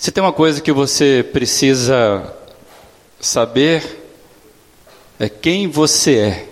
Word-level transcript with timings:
Se 0.00 0.10
tem 0.10 0.24
uma 0.24 0.32
coisa 0.32 0.62
que 0.62 0.72
você 0.72 1.22
precisa 1.30 2.34
saber, 3.20 4.02
é 5.18 5.28
quem 5.28 5.68
você 5.68 6.16
é. 6.16 6.48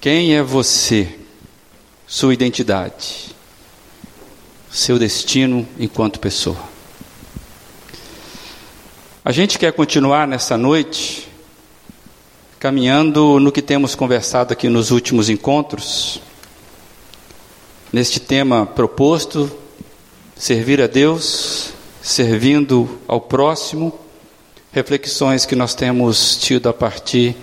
Quem 0.00 0.34
é 0.34 0.42
você? 0.42 1.18
Sua 2.06 2.32
identidade. 2.32 3.36
Seu 4.70 4.98
destino 4.98 5.68
enquanto 5.78 6.18
pessoa. 6.18 6.56
A 9.22 9.30
gente 9.30 9.58
quer 9.58 9.74
continuar 9.74 10.26
nessa 10.26 10.56
noite 10.56 11.28
caminhando 12.58 13.38
no 13.38 13.52
que 13.52 13.60
temos 13.60 13.94
conversado 13.94 14.54
aqui 14.54 14.70
nos 14.70 14.90
últimos 14.90 15.28
encontros, 15.28 16.22
neste 17.92 18.18
tema 18.18 18.64
proposto 18.64 19.67
servir 20.38 20.80
a 20.80 20.86
Deus, 20.86 21.72
servindo 22.00 23.00
ao 23.08 23.20
próximo, 23.20 23.92
reflexões 24.70 25.44
que 25.44 25.56
nós 25.56 25.74
temos 25.74 26.36
tido 26.36 26.68
a 26.68 26.72
partir 26.72 27.34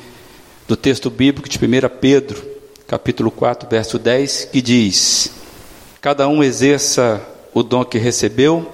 do 0.65 0.77
texto 0.77 1.09
bíblico 1.09 1.49
de 1.49 1.57
1 1.57 1.61
Pedro, 1.99 2.41
capítulo 2.87 3.29
4, 3.29 3.67
verso 3.69 3.99
10, 3.99 4.45
que 4.45 4.61
diz: 4.61 5.29
Cada 5.99 6.25
um 6.29 6.41
exerça 6.41 7.21
o 7.53 7.61
dom 7.61 7.83
que 7.83 7.97
recebeu 7.97 8.71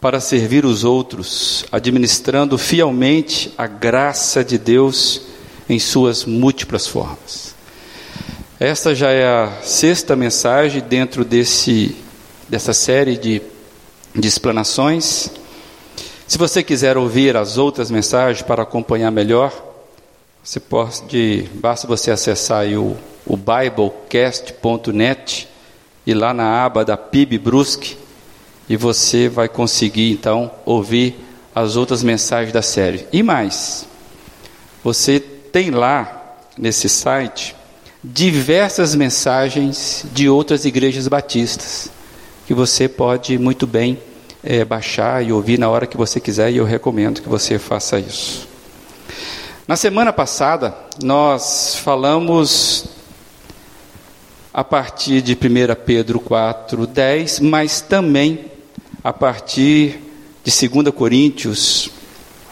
para 0.00 0.18
servir 0.18 0.64
os 0.64 0.82
outros, 0.82 1.66
administrando 1.70 2.56
fielmente 2.56 3.52
a 3.58 3.66
graça 3.66 4.42
de 4.42 4.56
Deus 4.56 5.20
em 5.68 5.78
suas 5.78 6.24
múltiplas 6.24 6.86
formas. 6.86 7.54
Esta 8.58 8.94
já 8.94 9.10
é 9.10 9.26
a 9.26 9.60
sexta 9.62 10.16
mensagem 10.16 10.80
dentro 10.80 11.22
desse 11.22 11.94
dessa 12.50 12.72
série 12.72 13.16
de, 13.16 13.40
de 14.12 14.26
explanações. 14.26 15.30
Se 16.26 16.36
você 16.36 16.64
quiser 16.64 16.98
ouvir 16.98 17.36
as 17.36 17.56
outras 17.56 17.92
mensagens 17.92 18.42
para 18.42 18.64
acompanhar 18.64 19.12
melhor, 19.12 19.52
você 20.42 20.58
pode, 20.58 21.48
basta 21.54 21.86
você 21.86 22.10
acessar 22.10 22.66
o, 22.66 22.96
o 23.24 23.36
biblecast.net 23.36 25.48
e 26.04 26.12
lá 26.12 26.34
na 26.34 26.64
aba 26.64 26.84
da 26.84 26.96
PIB 26.96 27.38
Brusque 27.38 27.96
e 28.68 28.76
você 28.76 29.28
vai 29.28 29.48
conseguir 29.48 30.10
então 30.10 30.50
ouvir 30.64 31.14
as 31.54 31.76
outras 31.76 32.02
mensagens 32.02 32.52
da 32.52 32.62
série. 32.62 33.06
E 33.12 33.22
mais, 33.22 33.86
você 34.82 35.20
tem 35.20 35.70
lá 35.70 36.36
nesse 36.58 36.88
site 36.88 37.54
diversas 38.02 38.96
mensagens 38.96 40.04
de 40.12 40.28
outras 40.28 40.64
igrejas 40.64 41.06
batistas 41.06 41.92
que 42.50 42.54
você 42.54 42.88
pode 42.88 43.38
muito 43.38 43.64
bem 43.64 43.96
é, 44.42 44.64
baixar 44.64 45.24
e 45.24 45.30
ouvir 45.30 45.56
na 45.56 45.70
hora 45.70 45.86
que 45.86 45.96
você 45.96 46.18
quiser, 46.18 46.50
e 46.50 46.56
eu 46.56 46.64
recomendo 46.64 47.22
que 47.22 47.28
você 47.28 47.60
faça 47.60 47.96
isso. 47.96 48.48
Na 49.68 49.76
semana 49.76 50.12
passada, 50.12 50.74
nós 51.00 51.76
falamos 51.76 52.86
a 54.52 54.64
partir 54.64 55.22
de 55.22 55.34
1 55.34 55.36
Pedro 55.86 56.18
4, 56.18 56.88
10, 56.88 57.38
mas 57.38 57.80
também 57.82 58.46
a 59.04 59.12
partir 59.12 60.00
de 60.42 60.68
2 60.68 60.92
Coríntios 60.92 61.88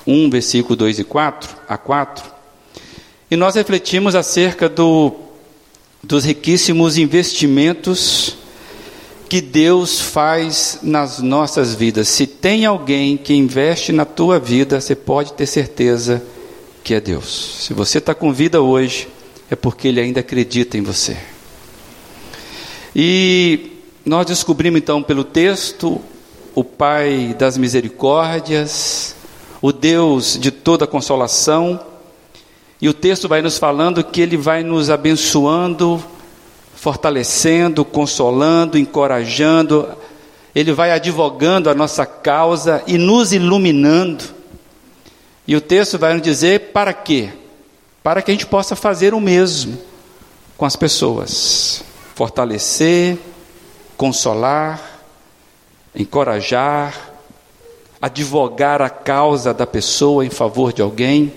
1, 0.07 0.31
versículo 0.31 0.77
2 0.77 1.01
e 1.01 1.05
4, 1.05 1.57
a 1.69 1.77
4, 1.77 2.25
e 3.29 3.35
nós 3.35 3.57
refletimos 3.57 4.15
acerca 4.15 4.69
do, 4.69 5.13
dos 6.05 6.25
riquíssimos 6.25 6.97
investimentos 6.97 8.38
que 9.29 9.41
Deus 9.41 10.01
faz 10.01 10.79
nas 10.83 11.19
nossas 11.19 11.75
vidas. 11.75 12.09
Se 12.09 12.27
tem 12.27 12.65
alguém 12.65 13.17
que 13.17 13.35
investe 13.35 13.93
na 13.93 14.05
tua 14.05 14.39
vida, 14.39 14.81
você 14.81 14.95
pode 14.95 15.35
ter 15.35 15.47
certeza 15.47 16.23
que 16.83 16.95
é 16.95 17.01
Deus. 17.01 17.59
Se 17.67 17.75
você 17.75 17.99
está 17.99 18.15
com 18.15 18.33
vida 18.33 18.63
hoje, 18.63 19.07
é 19.51 19.55
porque 19.55 19.89
Ele 19.89 20.01
ainda 20.01 20.21
acredita 20.21 20.79
em 20.79 20.83
você. 20.83 21.17
E 22.97 23.73
nós 24.05 24.27
descobrimos 24.27 24.81
então 24.81 25.03
pelo 25.03 25.23
texto 25.23 26.01
o 26.55 26.65
Pai 26.65 27.37
das 27.39 27.59
misericórdias, 27.59 29.15
o 29.61 29.73
Deus 29.73 30.39
de 30.41 30.51
toda 30.51 30.87
consolação, 30.87 31.79
e 32.81 32.89
o 32.89 32.95
texto 32.95 33.29
vai 33.29 33.43
nos 33.43 33.59
falando 33.59 34.03
que 34.03 34.21
Ele 34.21 34.37
vai 34.37 34.63
nos 34.63 34.89
abençoando 34.89 36.03
fortalecendo, 36.79 37.85
consolando, 37.85 38.79
encorajando, 38.79 39.89
ele 40.55 40.73
vai 40.73 40.93
advogando 40.93 41.69
a 41.69 41.75
nossa 41.75 42.07
causa 42.07 42.85
e 42.87 42.97
nos 42.97 43.33
iluminando. 43.33 44.23
E 45.45 45.57
o 45.57 45.61
texto 45.61 45.99
vai 45.99 46.15
nos 46.15 46.23
dizer 46.23 46.71
para 46.73 46.93
quê? 46.93 47.31
Para 48.01 48.23
que 48.23 48.31
a 48.31 48.35
gente 48.35 48.47
possa 48.47 48.77
fazer 48.77 49.13
o 49.13 49.21
mesmo 49.21 49.77
com 50.57 50.65
as 50.65 50.77
pessoas. 50.77 51.83
Fortalecer, 52.15 53.19
consolar, 53.97 54.81
encorajar, 55.97 57.11
advogar 58.01 58.81
a 58.81 58.89
causa 58.89 59.53
da 59.53 59.67
pessoa 59.67 60.25
em 60.25 60.31
favor 60.31 60.73
de 60.73 60.81
alguém, 60.81 61.33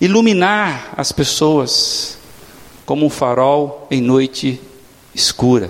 iluminar 0.00 0.94
as 0.96 1.12
pessoas 1.12 2.15
como 2.86 3.04
um 3.04 3.10
farol 3.10 3.86
em 3.90 4.00
noite 4.00 4.60
escura. 5.12 5.68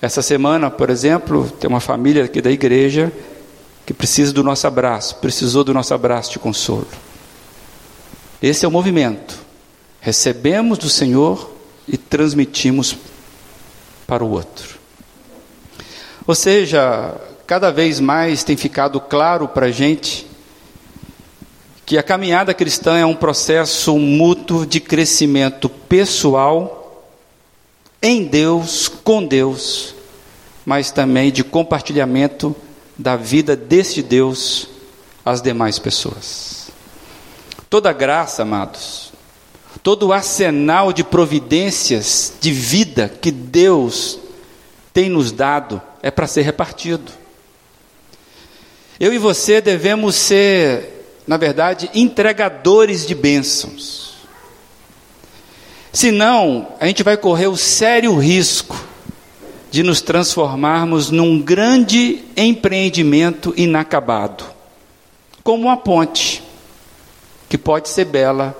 Essa 0.00 0.22
semana, 0.22 0.70
por 0.70 0.90
exemplo, 0.90 1.48
tem 1.60 1.68
uma 1.68 1.80
família 1.80 2.24
aqui 2.24 2.40
da 2.40 2.50
igreja 2.50 3.12
que 3.84 3.92
precisa 3.92 4.32
do 4.32 4.42
nosso 4.42 4.66
abraço, 4.66 5.16
precisou 5.16 5.62
do 5.62 5.74
nosso 5.74 5.92
abraço 5.92 6.32
de 6.32 6.38
consolo. 6.38 6.86
Esse 8.40 8.64
é 8.64 8.68
o 8.68 8.70
movimento. 8.70 9.38
Recebemos 10.00 10.78
do 10.78 10.88
Senhor 10.88 11.52
e 11.86 11.96
transmitimos 11.96 12.96
para 14.06 14.24
o 14.24 14.30
outro. 14.30 14.78
Ou 16.26 16.34
seja, 16.34 17.14
cada 17.46 17.70
vez 17.70 17.98
mais 17.98 18.44
tem 18.44 18.56
ficado 18.56 19.00
claro 19.00 19.48
para 19.48 19.66
a 19.66 19.70
gente 19.70 20.27
que 21.88 21.96
a 21.96 22.02
caminhada 22.02 22.52
cristã 22.52 22.98
é 22.98 23.06
um 23.06 23.14
processo 23.14 23.98
mútuo 23.98 24.66
de 24.66 24.78
crescimento 24.78 25.70
pessoal 25.70 27.08
em 28.02 28.24
Deus, 28.24 28.88
com 28.88 29.24
Deus, 29.24 29.94
mas 30.66 30.90
também 30.90 31.32
de 31.32 31.42
compartilhamento 31.42 32.54
da 32.94 33.16
vida 33.16 33.56
deste 33.56 34.02
Deus 34.02 34.68
às 35.24 35.40
demais 35.40 35.78
pessoas. 35.78 36.70
Toda 37.70 37.90
graça, 37.90 38.42
amados, 38.42 39.10
todo 39.82 40.08
o 40.08 40.12
arsenal 40.12 40.92
de 40.92 41.02
providências 41.02 42.34
de 42.38 42.52
vida 42.52 43.08
que 43.08 43.30
Deus 43.30 44.18
tem 44.92 45.08
nos 45.08 45.32
dado 45.32 45.80
é 46.02 46.10
para 46.10 46.26
ser 46.26 46.42
repartido. 46.42 47.10
Eu 49.00 49.10
e 49.10 49.16
você 49.16 49.62
devemos 49.62 50.16
ser 50.16 50.97
na 51.28 51.36
verdade, 51.36 51.90
entregadores 51.94 53.06
de 53.06 53.14
bênçãos. 53.14 54.14
Senão, 55.92 56.68
a 56.80 56.86
gente 56.86 57.02
vai 57.02 57.18
correr 57.18 57.48
o 57.48 57.56
sério 57.56 58.16
risco 58.16 58.74
de 59.70 59.82
nos 59.82 60.00
transformarmos 60.00 61.10
num 61.10 61.38
grande 61.38 62.24
empreendimento 62.34 63.52
inacabado, 63.58 64.42
como 65.44 65.64
uma 65.64 65.76
ponte, 65.76 66.42
que 67.46 67.58
pode 67.58 67.90
ser 67.90 68.06
bela, 68.06 68.56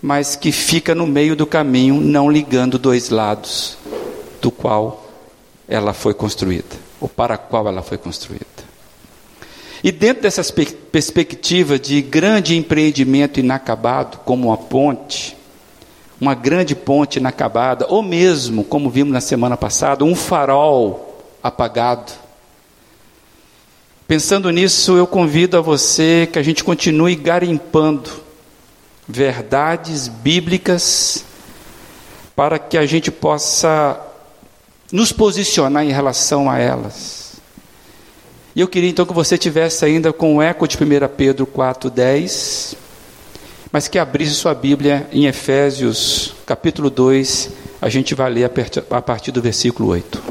mas 0.00 0.36
que 0.36 0.50
fica 0.52 0.94
no 0.94 1.06
meio 1.06 1.36
do 1.36 1.46
caminho, 1.46 2.00
não 2.00 2.30
ligando 2.30 2.78
dois 2.78 3.10
lados 3.10 3.76
do 4.40 4.50
qual 4.50 5.06
ela 5.68 5.92
foi 5.92 6.14
construída, 6.14 6.76
ou 6.98 7.10
para 7.10 7.36
qual 7.36 7.68
ela 7.68 7.82
foi 7.82 7.98
construída. 7.98 8.55
E 9.82 9.92
dentro 9.92 10.22
dessa 10.22 10.42
perspectiva 10.90 11.78
de 11.78 12.00
grande 12.02 12.56
empreendimento 12.56 13.40
inacabado, 13.40 14.18
como 14.18 14.48
uma 14.48 14.56
ponte, 14.56 15.36
uma 16.20 16.34
grande 16.34 16.74
ponte 16.74 17.18
inacabada, 17.18 17.86
ou 17.88 18.02
mesmo, 18.02 18.64
como 18.64 18.90
vimos 18.90 19.12
na 19.12 19.20
semana 19.20 19.56
passada, 19.56 20.04
um 20.04 20.14
farol 20.14 21.22
apagado. 21.42 22.12
Pensando 24.08 24.50
nisso, 24.50 24.96
eu 24.96 25.06
convido 25.06 25.58
a 25.58 25.60
você 25.60 26.28
que 26.32 26.38
a 26.38 26.42
gente 26.42 26.62
continue 26.62 27.14
garimpando 27.16 28.10
verdades 29.06 30.08
bíblicas 30.08 31.24
para 32.34 32.58
que 32.58 32.78
a 32.78 32.86
gente 32.86 33.10
possa 33.10 34.00
nos 34.92 35.10
posicionar 35.10 35.84
em 35.84 35.92
relação 35.92 36.50
a 36.50 36.58
elas. 36.58 37.25
E 38.56 38.60
eu 38.62 38.66
queria 38.66 38.88
então 38.88 39.04
que 39.04 39.12
você 39.12 39.36
tivesse 39.36 39.84
ainda 39.84 40.14
com 40.14 40.36
o 40.36 40.42
eco 40.42 40.66
de 40.66 40.78
1 40.78 41.08
Pedro 41.14 41.46
4:10, 41.46 42.74
mas 43.70 43.86
que 43.86 43.98
abrisse 43.98 44.32
sua 44.32 44.54
Bíblia 44.54 45.06
em 45.12 45.26
Efésios, 45.26 46.32
capítulo 46.46 46.88
2, 46.88 47.50
a 47.82 47.90
gente 47.90 48.14
vai 48.14 48.30
ler 48.30 48.50
a 48.90 49.02
partir 49.02 49.30
do 49.30 49.42
versículo 49.42 49.90
8. 49.90 50.22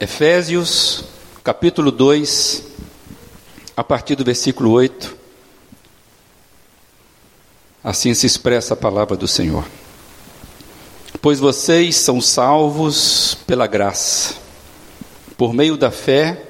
Efésios, 0.00 1.04
capítulo 1.44 1.92
2, 1.92 2.64
a 3.76 3.84
partir 3.84 4.16
do 4.16 4.24
versículo 4.24 4.70
8. 4.70 5.18
Assim 7.84 8.14
se 8.14 8.24
expressa 8.24 8.72
a 8.72 8.76
palavra 8.76 9.18
do 9.18 9.28
Senhor. 9.28 9.66
Pois 11.22 11.38
vocês 11.38 11.96
são 11.96 12.18
salvos 12.18 13.36
pela 13.46 13.66
graça, 13.66 14.36
por 15.36 15.52
meio 15.52 15.76
da 15.76 15.90
fé, 15.90 16.46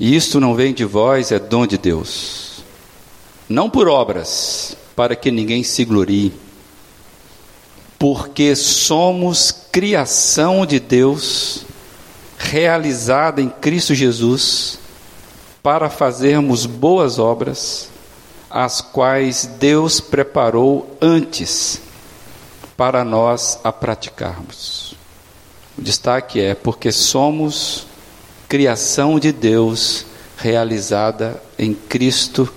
e 0.00 0.16
isto 0.16 0.40
não 0.40 0.56
vem 0.56 0.74
de 0.74 0.84
vós, 0.84 1.30
é 1.30 1.38
dom 1.38 1.64
de 1.64 1.78
Deus. 1.78 2.64
Não 3.48 3.70
por 3.70 3.86
obras, 3.86 4.76
para 4.96 5.14
que 5.14 5.30
ninguém 5.30 5.62
se 5.62 5.84
glorie, 5.84 6.32
porque 8.00 8.56
somos 8.56 9.52
criação 9.70 10.66
de 10.66 10.80
Deus 10.80 11.64
realizada 12.36 13.40
em 13.40 13.48
Cristo 13.48 13.94
Jesus, 13.94 14.80
para 15.62 15.88
fazermos 15.88 16.66
boas 16.66 17.20
obras, 17.20 17.88
as 18.50 18.80
quais 18.80 19.46
Deus 19.60 20.00
preparou 20.00 20.96
antes 21.00 21.86
para 22.78 23.04
nós 23.04 23.58
a 23.64 23.72
praticarmos. 23.72 24.94
O 25.76 25.82
destaque 25.82 26.40
é 26.40 26.54
porque 26.54 26.92
somos 26.92 27.88
criação 28.48 29.18
de 29.18 29.32
Deus 29.32 30.06
realizada 30.36 31.42
em 31.58 31.74
Cristo 31.74 32.48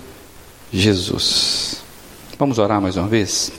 Jesus. 0.71 1.77
Vamos 2.38 2.59
orar 2.59 2.79
mais 2.79 2.97
uma 2.97 3.07
vez? 3.07 3.51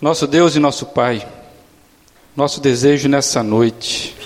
Nosso 0.00 0.26
Deus 0.26 0.56
e 0.56 0.58
nosso 0.58 0.86
Pai, 0.86 1.28
nosso 2.34 2.58
desejo 2.58 3.06
nessa 3.06 3.42
noite, 3.42 4.16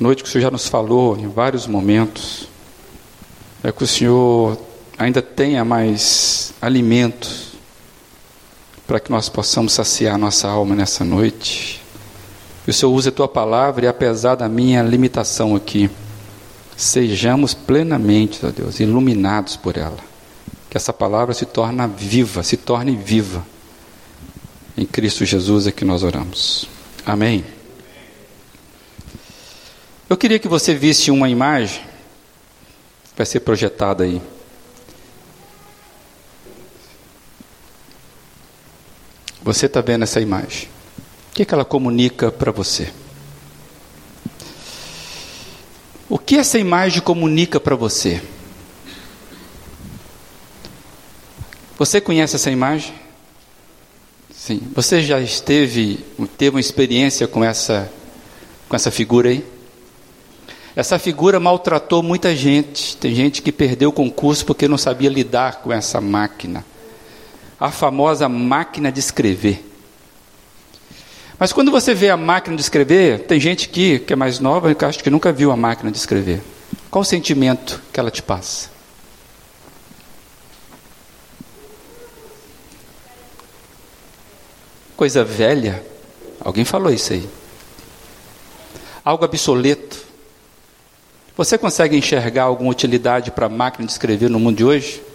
noite 0.00 0.24
que 0.24 0.28
o 0.28 0.32
Senhor 0.32 0.42
já 0.42 0.50
nos 0.50 0.66
falou 0.66 1.16
em 1.16 1.28
vários 1.28 1.68
momentos, 1.68 2.48
é 3.62 3.70
que 3.70 3.84
o 3.84 3.86
Senhor 3.86 4.58
ainda 4.98 5.22
tenha 5.22 5.64
mais 5.64 6.52
alimentos 6.60 7.43
para 8.86 9.00
que 9.00 9.10
nós 9.10 9.28
possamos 9.28 9.72
saciar 9.72 10.18
nossa 10.18 10.48
alma 10.48 10.74
nessa 10.74 11.04
noite. 11.04 11.82
Que 12.64 12.70
o 12.70 12.74
Senhor 12.74 12.92
use 12.92 13.08
a 13.08 13.12
tua 13.12 13.28
palavra 13.28 13.84
e 13.84 13.88
apesar 13.88 14.34
da 14.34 14.48
minha 14.48 14.82
limitação 14.82 15.54
aqui, 15.54 15.90
sejamos 16.76 17.54
plenamente, 17.54 18.44
ó 18.44 18.50
Deus, 18.50 18.80
iluminados 18.80 19.56
por 19.56 19.76
ela. 19.76 19.98
Que 20.70 20.76
essa 20.76 20.92
palavra 20.92 21.34
se 21.34 21.44
torne 21.46 21.86
viva, 21.96 22.42
se 22.42 22.56
torne 22.56 22.96
viva 22.96 23.44
em 24.76 24.84
Cristo 24.84 25.24
Jesus 25.24 25.66
é 25.66 25.72
que 25.72 25.84
nós 25.84 26.02
oramos. 26.02 26.66
Amém. 27.06 27.44
Eu 30.08 30.16
queria 30.16 30.38
que 30.38 30.48
você 30.48 30.74
visse 30.74 31.10
uma 31.10 31.28
imagem, 31.28 31.80
vai 33.16 33.24
ser 33.24 33.40
projetada 33.40 34.04
aí. 34.04 34.20
Você 39.44 39.66
está 39.66 39.82
vendo 39.82 40.04
essa 40.04 40.22
imagem? 40.22 40.68
O 41.30 41.34
que, 41.34 41.44
que 41.44 41.52
ela 41.52 41.66
comunica 41.66 42.32
para 42.32 42.50
você? 42.50 42.90
O 46.08 46.18
que 46.18 46.36
essa 46.36 46.58
imagem 46.58 47.02
comunica 47.02 47.60
para 47.60 47.76
você? 47.76 48.22
Você 51.76 52.00
conhece 52.00 52.36
essa 52.36 52.50
imagem? 52.50 52.94
Sim. 54.34 54.62
Você 54.74 55.02
já 55.02 55.20
esteve, 55.20 56.02
teve 56.38 56.56
uma 56.56 56.60
experiência 56.60 57.28
com 57.28 57.44
essa, 57.44 57.92
com 58.66 58.74
essa 58.74 58.90
figura 58.90 59.28
aí? 59.28 59.44
Essa 60.74 60.98
figura 60.98 61.38
maltratou 61.38 62.02
muita 62.02 62.34
gente. 62.34 62.96
Tem 62.96 63.14
gente 63.14 63.42
que 63.42 63.52
perdeu 63.52 63.90
o 63.90 63.92
concurso 63.92 64.46
porque 64.46 64.66
não 64.66 64.78
sabia 64.78 65.10
lidar 65.10 65.60
com 65.60 65.70
essa 65.70 66.00
máquina. 66.00 66.64
A 67.64 67.70
famosa 67.70 68.28
máquina 68.28 68.92
de 68.92 69.00
escrever. 69.00 69.64
Mas 71.38 71.50
quando 71.50 71.70
você 71.70 71.94
vê 71.94 72.10
a 72.10 72.16
máquina 72.16 72.54
de 72.54 72.60
escrever, 72.60 73.20
tem 73.20 73.40
gente 73.40 73.70
aqui 73.70 73.98
que 74.00 74.12
é 74.12 74.16
mais 74.16 74.38
nova 74.38 74.74
que 74.74 74.84
acho 74.84 75.02
que 75.02 75.08
nunca 75.08 75.32
viu 75.32 75.50
a 75.50 75.56
máquina 75.56 75.90
de 75.90 75.96
escrever. 75.96 76.42
Qual 76.90 77.00
o 77.00 77.06
sentimento 77.06 77.80
que 77.90 77.98
ela 77.98 78.10
te 78.10 78.22
passa? 78.22 78.68
Coisa 84.94 85.24
velha. 85.24 85.82
Alguém 86.40 86.66
falou 86.66 86.92
isso 86.92 87.14
aí. 87.14 87.26
Algo 89.02 89.24
obsoleto. 89.24 90.04
Você 91.34 91.56
consegue 91.56 91.96
enxergar 91.96 92.42
alguma 92.42 92.70
utilidade 92.70 93.30
para 93.30 93.46
a 93.46 93.48
máquina 93.48 93.86
de 93.86 93.92
escrever 93.92 94.28
no 94.28 94.38
mundo 94.38 94.58
de 94.58 94.64
hoje? 94.66 95.13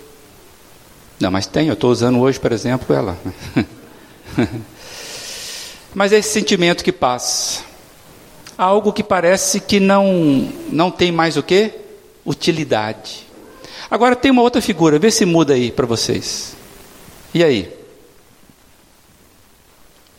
Não, 1.19 1.29
mas 1.29 1.45
tem. 1.45 1.67
Eu 1.67 1.73
estou 1.73 1.91
usando 1.91 2.19
hoje, 2.19 2.39
por 2.39 2.51
exemplo, 2.51 2.95
ela. 2.95 3.17
mas 5.93 6.13
é 6.13 6.17
esse 6.17 6.31
sentimento 6.31 6.83
que 6.83 6.91
passa. 6.91 7.63
Algo 8.57 8.93
que 8.93 9.03
parece 9.03 9.59
que 9.59 9.79
não, 9.79 10.49
não 10.69 10.89
tem 10.89 11.11
mais 11.11 11.35
o 11.35 11.43
que? 11.43 11.73
Utilidade. 12.25 13.27
Agora 13.91 14.15
tem 14.15 14.31
uma 14.31 14.41
outra 14.41 14.61
figura, 14.61 14.99
vê 14.99 15.11
se 15.11 15.25
muda 15.25 15.53
aí 15.53 15.71
para 15.71 15.85
vocês. 15.85 16.55
E 17.33 17.43
aí? 17.43 17.73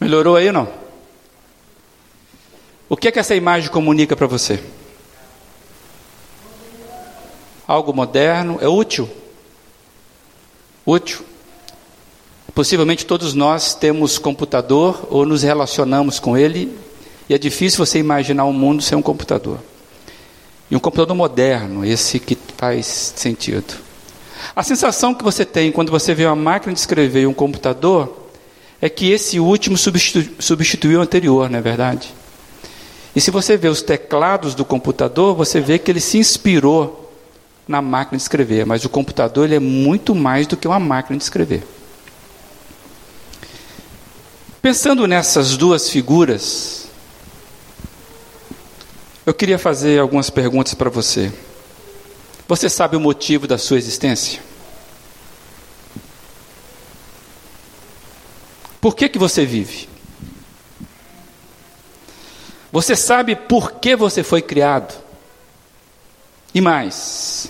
Melhorou 0.01 0.37
aí 0.37 0.49
ou 0.49 0.53
não? 0.53 0.69
O 2.89 2.97
que 2.97 3.09
é 3.09 3.13
que 3.13 3.19
essa 3.19 3.35
imagem 3.35 3.71
comunica 3.71 4.17
para 4.17 4.27
você? 4.27 4.61
Algo 7.67 7.93
moderno, 7.93 8.59
é 8.61 8.67
útil? 8.67 9.09
Útil. 10.91 11.21
Possivelmente 12.53 13.07
todos 13.07 13.33
nós 13.33 13.75
temos 13.77 14.19
computador 14.19 15.07
ou 15.09 15.25
nos 15.25 15.45
relacionamos 15.45 16.19
com 16.19 16.37
ele, 16.37 16.77
e 17.29 17.35
é 17.35 17.39
difícil 17.39 17.87
você 17.87 18.01
imaginar 18.01 18.45
um 18.45 18.53
mundo 18.53 18.83
sem 18.83 18.99
um 18.99 19.03
computador. 19.03 19.61
E 20.69 20.75
um 20.75 20.81
computador 20.81 21.15
moderno, 21.15 21.85
esse 21.85 22.19
que 22.19 22.37
faz 22.57 22.87
sentido. 23.15 23.75
A 24.57 24.65
sensação 24.65 25.15
que 25.15 25.23
você 25.23 25.45
tem 25.45 25.71
quando 25.71 25.93
você 25.93 26.13
vê 26.13 26.27
uma 26.27 26.35
máquina 26.35 26.73
de 26.73 26.81
escrever 26.81 27.23
e 27.23 27.27
um 27.27 27.35
computador 27.35 28.27
é 28.83 28.89
que 28.89 29.13
esse 29.13 29.39
último 29.39 29.77
substitu 29.77 30.43
substituiu 30.43 30.99
o 30.99 31.03
anterior, 31.03 31.49
não 31.49 31.61
é 31.61 31.63
verdade? 31.63 32.13
E 33.15 33.21
se 33.21 33.31
você 33.31 33.57
vê 33.57 33.69
os 33.69 33.81
teclados 33.81 34.57
do 34.57 34.65
computador, 34.65 35.37
você 35.37 35.61
vê 35.61 35.79
que 35.79 35.89
ele 35.89 36.01
se 36.01 36.19
inspirou 36.19 37.10
na 37.71 37.81
máquina 37.81 38.17
de 38.17 38.23
escrever, 38.23 38.67
mas 38.67 38.85
o 38.85 38.89
computador 38.89 39.45
ele 39.45 39.55
é 39.55 39.61
muito 39.61 40.13
mais 40.13 40.47
do 40.47 40.57
que 40.57 40.67
uma 40.67 40.81
máquina 40.81 41.17
de 41.17 41.23
escrever. 41.23 41.63
Pensando 44.61 45.07
nessas 45.07 45.57
duas 45.57 45.89
figuras, 45.89 46.89
eu 49.25 49.33
queria 49.33 49.59
fazer 49.59 50.01
algumas 50.01 50.29
perguntas 50.29 50.75
para 50.75 50.91
você. 50.91 51.33
Você 52.49 52.69
sabe 52.69 52.97
o 52.97 53.01
motivo 53.01 53.47
da 53.47 53.57
sua 53.57 53.79
existência? 53.79 54.43
Por 58.81 58.97
que, 58.97 59.09
que 59.09 59.19
você 59.19 59.47
vive? 59.47 59.89
Você 62.73 62.97
sabe 62.97 63.37
por 63.37 63.73
que 63.75 63.95
você 63.95 64.25
foi 64.25 64.43
criado? 64.43 64.93
E 66.53 66.61
mais, 66.61 67.49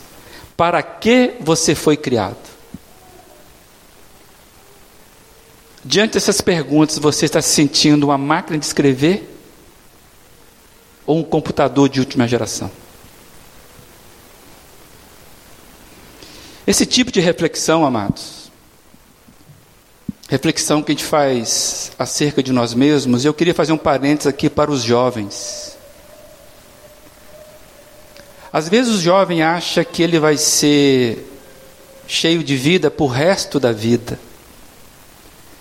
para 0.61 0.83
que 0.83 1.37
você 1.41 1.75
foi 1.75 1.97
criado? 1.97 2.37
Diante 5.83 6.13
dessas 6.13 6.43
perguntas, 6.43 6.99
você 6.99 7.25
está 7.25 7.41
se 7.41 7.49
sentindo 7.49 8.05
uma 8.09 8.19
máquina 8.19 8.59
de 8.59 8.67
escrever 8.67 9.27
ou 11.07 11.17
um 11.17 11.23
computador 11.23 11.89
de 11.89 11.99
última 11.99 12.29
geração? 12.29 12.71
Esse 16.67 16.85
tipo 16.85 17.11
de 17.11 17.21
reflexão, 17.21 17.87
amados, 17.87 18.53
reflexão 20.29 20.83
que 20.83 20.93
a 20.93 20.95
gente 20.95 21.07
faz 21.07 21.91
acerca 21.99 22.43
de 22.43 22.53
nós 22.53 22.75
mesmos, 22.75 23.25
eu 23.25 23.33
queria 23.33 23.55
fazer 23.55 23.73
um 23.73 23.79
parênteses 23.79 24.27
aqui 24.27 24.51
para 24.51 24.71
os 24.71 24.83
jovens. 24.83 25.70
Às 28.53 28.69
vezes 28.69 28.97
o 28.97 29.01
jovem 29.01 29.43
acha 29.43 29.85
que 29.85 30.03
ele 30.03 30.19
vai 30.19 30.37
ser 30.37 31.27
cheio 32.07 32.43
de 32.43 32.57
vida 32.57 32.91
por 32.91 33.07
resto 33.09 33.61
da 33.61 33.73
vida. 33.73 34.19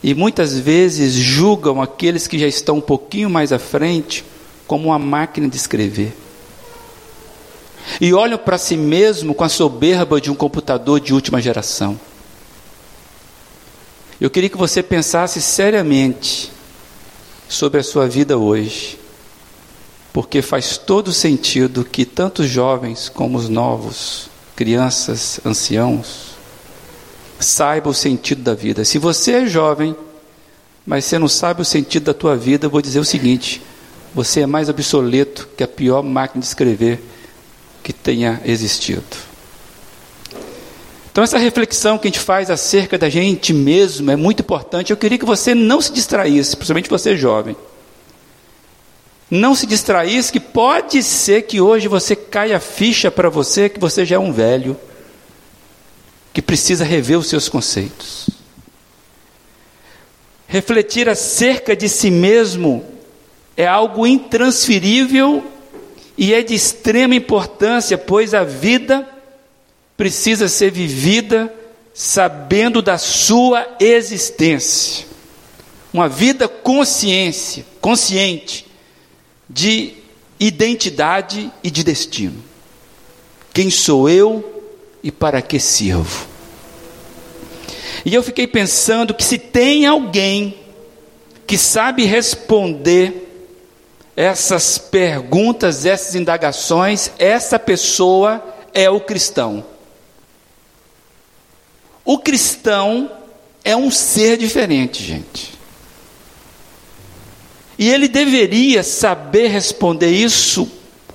E 0.01 0.15
muitas 0.15 0.57
vezes 0.57 1.13
julgam 1.13 1.81
aqueles 1.81 2.25
que 2.25 2.39
já 2.39 2.47
estão 2.47 2.77
um 2.77 2.81
pouquinho 2.81 3.29
mais 3.29 3.51
à 3.51 3.59
frente 3.59 4.25
como 4.65 4.89
uma 4.89 4.99
máquina 4.99 5.47
de 5.47 5.57
escrever. 5.57 6.15
E 7.99 8.13
olham 8.13 8.37
para 8.37 8.57
si 8.57 8.77
mesmo 8.77 9.33
com 9.33 9.43
a 9.43 9.49
soberba 9.49 10.19
de 10.21 10.31
um 10.31 10.35
computador 10.35 10.99
de 10.99 11.13
última 11.13 11.41
geração. 11.41 11.99
Eu 14.19 14.29
queria 14.29 14.49
que 14.49 14.57
você 14.57 14.83
pensasse 14.83 15.41
seriamente 15.41 16.51
sobre 17.47 17.79
a 17.79 17.83
sua 17.83 18.07
vida 18.07 18.37
hoje. 18.37 18.98
Porque 20.11 20.41
faz 20.41 20.77
todo 20.77 21.13
sentido 21.13 21.85
que 21.85 22.05
tanto 22.05 22.41
os 22.41 22.49
jovens 22.49 23.09
como 23.09 23.37
os 23.37 23.47
novos, 23.47 24.29
crianças, 24.55 25.39
anciãos, 25.45 26.29
saibam 27.39 27.91
o 27.91 27.95
sentido 27.95 28.41
da 28.41 28.53
vida. 28.53 28.83
Se 28.83 28.97
você 28.97 29.33
é 29.33 29.45
jovem, 29.45 29.95
mas 30.85 31.05
você 31.05 31.19
não 31.19 31.27
sabe 31.27 31.61
o 31.61 31.65
sentido 31.65 32.05
da 32.05 32.13
tua 32.13 32.35
vida, 32.35 32.65
eu 32.65 32.69
vou 32.69 32.81
dizer 32.81 32.99
o 32.99 33.05
seguinte: 33.05 33.61
você 34.13 34.41
é 34.41 34.45
mais 34.45 34.69
obsoleto 34.69 35.47
que 35.55 35.63
a 35.63 35.67
pior 35.67 36.03
máquina 36.03 36.41
de 36.41 36.47
escrever 36.47 37.01
que 37.83 37.93
tenha 37.93 38.41
existido. 38.45 39.03
Então, 41.11 41.23
essa 41.23 41.37
reflexão 41.37 41.97
que 41.97 42.07
a 42.07 42.11
gente 42.11 42.19
faz 42.19 42.49
acerca 42.49 42.97
da 42.97 43.09
gente 43.09 43.51
mesmo 43.51 44.11
é 44.11 44.15
muito 44.15 44.41
importante. 44.41 44.91
Eu 44.91 44.97
queria 44.97 45.17
que 45.17 45.25
você 45.25 45.55
não 45.55 45.81
se 45.81 45.91
distraísse, 45.91 46.55
principalmente 46.55 46.89
você 46.89 47.17
jovem. 47.17 47.55
Não 49.29 49.53
se 49.53 49.67
distraísse, 49.67 50.31
que 50.31 50.39
pode 50.39 51.03
ser 51.03 51.43
que 51.43 51.61
hoje 51.61 51.87
você 51.87 52.15
caia 52.15 52.59
ficha 52.59 53.11
para 53.11 53.29
você 53.29 53.69
que 53.69 53.79
você 53.79 54.03
já 54.03 54.15
é 54.15 54.19
um 54.19 54.33
velho, 54.33 54.75
que 56.33 56.41
precisa 56.41 56.83
rever 56.83 57.19
os 57.19 57.27
seus 57.27 57.47
conceitos. 57.47 58.29
Refletir 60.47 61.07
acerca 61.07 61.75
de 61.75 61.87
si 61.87 62.09
mesmo 62.09 62.83
é 63.55 63.67
algo 63.67 64.07
intransferível 64.07 65.43
e 66.17 66.33
é 66.33 66.41
de 66.41 66.55
extrema 66.55 67.13
importância, 67.13 67.99
pois 67.99 68.33
a 68.33 68.43
vida 68.43 69.07
precisa 69.95 70.47
ser 70.47 70.71
vivida 70.71 71.53
sabendo 71.93 72.81
da 72.81 72.97
sua 72.97 73.67
existência. 73.79 75.05
Uma 75.93 76.09
vida 76.09 76.47
consciência, 76.47 77.63
consciente 77.79 78.68
de 79.49 79.93
identidade 80.39 81.51
e 81.63 81.71
de 81.71 81.83
destino. 81.83 82.43
Quem 83.53 83.69
sou 83.69 84.09
eu 84.09 84.63
e 85.01 85.11
para 85.11 85.41
que 85.41 85.59
sirvo? 85.59 86.27
E 88.05 88.13
eu 88.13 88.23
fiquei 88.23 88.47
pensando 88.47 89.13
que 89.13 89.23
se 89.23 89.37
tem 89.37 89.85
alguém 89.85 90.57
que 91.45 91.57
sabe 91.57 92.05
responder 92.05 93.27
essas 94.15 94.77
perguntas, 94.77 95.85
essas 95.85 96.15
indagações, 96.15 97.11
essa 97.17 97.57
pessoa 97.57 98.43
é 98.73 98.89
o 98.89 98.99
cristão. 98.99 99.65
O 102.05 102.17
cristão 102.17 103.11
é 103.63 103.75
um 103.75 103.91
ser 103.91 104.37
diferente, 104.37 105.03
gente. 105.03 105.58
E 107.79 107.89
ele 107.89 108.09
deveria 108.09 108.83
saber 108.83 109.47
responder 109.47 110.11
isso 110.11 110.69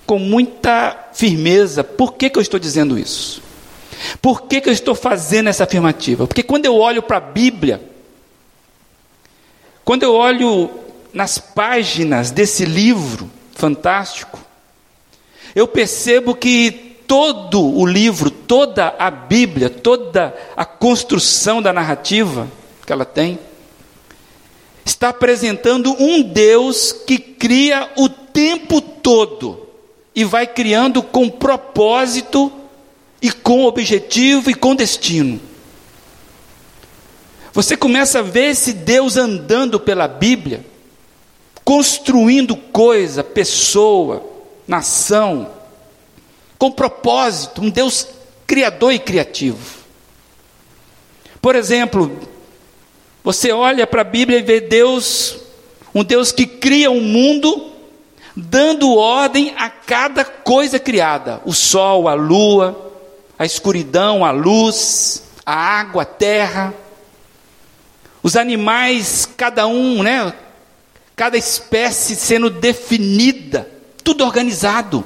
com 0.07 0.19
muita 0.19 1.11
firmeza. 1.13 1.85
Por 1.85 2.15
que, 2.15 2.31
que 2.31 2.39
eu 2.39 2.43
estou 2.43 2.59
dizendo 2.59 2.99
isso? 2.99 3.43
Por 4.23 4.45
que, 4.45 4.63
que 4.63 4.71
eu 4.71 4.73
estou 4.73 4.95
fazendo 4.95 5.51
essa 5.51 5.65
afirmativa? 5.65 6.27
Porque 6.27 6.43
quando 6.43 6.65
eu 6.65 6.77
olho 6.77 7.03
para 7.03 7.19
a 7.19 7.21
Bíblia, 7.21 7.83
quando 9.85 10.05
eu 10.05 10.15
olho 10.15 10.71
nas 11.13 11.37
páginas 11.37 12.31
desse 12.31 12.65
livro 12.65 13.31
fantástico, 13.55 14.41
eu 15.55 15.69
percebo 15.69 16.35
que 16.35 16.97
todo 17.07 17.63
o 17.63 17.85
livro, 17.85 18.31
toda 18.31 18.95
a 18.99 19.11
Bíblia, 19.11 19.69
toda 19.69 20.35
a 20.57 20.65
construção 20.65 21.61
da 21.61 21.75
narrativa 21.75 22.49
que 22.87 22.93
ela 22.93 23.05
tem, 23.05 23.39
está 24.85 25.09
apresentando 25.09 25.95
um 25.99 26.23
Deus 26.23 26.93
que 26.93 27.19
cria 27.19 27.91
o 27.97 28.09
tempo 28.09 28.81
todo 28.81 29.69
e 30.15 30.25
vai 30.25 30.47
criando 30.47 31.03
com 31.03 31.29
propósito 31.29 32.53
e 33.21 33.31
com 33.31 33.65
objetivo 33.65 34.51
e 34.51 34.55
com 34.55 34.75
destino. 34.75 35.41
Você 37.53 37.77
começa 37.77 38.19
a 38.19 38.23
ver 38.23 38.51
esse 38.51 38.73
Deus 38.73 39.17
andando 39.17 39.79
pela 39.79 40.09
Bíblia 40.09 40.65
construindo 41.65 42.55
coisa, 42.55 43.25
pessoa, 43.25 44.23
nação, 44.69 45.51
com 46.59 46.71
propósito, 46.71 47.63
um 47.63 47.71
Deus 47.71 48.07
criador 48.47 48.93
e 48.93 48.99
criativo. 48.99 49.83
Por 51.41 51.57
exemplo, 51.57 52.21
você 53.25 53.51
olha 53.53 53.87
para 53.87 54.03
a 54.03 54.05
Bíblia 54.05 54.39
e 54.39 54.43
vê 54.43 54.61
Deus, 54.61 55.39
um 55.95 56.05
Deus 56.05 56.31
que 56.31 56.45
cria 56.47 56.91
um 56.91 57.01
mundo, 57.01 57.73
dando 58.37 58.95
ordem 58.95 59.55
a 59.57 59.71
cada 59.71 60.23
coisa 60.27 60.79
criada: 60.79 61.41
o 61.47 61.55
sol, 61.55 62.07
a 62.07 62.13
lua, 62.13 62.93
a 63.39 63.47
escuridão, 63.47 64.27
a 64.27 64.31
luz, 64.31 65.23
a 65.45 65.55
água, 65.55 66.03
a 66.03 66.07
terra. 66.07 66.75
Os 68.23 68.37
animais, 68.37 69.29
cada 69.37 69.67
um, 69.67 70.03
né, 70.03 70.33
cada 71.17 71.37
espécie 71.37 72.17
sendo 72.17 72.51
definida, 72.51 73.71
tudo 74.03 74.25
organizado. 74.25 75.05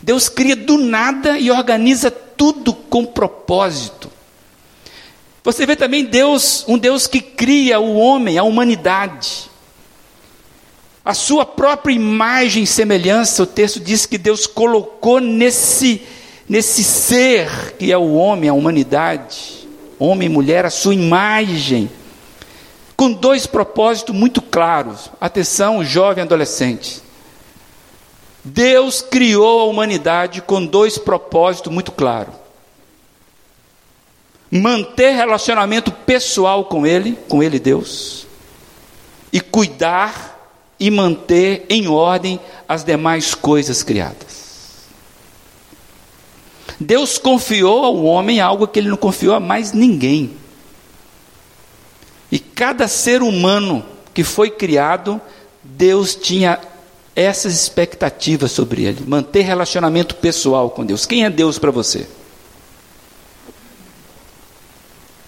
Deus 0.00 0.28
cria 0.28 0.56
do 0.56 0.76
nada 0.78 1.38
e 1.38 1.50
organiza 1.50 2.10
tudo 2.10 2.72
com 2.72 3.04
propósito. 3.04 4.15
Você 5.46 5.64
vê 5.64 5.76
também 5.76 6.04
Deus, 6.04 6.64
um 6.66 6.76
Deus 6.76 7.06
que 7.06 7.20
cria 7.20 7.78
o 7.78 7.98
homem, 7.98 8.36
a 8.36 8.42
humanidade. 8.42 9.48
A 11.04 11.14
sua 11.14 11.46
própria 11.46 11.94
imagem 11.94 12.64
e 12.64 12.66
semelhança, 12.66 13.44
o 13.44 13.46
texto 13.46 13.78
diz 13.78 14.06
que 14.06 14.18
Deus 14.18 14.44
colocou 14.44 15.20
nesse, 15.20 16.02
nesse 16.48 16.82
ser 16.82 17.76
que 17.78 17.92
é 17.92 17.96
o 17.96 18.14
homem, 18.14 18.50
a 18.50 18.54
humanidade, 18.54 19.68
homem 20.00 20.26
e 20.26 20.32
mulher, 20.32 20.66
a 20.66 20.70
sua 20.70 20.94
imagem 20.94 21.88
com 22.96 23.12
dois 23.12 23.46
propósitos 23.46 24.16
muito 24.16 24.42
claros. 24.42 25.12
Atenção, 25.20 25.84
jovem 25.84 26.24
adolescente. 26.24 27.00
Deus 28.42 29.00
criou 29.00 29.60
a 29.60 29.64
humanidade 29.66 30.42
com 30.42 30.66
dois 30.66 30.98
propósitos 30.98 31.72
muito 31.72 31.92
claros: 31.92 32.34
manter 34.50 35.12
relacionamento 35.12 35.90
pessoal 35.90 36.64
com 36.64 36.86
Ele, 36.86 37.18
com 37.28 37.42
Ele 37.42 37.58
Deus, 37.58 38.26
e 39.32 39.40
cuidar 39.40 40.36
e 40.78 40.90
manter 40.90 41.66
em 41.68 41.88
ordem 41.88 42.38
as 42.68 42.84
demais 42.84 43.34
coisas 43.34 43.82
criadas. 43.82 44.46
Deus 46.78 47.16
confiou 47.16 47.84
ao 47.84 48.04
homem 48.04 48.40
algo 48.40 48.68
que 48.68 48.78
ele 48.78 48.90
não 48.90 48.96
confiou 48.96 49.34
a 49.34 49.40
mais 49.40 49.72
ninguém. 49.72 50.32
E 52.30 52.38
cada 52.38 52.86
ser 52.86 53.22
humano 53.22 53.84
que 54.12 54.22
foi 54.22 54.50
criado, 54.50 55.20
Deus 55.62 56.14
tinha 56.14 56.60
essas 57.14 57.54
expectativas 57.54 58.52
sobre 58.52 58.84
ele, 58.84 59.04
manter 59.06 59.40
relacionamento 59.42 60.16
pessoal 60.16 60.68
com 60.68 60.84
Deus. 60.84 61.06
Quem 61.06 61.24
é 61.24 61.30
Deus 61.30 61.58
para 61.58 61.70
você? 61.70 62.06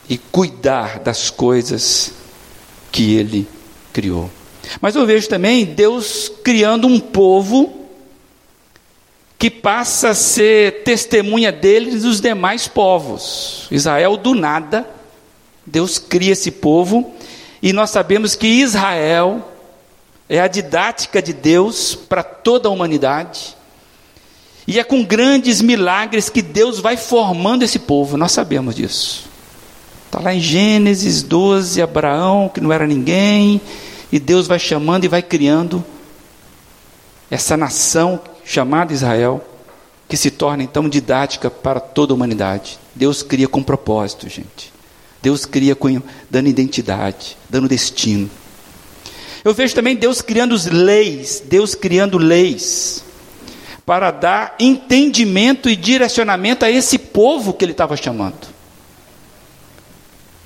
E 0.08 0.16
cuidar 0.16 1.00
das 1.00 1.30
coisas 1.30 2.12
que 2.90 3.14
ele 3.14 3.46
criou. 3.92 4.30
Mas 4.80 4.94
eu 4.94 5.06
vejo 5.06 5.28
também 5.28 5.64
Deus 5.64 6.30
criando 6.42 6.86
um 6.86 6.98
povo 6.98 7.74
que 9.38 9.50
passa 9.50 10.10
a 10.10 10.14
ser 10.14 10.82
testemunha 10.82 11.52
dele 11.52 11.96
dos 11.98 12.20
demais 12.20 12.66
povos. 12.66 13.66
Israel 13.70 14.16
do 14.16 14.34
nada 14.34 14.98
Deus 15.70 15.98
cria 15.98 16.32
esse 16.32 16.50
povo 16.50 17.14
e 17.62 17.72
nós 17.72 17.90
sabemos 17.90 18.34
que 18.34 18.46
Israel 18.46 19.52
é 20.28 20.40
a 20.40 20.48
didática 20.48 21.20
de 21.20 21.32
Deus 21.32 21.94
para 21.94 22.22
toda 22.22 22.68
a 22.68 22.72
humanidade. 22.72 23.56
E 24.66 24.78
é 24.78 24.84
com 24.84 25.04
grandes 25.04 25.60
milagres 25.62 26.28
que 26.28 26.42
Deus 26.42 26.78
vai 26.80 26.96
formando 26.96 27.62
esse 27.62 27.78
povo, 27.78 28.16
nós 28.16 28.32
sabemos 28.32 28.74
disso. 28.74 29.27
Está 30.08 30.20
lá 30.20 30.34
em 30.34 30.40
Gênesis 30.40 31.22
12, 31.22 31.82
Abraão, 31.82 32.48
que 32.48 32.62
não 32.62 32.72
era 32.72 32.86
ninguém, 32.86 33.60
e 34.10 34.18
Deus 34.18 34.46
vai 34.46 34.58
chamando 34.58 35.04
e 35.04 35.08
vai 35.08 35.20
criando 35.20 35.84
essa 37.30 37.58
nação 37.58 38.18
chamada 38.42 38.94
Israel, 38.94 39.46
que 40.08 40.16
se 40.16 40.30
torna 40.30 40.62
então 40.62 40.88
didática 40.88 41.50
para 41.50 41.78
toda 41.78 42.14
a 42.14 42.16
humanidade. 42.16 42.78
Deus 42.94 43.22
cria 43.22 43.46
com 43.46 43.62
propósito, 43.62 44.26
gente. 44.30 44.72
Deus 45.20 45.44
cria 45.44 45.76
dando 46.30 46.48
identidade, 46.48 47.36
dando 47.50 47.68
destino. 47.68 48.30
Eu 49.44 49.52
vejo 49.52 49.74
também 49.74 49.94
Deus 49.94 50.22
criando 50.22 50.56
leis, 50.72 51.42
Deus 51.46 51.74
criando 51.74 52.16
leis 52.16 53.04
para 53.84 54.10
dar 54.10 54.54
entendimento 54.58 55.68
e 55.68 55.76
direcionamento 55.76 56.64
a 56.64 56.70
esse 56.70 56.96
povo 56.96 57.52
que 57.52 57.62
ele 57.62 57.72
estava 57.72 57.94
chamando. 57.94 58.56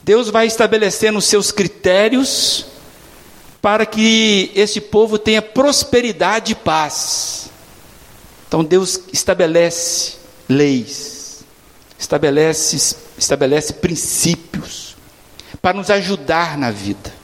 Deus 0.04 0.28
vai 0.28 0.46
estabelecendo 0.46 1.20
seus 1.20 1.52
critérios 1.52 2.66
para 3.60 3.86
que 3.86 4.50
este 4.54 4.80
povo 4.80 5.16
tenha 5.18 5.40
prosperidade 5.40 6.52
e 6.52 6.56
paz. 6.56 7.50
Então 8.48 8.64
Deus 8.64 9.00
estabelece 9.12 10.14
leis, 10.48 11.44
estabelece, 11.98 12.96
estabelece 13.16 13.74
princípios 13.74 14.96
para 15.60 15.76
nos 15.76 15.88
ajudar 15.88 16.58
na 16.58 16.70
vida. 16.70 17.14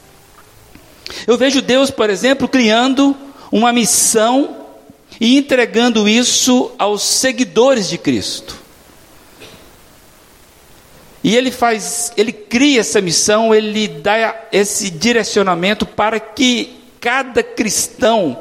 Eu 1.26 1.36
vejo 1.36 1.60
Deus, 1.60 1.90
por 1.90 2.08
exemplo, 2.08 2.46
criando 2.46 3.16
uma 3.50 3.72
missão 3.72 4.56
e 5.20 5.36
entregando 5.36 6.08
isso 6.08 6.70
aos 6.78 7.02
seguidores 7.02 7.88
de 7.88 7.98
Cristo. 7.98 8.67
E 11.22 11.36
ele 11.36 11.50
faz, 11.50 12.12
ele 12.16 12.32
cria 12.32 12.80
essa 12.80 13.00
missão, 13.00 13.54
ele 13.54 13.88
dá 13.88 14.34
esse 14.52 14.90
direcionamento 14.90 15.84
para 15.84 16.20
que 16.20 16.78
cada 17.00 17.42
cristão, 17.42 18.40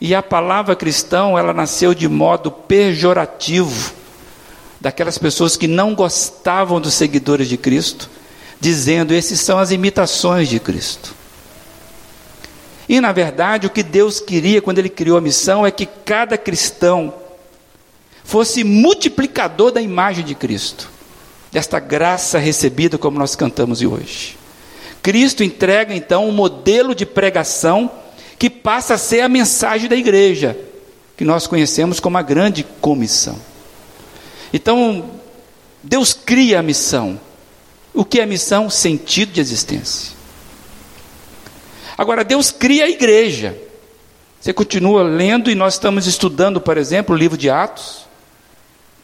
e 0.00 0.14
a 0.14 0.22
palavra 0.22 0.74
cristão, 0.76 1.38
ela 1.38 1.52
nasceu 1.52 1.92
de 1.92 2.08
modo 2.08 2.50
pejorativo, 2.50 3.92
daquelas 4.80 5.18
pessoas 5.18 5.56
que 5.56 5.66
não 5.66 5.94
gostavam 5.94 6.80
dos 6.80 6.94
seguidores 6.94 7.48
de 7.48 7.56
Cristo, 7.56 8.08
dizendo: 8.60 9.12
esses 9.12 9.40
são 9.40 9.58
as 9.58 9.70
imitações 9.70 10.48
de 10.48 10.58
Cristo. 10.58 11.14
E 12.88 13.00
na 13.00 13.12
verdade, 13.12 13.66
o 13.66 13.70
que 13.70 13.82
Deus 13.82 14.18
queria 14.18 14.62
quando 14.62 14.78
Ele 14.78 14.88
criou 14.88 15.18
a 15.18 15.20
missão 15.20 15.66
é 15.66 15.70
que 15.70 15.84
cada 15.84 16.38
cristão 16.38 17.12
fosse 18.24 18.64
multiplicador 18.64 19.72
da 19.72 19.80
imagem 19.80 20.24
de 20.24 20.34
Cristo, 20.34 20.88
desta 21.50 21.78
graça 21.80 22.38
recebida, 22.38 22.98
como 22.98 23.18
nós 23.18 23.34
cantamos 23.34 23.80
hoje. 23.82 24.36
Cristo 25.02 25.42
entrega 25.42 25.94
então 25.94 26.28
um 26.28 26.32
modelo 26.32 26.94
de 26.94 27.06
pregação 27.06 27.90
que 28.38 28.50
passa 28.50 28.94
a 28.94 28.98
ser 28.98 29.20
a 29.20 29.28
mensagem 29.28 29.88
da 29.88 29.96
igreja, 29.96 30.58
que 31.16 31.24
nós 31.24 31.46
conhecemos 31.46 31.98
como 31.98 32.18
a 32.18 32.22
grande 32.22 32.64
comissão. 32.80 33.38
Então, 34.52 35.10
Deus 35.82 36.12
cria 36.12 36.60
a 36.60 36.62
missão. 36.62 37.20
O 37.92 38.04
que 38.04 38.20
é 38.20 38.26
missão? 38.26 38.70
Sentido 38.70 39.32
de 39.32 39.40
existência. 39.40 40.16
Agora, 41.96 42.22
Deus 42.22 42.50
cria 42.50 42.84
a 42.84 42.88
igreja. 42.88 43.58
Você 44.40 44.52
continua 44.52 45.02
lendo 45.02 45.50
e 45.50 45.54
nós 45.54 45.74
estamos 45.74 46.06
estudando, 46.06 46.60
por 46.60 46.78
exemplo, 46.78 47.14
o 47.14 47.18
livro 47.18 47.36
de 47.36 47.50
Atos, 47.50 48.07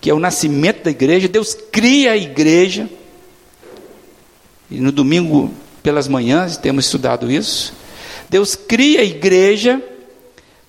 que 0.04 0.10
é 0.10 0.12
o 0.12 0.20
nascimento 0.20 0.84
da 0.84 0.90
igreja. 0.90 1.26
Deus 1.26 1.56
cria 1.72 2.12
a 2.12 2.16
igreja. 2.16 2.90
E 4.70 4.78
no 4.78 4.92
domingo 4.92 5.50
pelas 5.82 6.06
manhãs 6.08 6.58
temos 6.58 6.84
estudado 6.84 7.32
isso. 7.32 7.72
Deus 8.28 8.54
cria 8.54 9.00
a 9.00 9.02
igreja 9.02 9.82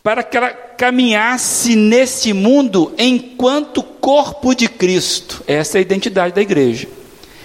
para 0.01 0.23
que 0.23 0.37
ela 0.37 0.51
caminhasse 0.51 1.75
nesse 1.75 2.31
mundo 2.31 2.93
enquanto 2.97 3.83
corpo 3.83 4.55
de 4.55 4.69
Cristo. 4.69 5.43
Essa 5.45 5.77
é 5.77 5.79
a 5.79 5.81
identidade 5.81 6.33
da 6.33 6.41
igreja. 6.41 6.87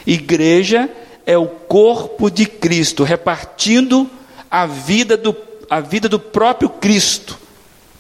Igreja 0.07 0.89
é 1.27 1.37
o 1.37 1.49
corpo 1.49 2.31
de 2.31 2.47
Cristo, 2.47 3.03
repartindo 3.03 4.09
a 4.49 4.65
vida 4.65 5.17
do, 5.17 5.37
a 5.69 5.81
vida 5.81 6.09
do 6.09 6.21
próprio 6.21 6.69
Cristo 6.69 7.37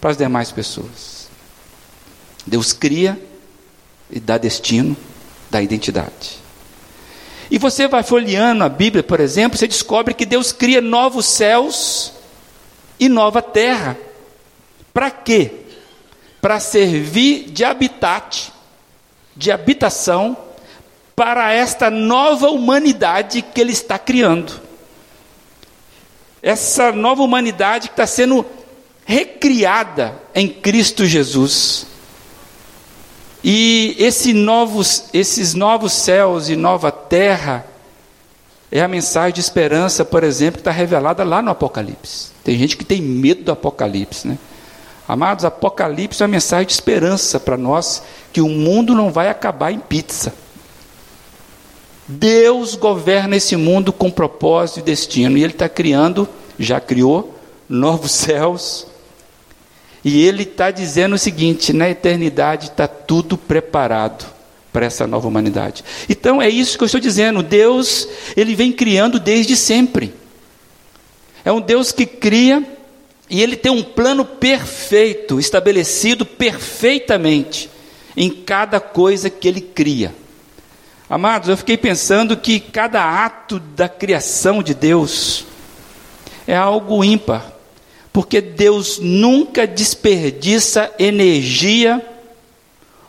para 0.00 0.11
as 0.11 0.16
demais 0.16 0.52
pessoas. 0.52 1.28
Deus 2.47 2.73
cria 2.73 3.20
e 4.11 4.21
dá 4.21 4.38
destino, 4.38 4.97
dá 5.50 5.62
identidade. 5.62 6.38
E 7.50 7.59
você 7.59 7.88
vai 7.88 8.02
folheando 8.02 8.62
a 8.62 8.69
Bíblia, 8.69 9.02
por 9.02 9.21
exemplo, 9.21 9.59
você 9.59 9.67
descobre 9.67 10.14
que 10.14 10.25
Deus 10.25 10.52
cria 10.52 10.81
novos 10.81 11.26
céus 11.26 12.12
e 12.99 13.09
nova 13.09 13.43
terra. 13.43 13.97
Para 14.93 15.11
quê? 15.11 15.52
Para 16.41 16.61
servir 16.61 17.50
de 17.50 17.65
habitat, 17.65 18.52
de 19.37 19.50
habitação 19.50 20.37
para 21.17 21.52
esta 21.52 21.91
nova 21.91 22.49
humanidade 22.50 23.43
que 23.43 23.61
Ele 23.61 23.73
está 23.73 23.99
criando 23.99 24.71
essa 26.43 26.93
nova 26.93 27.23
humanidade 27.23 27.89
que 27.89 27.93
está 27.95 28.06
sendo 28.06 28.45
recriada 29.04 30.21
em 30.34 30.49
Cristo 30.49 31.04
Jesus. 31.04 31.87
E 33.43 33.97
esse 33.99 34.33
novos, 34.33 35.05
esses 35.15 35.55
novos 35.55 35.93
céus 35.93 36.49
e 36.49 36.57
nova 36.57 36.93
terra 36.93 37.65
é 38.71 38.81
a 38.83 38.89
mensagem 38.89 39.33
de 39.33 39.41
esperança, 39.41 40.05
por 40.05 40.23
exemplo, 40.23 40.55
que 40.55 40.61
está 40.61 40.71
revelada 40.71 41.25
lá 41.25 41.43
no 41.43 41.50
Apocalipse. 41.50 42.31
Tem 42.45 42.57
gente 42.57 42.76
que 42.76 42.85
tem 42.85 43.00
medo 43.00 43.43
do 43.43 43.53
Apocalipse, 43.53 44.29
né? 44.29 44.39
Amados, 45.09 45.45
Apocalipse 45.45 46.23
é 46.23 46.26
uma 46.26 46.31
mensagem 46.31 46.67
de 46.67 46.73
esperança 46.73 47.41
para 47.41 47.57
nós 47.57 48.03
que 48.33 48.41
o 48.41 48.49
mundo 48.49 48.95
não 48.95 49.11
vai 49.11 49.29
acabar 49.29 49.73
em 49.73 49.79
pizza. 49.81 50.33
Deus 52.07 52.76
governa 52.76 53.37
esse 53.37 53.57
mundo 53.57 53.93
com 53.93 54.11
propósito 54.11 54.81
e 54.81 54.83
destino, 54.83 55.37
e 55.37 55.43
Ele 55.43 55.53
está 55.53 55.69
criando, 55.69 56.29
já 56.59 56.81
criou, 56.81 57.37
novos 57.69 58.13
céus, 58.13 58.87
e 60.04 60.25
Ele 60.25 60.43
está 60.45 60.71
dizendo 60.71 61.15
o 61.15 61.19
seguinte: 61.19 61.73
na 61.73 61.89
eternidade 61.89 62.67
está 62.67 62.86
tudo 62.86 63.36
preparado 63.36 64.26
para 64.73 64.86
essa 64.86 65.06
nova 65.06 65.28
humanidade. 65.28 65.84
Então 66.08 66.41
é 66.41 66.49
isso 66.49 66.78
que 66.78 66.84
eu 66.84 66.86
estou 66.86 67.00
dizendo. 67.00 67.43
Deus, 67.43 68.08
Ele 68.36 68.54
vem 68.54 68.73
criando 68.73 69.19
desde 69.19 69.56
sempre. 69.56 70.15
É 71.45 71.52
um 71.52 71.60
Deus 71.60 71.93
que 71.93 72.06
cria 72.06 72.65
e 73.28 73.43
Ele 73.43 73.56
tem 73.56 73.73
um 73.73 73.82
plano 73.82 74.25
perfeito, 74.25 75.39
estabelecido 75.39 76.25
perfeitamente 76.25 77.71
em 78.17 78.30
cada 78.30 78.80
coisa 78.80 79.30
que 79.30 79.49
Ele 79.49 79.60
cria. 79.60 80.15
Amados, 81.08 81.49
eu 81.49 81.56
fiquei 81.56 81.76
pensando 81.76 82.36
que 82.36 82.60
cada 82.60 83.25
ato 83.25 83.58
da 83.58 83.89
criação 83.89 84.63
de 84.63 84.75
Deus 84.75 85.45
é 86.47 86.56
algo 86.56 87.02
ímpar, 87.02 87.52
porque 88.12 88.40
Deus 88.40 88.99
nunca 88.99 89.66
desperdiça 89.66 90.92
energia, 90.99 92.04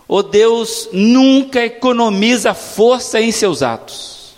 ou 0.07 0.21
Deus 0.21 0.89
nunca 0.91 1.65
economiza 1.65 2.53
força 2.53 3.21
em 3.21 3.31
seus 3.31 3.63
atos. 3.63 4.35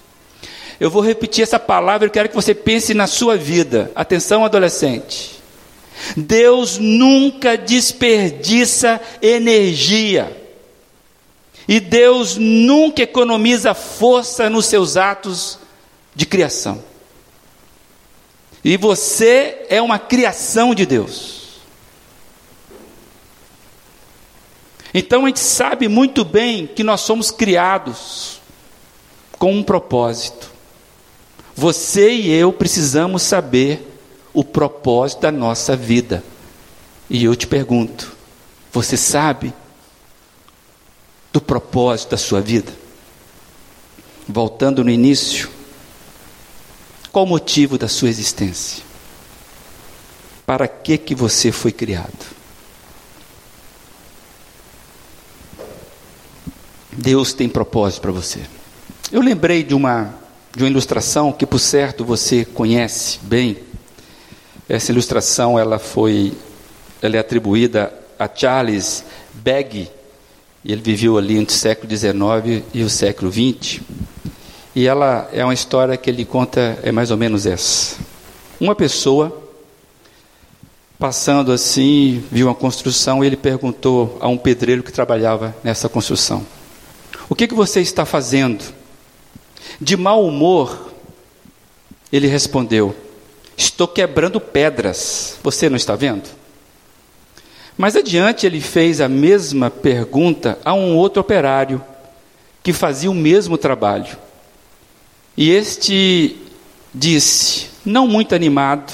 Eu 0.80 0.90
vou 0.90 1.02
repetir 1.02 1.44
essa 1.44 1.60
palavra, 1.60 2.08
eu 2.08 2.12
quero 2.12 2.30
que 2.30 2.36
você 2.36 2.54
pense 2.54 2.94
na 2.94 3.08
sua 3.08 3.36
vida. 3.36 3.92
Atenção, 3.96 4.46
adolescente. 4.46 5.42
Deus 6.16 6.78
nunca 6.78 7.58
desperdiça 7.58 9.00
energia. 9.22 10.36
E 11.68 11.80
Deus 11.80 12.36
nunca 12.38 13.04
economiza 13.04 13.74
força 13.74 14.50
nos 14.50 14.66
seus 14.66 14.98
atos 14.98 15.58
de 16.14 16.26
criação. 16.26 16.84
E 18.64 18.78
você 18.78 19.66
é 19.70 19.82
uma 19.82 20.00
criação 20.00 20.74
de 20.74 20.86
Deus. 20.86 21.60
Então 24.94 25.26
a 25.26 25.28
gente 25.28 25.40
sabe 25.40 25.88
muito 25.88 26.24
bem 26.24 26.68
que 26.68 26.84
nós 26.84 27.02
somos 27.02 27.32
criados 27.32 28.40
com 29.40 29.52
um 29.52 29.64
propósito. 29.64 30.52
Você 31.56 32.12
e 32.14 32.32
eu 32.32 32.54
precisamos 32.54 33.24
saber 33.24 33.92
o 34.34 34.44
propósito 34.44 35.22
da 35.22 35.32
nossa 35.32 35.76
vida. 35.76 36.24
E 37.10 37.26
eu 37.26 37.36
te 37.36 37.48
pergunto: 37.48 38.16
você 38.72 38.96
sabe 38.96 39.54
do 41.32 41.42
propósito 41.42 42.12
da 42.12 42.18
sua 42.18 42.40
vida? 42.40 42.72
Voltando 44.28 44.84
no 44.84 44.90
início, 44.90 45.50
qual 47.14 47.26
o 47.26 47.28
motivo 47.28 47.78
da 47.78 47.88
sua 47.88 48.10
existência? 48.10 48.84
Para 50.48 50.68
que 50.68 50.98
que 50.98 51.14
você 51.14 51.52
foi 51.52 51.72
criado? 51.72 52.34
Deus 56.92 57.32
tem 57.32 57.48
propósito 57.48 58.02
para 58.02 58.12
você. 58.12 58.40
Eu 59.12 59.22
lembrei 59.22 59.62
de 59.64 59.76
uma 59.76 60.16
de 60.56 60.64
uma 60.64 60.70
ilustração 60.70 61.32
que 61.32 61.46
por 61.46 61.60
certo 61.60 62.04
você 62.04 62.46
conhece 62.46 63.20
bem. 63.22 63.58
Essa 64.68 64.92
ilustração 64.92 65.58
ela 65.58 65.78
foi 65.78 66.34
ela 67.00 67.16
é 67.16 67.20
atribuída 67.20 67.94
a 68.18 68.28
Charles 68.34 69.04
Begg, 69.34 69.88
ele 70.66 70.82
viveu 70.82 71.18
ali 71.18 71.38
entre 71.38 71.54
o 71.54 71.58
século 71.58 71.96
XIX 71.96 72.64
e 72.74 72.82
o 72.82 72.90
século 72.90 73.32
XX. 73.32 73.82
E 74.76 74.88
ela 74.88 75.30
é 75.32 75.44
uma 75.44 75.54
história 75.54 75.96
que 75.96 76.10
ele 76.10 76.26
conta, 76.26 76.80
é 76.82 76.92
mais 76.92 77.12
ou 77.12 77.18
menos 77.18 77.46
essa. 77.46 77.98
Uma 78.60 78.74
pessoa, 78.74 79.44
passando 80.98 81.52
assim, 81.52 82.24
viu 82.32 82.48
uma 82.48 82.56
construção 82.56 83.24
e 83.24 83.28
ele 83.28 83.38
perguntou 83.38 84.18
a 84.20 84.28
um 84.28 84.38
pedreiro 84.38 84.82
que 84.82 84.92
trabalhava 84.92 85.56
nessa 85.64 85.88
construção: 85.88 86.46
O 87.30 87.36
que, 87.36 87.48
que 87.48 87.54
você 87.54 87.82
está 87.82 88.04
fazendo? 88.04 88.64
De 89.80 89.96
mau 89.96 90.26
humor, 90.26 90.92
ele 92.12 92.28
respondeu: 92.28 92.96
Estou 93.56 93.88
quebrando 93.88 94.40
pedras. 94.40 95.38
Você 95.44 95.70
não 95.70 95.78
está 95.78 95.96
vendo? 95.96 96.30
Mais 97.78 97.96
adiante, 97.96 98.46
ele 98.46 98.62
fez 98.62 99.02
a 99.02 99.10
mesma 99.10 99.70
pergunta 99.70 100.58
a 100.66 100.74
um 100.74 100.96
outro 100.96 101.22
operário 101.22 101.84
que 102.62 102.72
fazia 102.74 103.10
o 103.10 103.16
mesmo 103.16 103.58
trabalho. 103.58 104.18
E 105.36 105.50
este 105.50 106.38
disse, 106.94 107.70
não 107.86 108.08
muito 108.08 108.36
animado, 108.36 108.94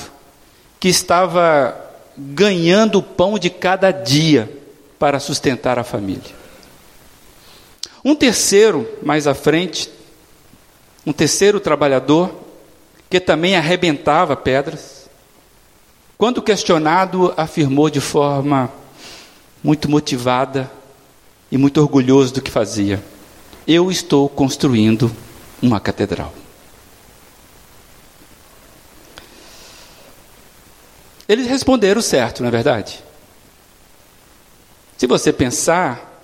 que 0.79 0.87
estava 0.87 1.75
ganhando 2.17 2.99
o 2.99 3.03
pão 3.03 3.37
de 3.37 3.49
cada 3.49 3.91
dia 3.91 4.49
para 4.97 5.19
sustentar 5.19 5.77
a 5.77 5.83
família. 5.83 6.39
Um 8.03 8.15
terceiro, 8.15 8.87
mais 9.03 9.27
à 9.27 9.33
frente, 9.33 9.89
um 11.05 11.11
terceiro 11.11 11.59
trabalhador, 11.59 12.33
que 13.09 13.19
também 13.19 13.55
arrebentava 13.55 14.35
pedras, 14.35 15.09
quando 16.17 16.41
questionado, 16.41 17.33
afirmou 17.37 17.89
de 17.89 18.01
forma 18.01 18.69
muito 19.63 19.89
motivada 19.89 20.69
e 21.51 21.57
muito 21.57 21.79
orgulhoso 21.81 22.33
do 22.33 22.41
que 22.41 22.51
fazia: 22.51 23.01
Eu 23.65 23.89
estou 23.89 24.27
construindo 24.27 25.09
uma 25.61 25.79
catedral. 25.79 26.33
Eles 31.27 31.47
responderam 31.47 32.01
certo, 32.01 32.41
não 32.41 32.47
é 32.47 32.51
verdade? 32.51 33.03
Se 34.97 35.05
você 35.05 35.31
pensar, 35.31 36.23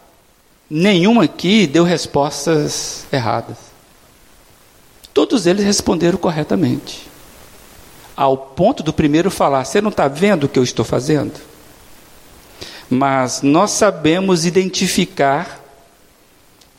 nenhum 0.69 1.21
aqui 1.21 1.67
deu 1.67 1.83
respostas 1.83 3.05
erradas. 3.11 3.57
Todos 5.13 5.45
eles 5.45 5.63
responderam 5.63 6.17
corretamente. 6.17 7.07
Ao 8.17 8.35
ponto 8.35 8.81
do 8.83 8.91
primeiro 8.91 9.29
falar: 9.29 9.63
Você 9.63 9.79
não 9.79 9.89
está 9.89 10.07
vendo 10.07 10.45
o 10.45 10.49
que 10.49 10.59
eu 10.59 10.63
estou 10.63 10.83
fazendo? 10.83 11.39
Mas 12.89 13.41
nós 13.41 13.71
sabemos 13.71 14.45
identificar 14.45 15.61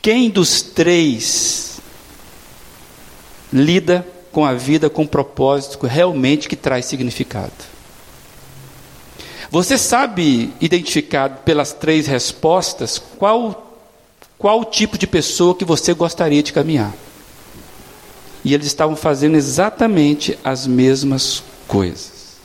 quem 0.03 0.29
dos 0.29 0.63
três 0.63 1.76
lida 3.53 4.07
com 4.33 4.45
a 4.45 4.53
vida 4.53 4.91
com 4.91 5.07
propósito 5.07 5.87
realmente 5.87 6.49
que 6.49 6.57
traz 6.57 6.85
significado. 6.87 7.53
Você 9.51 9.79
sabe 9.79 10.53
identificar 10.61 11.43
pelas 11.45 11.73
três 11.73 12.07
respostas 12.07 12.99
qual, 12.99 13.79
qual 14.37 14.65
tipo 14.65 14.99
de 14.99 15.07
pessoa 15.07 15.55
que 15.55 15.65
você 15.65 15.95
gostaria 15.95 16.43
de 16.43 16.53
caminhar. 16.53 16.93
E 18.45 18.53
eles 18.53 18.67
estavam 18.67 18.97
fazendo 18.97 19.37
exatamente 19.37 20.39
as 20.45 20.67
mesmas 20.67 21.43
coisas. 21.67 22.37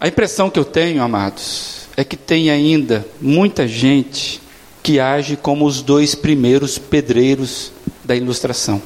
A 0.00 0.08
impressão 0.08 0.50
que 0.50 0.58
eu 0.58 0.64
tenho, 0.64 1.02
amados, 1.02 1.88
é 1.96 2.04
que 2.04 2.16
tem 2.16 2.50
ainda 2.50 3.06
muita 3.20 3.68
gente 3.68 4.40
que 4.82 5.00
age 5.00 5.36
como 5.36 5.64
os 5.64 5.80
dois 5.80 6.14
primeiros 6.14 6.76
pedreiros 6.76 7.72
da 8.04 8.14
ilustração. 8.14 8.80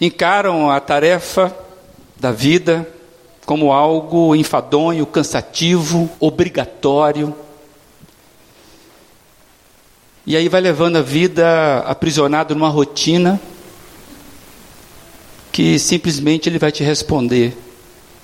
Encaram 0.00 0.70
a 0.70 0.80
tarefa 0.80 1.56
da 2.18 2.32
vida 2.32 2.88
como 3.46 3.72
algo 3.72 4.34
enfadonho, 4.34 5.06
cansativo, 5.06 6.10
obrigatório. 6.18 7.34
E 10.26 10.36
aí 10.36 10.48
vai 10.48 10.60
levando 10.60 10.96
a 10.96 11.02
vida 11.02 11.80
aprisionado 11.80 12.54
numa 12.54 12.68
rotina 12.68 13.40
que 15.50 15.78
simplesmente 15.78 16.48
ele 16.48 16.58
vai 16.58 16.72
te 16.72 16.82
responder: 16.82 17.56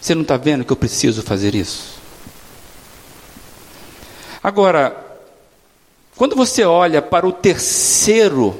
Você 0.00 0.14
não 0.14 0.22
está 0.22 0.36
vendo 0.36 0.64
que 0.64 0.72
eu 0.72 0.76
preciso 0.76 1.22
fazer 1.22 1.54
isso? 1.54 1.98
Agora, 4.42 5.07
quando 6.18 6.34
você 6.34 6.64
olha 6.64 7.00
para 7.00 7.28
o 7.28 7.30
terceiro, 7.30 8.58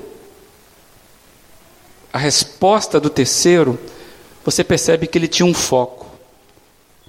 a 2.12 2.16
resposta 2.16 3.00
do 3.00 3.10
terceiro, 3.10 3.76
você 4.44 4.62
percebe 4.62 5.08
que 5.08 5.18
ele 5.18 5.26
tinha 5.26 5.44
um 5.44 5.52
foco. 5.52 6.06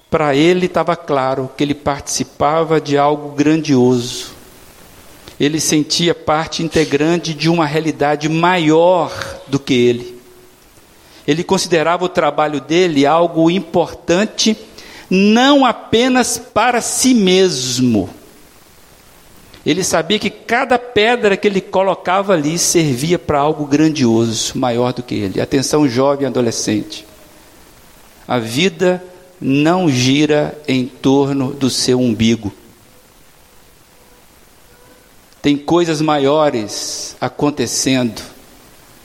Para 0.09 0.35
ele 0.35 0.65
estava 0.65 0.95
claro 0.95 1.51
que 1.55 1.63
ele 1.63 1.75
participava 1.75 2.81
de 2.81 2.97
algo 2.97 3.29
grandioso. 3.35 4.31
Ele 5.39 5.59
sentia 5.59 6.15
parte 6.15 6.63
integrante 6.63 7.35
de 7.35 7.47
uma 7.47 7.67
realidade 7.67 8.27
maior 8.27 9.13
do 9.45 9.59
que 9.59 9.75
ele. 9.75 10.19
Ele 11.27 11.43
considerava 11.43 12.05
o 12.05 12.09
trabalho 12.09 12.59
dele 12.59 13.05
algo 13.05 13.51
importante, 13.51 14.57
não 15.11 15.63
apenas 15.63 16.39
para 16.39 16.81
si 16.81 17.13
mesmo. 17.13 18.09
Ele 19.65 19.83
sabia 19.83 20.17
que 20.17 20.29
cada 20.29 20.79
pedra 20.79 21.35
que 21.35 21.47
ele 21.47 21.61
colocava 21.61 22.33
ali 22.33 22.57
servia 22.57 23.19
para 23.19 23.39
algo 23.39 23.65
grandioso, 23.65 24.57
maior 24.57 24.93
do 24.93 25.03
que 25.03 25.15
ele. 25.15 25.41
Atenção, 25.41 25.87
jovem 25.87 26.23
e 26.23 26.27
adolescente. 26.27 27.05
A 28.27 28.39
vida 28.39 29.03
não 29.39 29.89
gira 29.89 30.57
em 30.67 30.85
torno 30.85 31.53
do 31.53 31.69
seu 31.69 31.99
umbigo. 31.99 32.53
Tem 35.41 35.57
coisas 35.57 36.01
maiores 36.01 37.15
acontecendo 37.19 38.21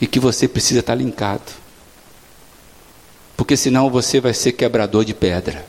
e 0.00 0.06
que 0.06 0.18
você 0.18 0.48
precisa 0.48 0.80
estar 0.80 0.94
linkado. 0.94 1.52
Porque 3.36 3.56
senão 3.56 3.90
você 3.90 4.20
vai 4.20 4.34
ser 4.34 4.52
quebrador 4.52 5.04
de 5.04 5.14
pedra. 5.14 5.64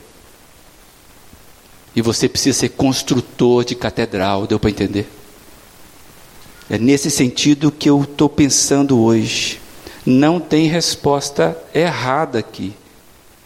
E 1.95 2.01
você 2.01 2.27
precisa 2.27 2.59
ser 2.59 2.69
construtor 2.69 3.63
de 3.63 3.75
catedral, 3.75 4.45
deu 4.45 4.59
para 4.59 4.69
entender? 4.69 5.07
É 6.69 6.77
nesse 6.77 7.09
sentido 7.09 7.71
que 7.71 7.89
eu 7.89 8.01
estou 8.03 8.27
pensando 8.27 8.99
hoje. 8.99 9.61
Não 10.05 10.39
tem 10.39 10.67
resposta 10.67 11.57
errada 11.73 12.39
aqui 12.39 12.73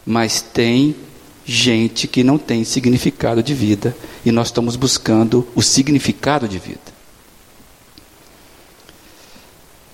mas 0.09 0.41
tem 0.41 0.95
gente 1.45 2.07
que 2.07 2.23
não 2.23 2.39
tem 2.39 2.63
significado 2.63 3.43
de 3.43 3.53
vida 3.53 3.95
e 4.25 4.31
nós 4.31 4.47
estamos 4.47 4.75
buscando 4.75 5.47
o 5.53 5.61
significado 5.61 6.47
de 6.47 6.57
vida. 6.57 6.79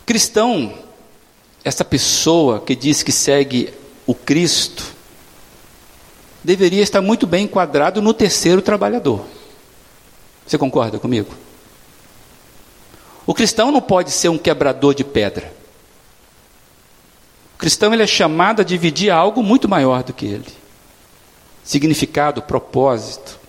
Cristão, 0.06 0.74
essa 1.66 1.84
pessoa 1.84 2.62
que 2.62 2.78
diz 2.78 3.04
que 3.04 3.12
segue 3.12 3.74
o 4.08 4.16
Cristo, 4.16 4.95
deveria 6.46 6.82
estar 6.82 7.02
muito 7.02 7.28
bem 7.28 7.46
enquadrado 7.46 8.02
no 8.02 8.14
terceiro 8.14 8.62
trabalhador. 8.62 9.26
Você 10.46 10.58
concorda 10.58 11.00
comigo? 11.00 11.34
O 13.26 13.34
cristão 13.34 13.72
não 13.72 13.82
pode 13.82 14.12
ser 14.12 14.30
um 14.30 14.38
quebrador 14.38 14.94
de 14.94 15.04
pedra. 15.04 15.52
O 17.56 17.58
cristão 17.58 17.94
ele 17.94 18.04
é 18.04 18.08
chamado 18.08 18.62
a 18.62 18.66
dividir 18.66 19.10
algo 19.10 19.42
muito 19.42 19.68
maior 19.68 20.04
do 20.04 20.14
que 20.14 20.26
ele. 20.26 20.46
Significado, 21.64 22.42
propósito. 22.42 23.40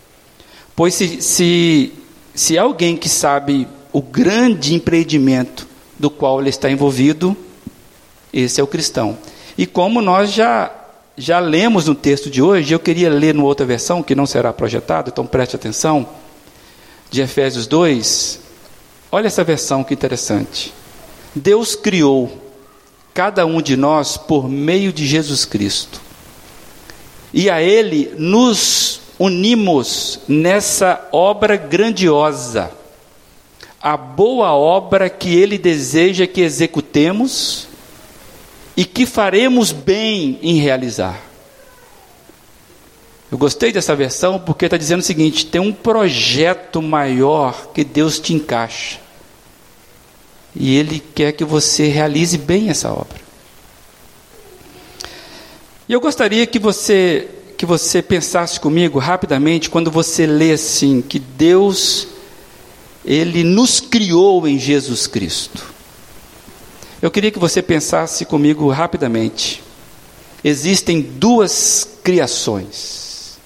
Pois 0.74 0.94
se, 0.94 1.20
se, 1.20 1.92
se 2.35 2.56
alguém 2.56 2.96
que 2.96 3.09
sabe 3.09 3.68
o 3.92 4.00
grande 4.00 4.74
empreendimento 4.74 5.66
do 5.98 6.09
qual 6.09 6.40
ele 6.40 6.50
está 6.50 6.70
envolvido, 6.70 7.37
esse 8.32 8.61
é 8.61 8.64
o 8.64 8.66
cristão. 8.66 9.18
E 9.59 9.66
como 9.66 10.00
nós 10.00 10.32
já, 10.32 10.70
já 11.16 11.38
lemos 11.38 11.87
no 11.87 11.94
texto 11.94 12.29
de 12.29 12.42
hoje, 12.42 12.74
eu 12.74 12.79
queria 12.79 13.09
ler 13.09 13.35
numa 13.35 13.46
outra 13.46 13.64
versão, 13.64 14.02
que 14.02 14.14
não 14.14 14.26
será 14.26 14.52
projetada, 14.52 15.09
então 15.09 15.26
preste 15.26 15.57
atenção, 15.57 16.07
de 17.11 17.22
Efésios 17.22 17.66
2. 17.66 18.40
Olha 19.11 19.26
essa 19.26 19.42
versão 19.42 19.83
que 19.83 19.94
interessante. 19.94 20.74
Deus 21.35 21.74
criou 21.74 22.31
cada 23.14 23.46
um 23.46 23.62
de 23.62 23.76
nós 23.76 24.16
por 24.16 24.48
meio 24.48 24.92
de 24.92 25.07
Jesus 25.07 25.46
Cristo. 25.46 26.00
E 27.33 27.48
a 27.48 27.62
Ele 27.62 28.12
nos 28.18 29.00
unimos 29.18 30.20
nessa 30.29 31.09
obra 31.12 31.57
grandiosa, 31.57 32.70
a 33.81 33.96
boa 33.96 34.52
obra 34.52 35.09
que 35.09 35.35
Ele 35.35 35.57
deseja 35.57 36.26
que 36.26 36.42
executemos 36.42 37.68
e 38.76 38.84
que 38.84 39.06
faremos 39.06 39.72
bem 39.72 40.38
em 40.42 40.58
realizar. 40.60 41.22
Eu 43.30 43.38
gostei 43.38 43.72
dessa 43.72 43.96
versão 43.96 44.38
porque 44.38 44.66
está 44.66 44.76
dizendo 44.76 45.00
o 45.00 45.04
seguinte: 45.04 45.46
tem 45.46 45.60
um 45.60 45.72
projeto 45.72 46.80
maior 46.82 47.68
que 47.72 47.82
Deus 47.82 48.18
te 48.18 48.34
encaixa 48.34 49.00
e 50.54 50.76
Ele 50.76 51.02
quer 51.14 51.32
que 51.32 51.44
você 51.44 51.88
realize 51.88 52.38
bem 52.38 52.70
essa 52.70 52.92
obra. 52.92 53.26
E 55.88 55.92
eu 55.92 56.00
gostaria 56.00 56.46
que 56.46 56.58
você 56.58 57.28
que 57.56 57.64
você 57.64 58.02
pensasse 58.02 58.60
comigo 58.60 58.98
rapidamente 58.98 59.70
quando 59.70 59.90
você 59.90 60.26
lê 60.26 60.52
assim 60.52 61.00
que 61.00 61.18
Deus 61.18 62.06
ele 63.02 63.42
nos 63.42 63.80
criou 63.80 64.46
em 64.46 64.58
Jesus 64.58 65.06
Cristo. 65.06 65.75
Eu 67.00 67.11
queria 67.11 67.30
que 67.30 67.38
você 67.38 67.61
pensasse 67.61 68.24
comigo 68.24 68.68
rapidamente. 68.70 69.62
Existem 70.42 71.00
duas 71.00 71.87
criações, 72.02 73.38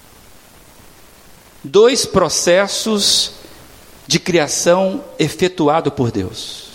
dois 1.64 2.06
processos 2.06 3.32
de 4.06 4.18
criação 4.20 5.04
efetuado 5.18 5.90
por 5.90 6.10
Deus. 6.10 6.68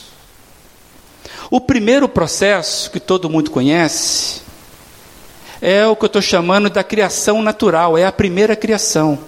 O 1.49 1.61
primeiro 1.61 2.09
processo, 2.09 2.89
que 2.89 2.99
todo 2.99 3.29
mundo 3.29 3.51
conhece, 3.51 4.41
é 5.61 5.85
o 5.85 5.95
que 5.95 6.05
eu 6.05 6.07
estou 6.07 6.21
chamando 6.21 6.69
da 6.69 6.83
criação 6.83 7.41
natural, 7.41 7.97
é 7.97 8.05
a 8.05 8.11
primeira 8.11 8.55
criação. 8.55 9.19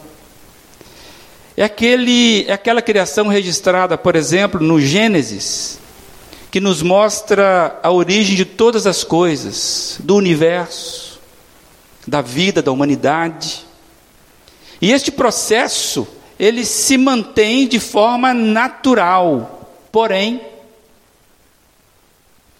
É, 1.55 1.63
aquele, 1.63 2.45
é 2.47 2.53
aquela 2.53 2.81
criação 2.81 3.27
registrada, 3.27 3.97
por 3.97 4.15
exemplo, 4.15 4.59
no 4.61 4.79
Gênesis, 4.79 5.79
que 6.49 6.59
nos 6.59 6.81
mostra 6.81 7.79
a 7.83 7.91
origem 7.91 8.35
de 8.35 8.45
todas 8.45 8.87
as 8.87 9.03
coisas, 9.03 9.97
do 9.99 10.15
universo, 10.15 11.19
da 12.07 12.21
vida, 12.21 12.61
da 12.61 12.71
humanidade. 12.71 13.65
E 14.81 14.91
este 14.91 15.11
processo, 15.11 16.07
ele 16.39 16.65
se 16.65 16.97
mantém 16.97 17.67
de 17.67 17.79
forma 17.79 18.33
natural, 18.33 19.71
porém, 19.91 20.41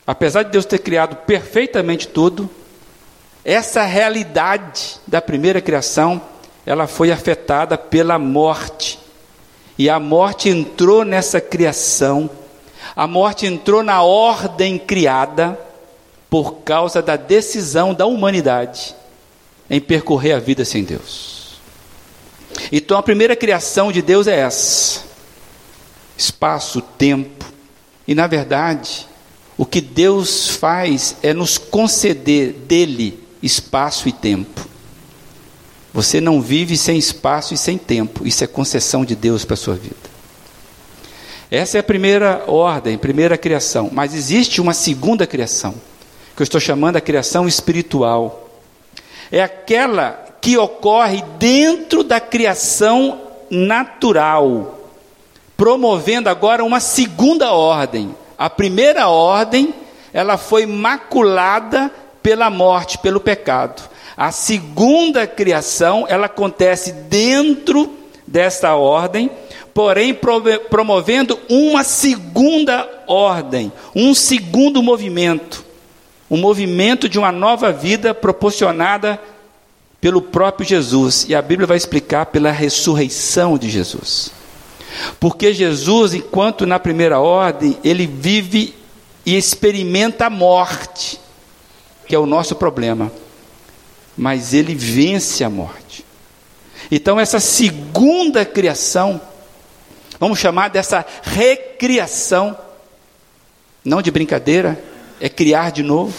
apesar 0.06 0.43
de 0.43 0.52
Deus 0.52 0.65
ter 0.65 0.80
criado 0.80 1.15
perfeitamente 1.26 2.08
tudo, 2.08 2.50
essa 3.43 3.84
realidade 3.84 4.97
da 5.08 5.21
primeira 5.21 5.62
criação 5.62 6.21
ela 6.67 6.86
foi 6.86 7.13
afetada 7.13 7.78
pela 7.78 8.19
morte. 8.19 9.00
E 9.78 9.89
a 9.89 9.97
morte 10.02 10.50
entrou 10.50 11.06
nessa 11.06 11.39
criação, 11.39 12.30
a 12.98 13.06
morte 13.06 13.46
entrou 13.46 13.84
na 13.84 14.02
ordem 14.02 14.80
criada 14.80 15.58
por 16.28 16.56
causa 16.62 17.00
da 17.00 17.16
decisão 17.16 17.94
da 17.94 18.08
humanidade 18.08 18.96
em 19.70 19.80
percorrer 19.80 20.34
a 20.34 20.40
vida 20.40 20.66
sem 20.66 20.84
Deus. 20.84 21.60
Então 22.72 22.98
a 22.98 23.04
primeira 23.04 23.36
criação 23.36 23.92
de 23.92 24.02
Deus 24.02 24.26
é 24.26 24.40
essa: 24.40 25.04
espaço, 26.18 26.82
tempo. 26.82 27.46
E 28.08 28.16
na 28.16 28.26
verdade, 28.26 29.08
o 29.56 29.66
que 29.66 29.80
Deus 29.80 30.48
faz 30.48 31.18
é 31.22 31.36
nos 31.36 31.60
conceder 31.60 32.52
dele 32.52 33.24
espaço 33.44 34.10
e 34.10 34.12
tempo. 34.12 34.68
Você 35.94 36.20
não 36.20 36.42
vive 36.42 36.76
sem 36.76 36.98
espaço 36.98 37.54
e 37.54 37.58
sem 37.58 37.78
tempo. 37.78 38.26
Isso 38.26 38.44
é 38.44 38.48
concessão 38.48 39.06
de 39.06 39.16
Deus 39.16 39.46
para 39.46 39.54
a 39.54 39.58
sua 39.58 39.76
vida. 39.76 40.16
Essa 41.50 41.78
é 41.78 41.80
a 41.80 41.84
primeira 41.84 42.44
ordem, 42.48 42.98
primeira 42.98 43.38
criação. 43.38 43.90
Mas 43.92 44.14
existe 44.14 44.60
uma 44.60 44.74
segunda 44.74 45.26
criação, 45.26 45.74
que 46.36 46.42
eu 46.42 46.44
estou 46.44 46.60
chamando 46.60 46.98
a 46.98 47.02
criação 47.02 47.48
espiritual. 47.48 48.50
É 49.32 49.42
aquela 49.42 50.26
que 50.42 50.58
ocorre 50.58 51.24
dentro 51.40 52.04
da 52.04 52.20
criação 52.20 53.22
natural, 53.50 54.90
promovendo 55.56 56.30
agora 56.30 56.64
uma 56.64 56.80
segunda 56.80 57.52
ordem. 57.54 58.14
A 58.38 58.50
primeira 58.50 59.08
ordem, 59.08 59.74
ela 60.14 60.38
foi 60.38 60.66
maculada 60.66 61.90
pela 62.22 62.50
morte, 62.50 62.98
pelo 62.98 63.22
pecado. 63.22 63.90
A 64.18 64.32
segunda 64.32 65.26
criação, 65.26 66.06
ela 66.10 66.26
acontece 66.26 66.92
dentro 66.92 67.96
desta 68.26 68.76
ordem, 68.76 69.32
porém 69.78 70.12
promovendo 70.72 71.40
uma 71.48 71.84
segunda 71.84 72.90
ordem, 73.06 73.72
um 73.96 74.16
segundo 74.16 74.82
movimento, 74.82 75.63
um 76.32 76.38
movimento 76.38 77.08
de 77.08 77.20
uma 77.20 77.32
nova 77.32 77.72
vida 77.72 78.12
proporcionada 78.12 79.22
pelo 80.02 80.20
próprio 80.20 80.68
Jesus. 80.68 81.28
E 81.30 81.36
a 81.36 81.44
Bíblia 81.44 81.68
vai 81.68 81.78
explicar 81.78 82.26
pela 82.26 82.50
ressurreição 82.50 83.56
de 83.56 83.70
Jesus. 83.70 84.32
Porque 85.20 85.54
Jesus, 85.54 86.16
enquanto 86.16 86.66
na 86.66 86.80
primeira 86.80 87.20
ordem, 87.20 87.78
ele 87.84 88.08
vive 88.08 88.74
e 89.24 89.38
experimenta 89.38 90.26
a 90.26 90.30
morte, 90.32 91.20
que 92.08 92.16
é 92.16 92.20
o 92.20 92.26
nosso 92.26 92.56
problema 92.56 93.12
mas 94.18 94.52
ele 94.52 94.74
vence 94.74 95.44
a 95.44 95.50
morte. 95.50 96.04
Então, 96.90 97.20
essa 97.20 97.40
segunda 97.40 98.44
criação, 98.44 99.22
vamos 100.19 100.39
chamar 100.39 100.69
dessa 100.69 101.06
recriação, 101.23 102.58
não 103.84 104.01
de 104.01 104.12
brincadeira, 104.12 104.82
é 105.19 105.30
criar 105.30 105.71
de 105.71 105.84
novo. 105.84 106.13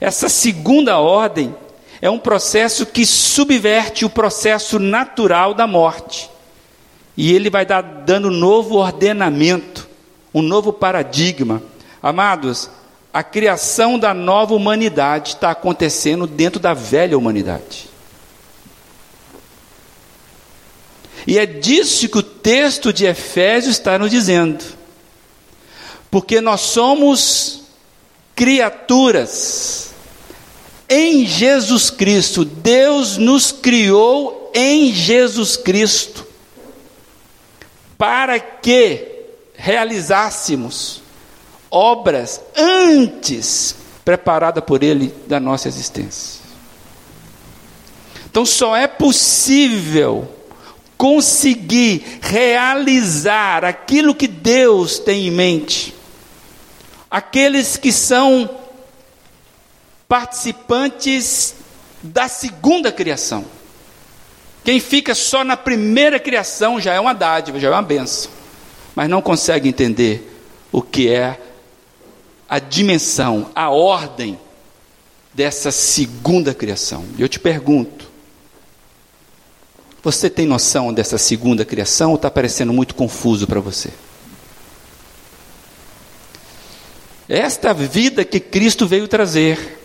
Essa 0.00 0.28
segunda 0.28 0.98
ordem 0.98 1.54
é 2.00 2.10
um 2.10 2.18
processo 2.18 2.84
que 2.84 3.06
subverte 3.06 4.04
o 4.04 4.10
processo 4.10 4.78
natural 4.80 5.54
da 5.54 5.66
morte. 5.66 6.28
E 7.16 7.32
ele 7.32 7.48
vai 7.48 7.64
dar 7.64 7.82
dando 7.82 8.30
novo 8.30 8.76
ordenamento, 8.76 9.88
um 10.34 10.42
novo 10.42 10.72
paradigma. 10.72 11.62
Amados, 12.02 12.68
a 13.12 13.22
criação 13.22 13.98
da 13.98 14.14
nova 14.14 14.54
humanidade 14.54 15.34
está 15.34 15.50
acontecendo 15.50 16.26
dentro 16.26 16.58
da 16.58 16.74
velha 16.74 17.16
humanidade. 17.16 17.91
E 21.26 21.38
é 21.38 21.46
disso 21.46 22.08
que 22.08 22.18
o 22.18 22.22
texto 22.22 22.92
de 22.92 23.06
Efésios 23.06 23.76
está 23.76 23.98
nos 23.98 24.10
dizendo. 24.10 24.64
Porque 26.10 26.40
nós 26.40 26.60
somos 26.60 27.62
criaturas 28.34 29.90
em 30.88 31.24
Jesus 31.24 31.90
Cristo. 31.90 32.44
Deus 32.44 33.16
nos 33.16 33.52
criou 33.52 34.50
em 34.54 34.92
Jesus 34.92 35.56
Cristo 35.56 36.26
para 37.96 38.40
que 38.40 39.20
realizássemos 39.54 41.00
obras 41.70 42.40
antes 42.56 43.76
preparada 44.04 44.60
por 44.60 44.82
Ele 44.82 45.14
da 45.26 45.38
nossa 45.38 45.68
existência. 45.68 46.42
Então 48.28 48.44
só 48.44 48.76
é 48.76 48.88
possível 48.88 50.28
conseguir 50.96 52.20
realizar 52.20 53.64
aquilo 53.64 54.14
que 54.14 54.28
Deus 54.28 54.98
tem 54.98 55.26
em 55.26 55.30
mente. 55.30 55.94
Aqueles 57.10 57.76
que 57.76 57.92
são 57.92 58.48
participantes 60.08 61.54
da 62.02 62.28
segunda 62.28 62.92
criação. 62.92 63.44
Quem 64.64 64.78
fica 64.78 65.14
só 65.14 65.42
na 65.42 65.56
primeira 65.56 66.20
criação 66.20 66.80
já 66.80 66.94
é 66.94 67.00
uma 67.00 67.14
dádiva, 67.14 67.58
já 67.58 67.68
é 67.68 67.70
uma 67.70 67.82
benção, 67.82 68.30
mas 68.94 69.08
não 69.08 69.20
consegue 69.20 69.68
entender 69.68 70.30
o 70.70 70.80
que 70.80 71.08
é 71.08 71.40
a 72.48 72.58
dimensão, 72.58 73.50
a 73.54 73.70
ordem 73.70 74.38
dessa 75.34 75.72
segunda 75.72 76.54
criação. 76.54 77.04
Eu 77.18 77.28
te 77.28 77.40
pergunto: 77.40 78.11
você 80.02 80.28
tem 80.28 80.46
noção 80.46 80.92
dessa 80.92 81.16
segunda 81.16 81.64
criação 81.64 82.10
ou 82.10 82.16
está 82.16 82.30
parecendo 82.30 82.72
muito 82.72 82.94
confuso 82.94 83.46
para 83.46 83.60
você? 83.60 83.90
Esta 87.28 87.72
vida 87.72 88.24
que 88.24 88.40
Cristo 88.40 88.86
veio 88.86 89.06
trazer, 89.06 89.78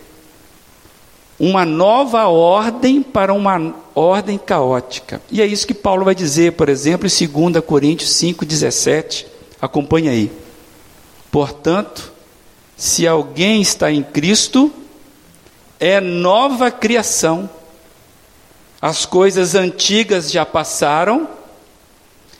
uma 1.38 1.64
nova 1.64 2.26
ordem 2.26 3.00
para 3.00 3.32
uma 3.32 3.74
ordem 3.94 4.36
caótica. 4.36 5.22
E 5.30 5.40
é 5.40 5.46
isso 5.46 5.66
que 5.66 5.74
Paulo 5.74 6.04
vai 6.04 6.14
dizer, 6.14 6.52
por 6.52 6.68
exemplo, 6.68 7.08
em 7.08 7.50
2 7.50 7.64
Coríntios 7.64 8.10
5,17. 8.10 9.24
Acompanhe 9.60 10.08
aí. 10.08 10.32
Portanto, 11.30 12.12
se 12.76 13.06
alguém 13.06 13.62
está 13.62 13.90
em 13.90 14.02
Cristo, 14.02 14.72
é 15.78 16.00
nova 16.00 16.70
criação. 16.70 17.48
As 18.80 19.04
coisas 19.04 19.54
antigas 19.54 20.30
já 20.30 20.46
passaram, 20.46 21.28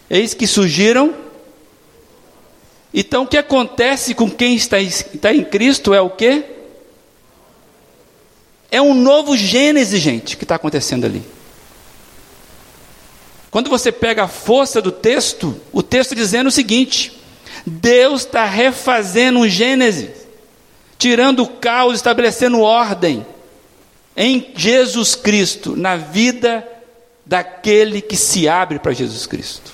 eis 0.08 0.34
que 0.34 0.46
surgiram. 0.46 1.14
Então, 2.94 3.24
o 3.24 3.26
que 3.26 3.36
acontece 3.36 4.14
com 4.14 4.30
quem 4.30 4.54
está, 4.54 4.80
está 4.80 5.32
em 5.32 5.44
Cristo 5.44 5.92
é 5.92 6.00
o 6.00 6.10
que? 6.10 6.44
É 8.70 8.80
um 8.80 8.94
novo 8.94 9.36
Gênesis, 9.36 10.00
gente, 10.00 10.36
que 10.36 10.44
está 10.44 10.54
acontecendo 10.54 11.04
ali. 11.04 11.22
Quando 13.50 13.70
você 13.70 13.90
pega 13.90 14.24
a 14.24 14.28
força 14.28 14.80
do 14.80 14.92
texto, 14.92 15.58
o 15.72 15.82
texto 15.82 16.14
dizendo 16.14 16.48
o 16.48 16.52
seguinte: 16.52 17.18
Deus 17.66 18.22
está 18.22 18.44
refazendo 18.44 19.40
um 19.40 19.48
Gênesis 19.48 20.28
tirando 20.98 21.44
o 21.44 21.48
caos, 21.48 21.94
estabelecendo 21.94 22.60
ordem 22.60 23.24
em 24.20 24.50
Jesus 24.56 25.14
Cristo, 25.14 25.76
na 25.76 25.96
vida 25.96 26.66
daquele 27.24 28.02
que 28.02 28.16
se 28.16 28.48
abre 28.48 28.80
para 28.80 28.92
Jesus 28.92 29.26
Cristo. 29.26 29.72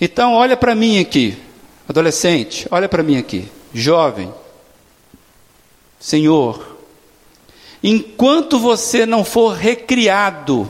Então, 0.00 0.34
olha 0.34 0.56
para 0.56 0.74
mim 0.74 0.98
aqui, 0.98 1.38
adolescente, 1.88 2.66
olha 2.68 2.88
para 2.88 3.04
mim 3.04 3.16
aqui. 3.16 3.48
jovem, 3.72 4.34
Senhor, 6.00 6.78
enquanto 7.80 8.58
você 8.58 9.06
não 9.06 9.24
for 9.24 9.54
recriado, 9.54 10.68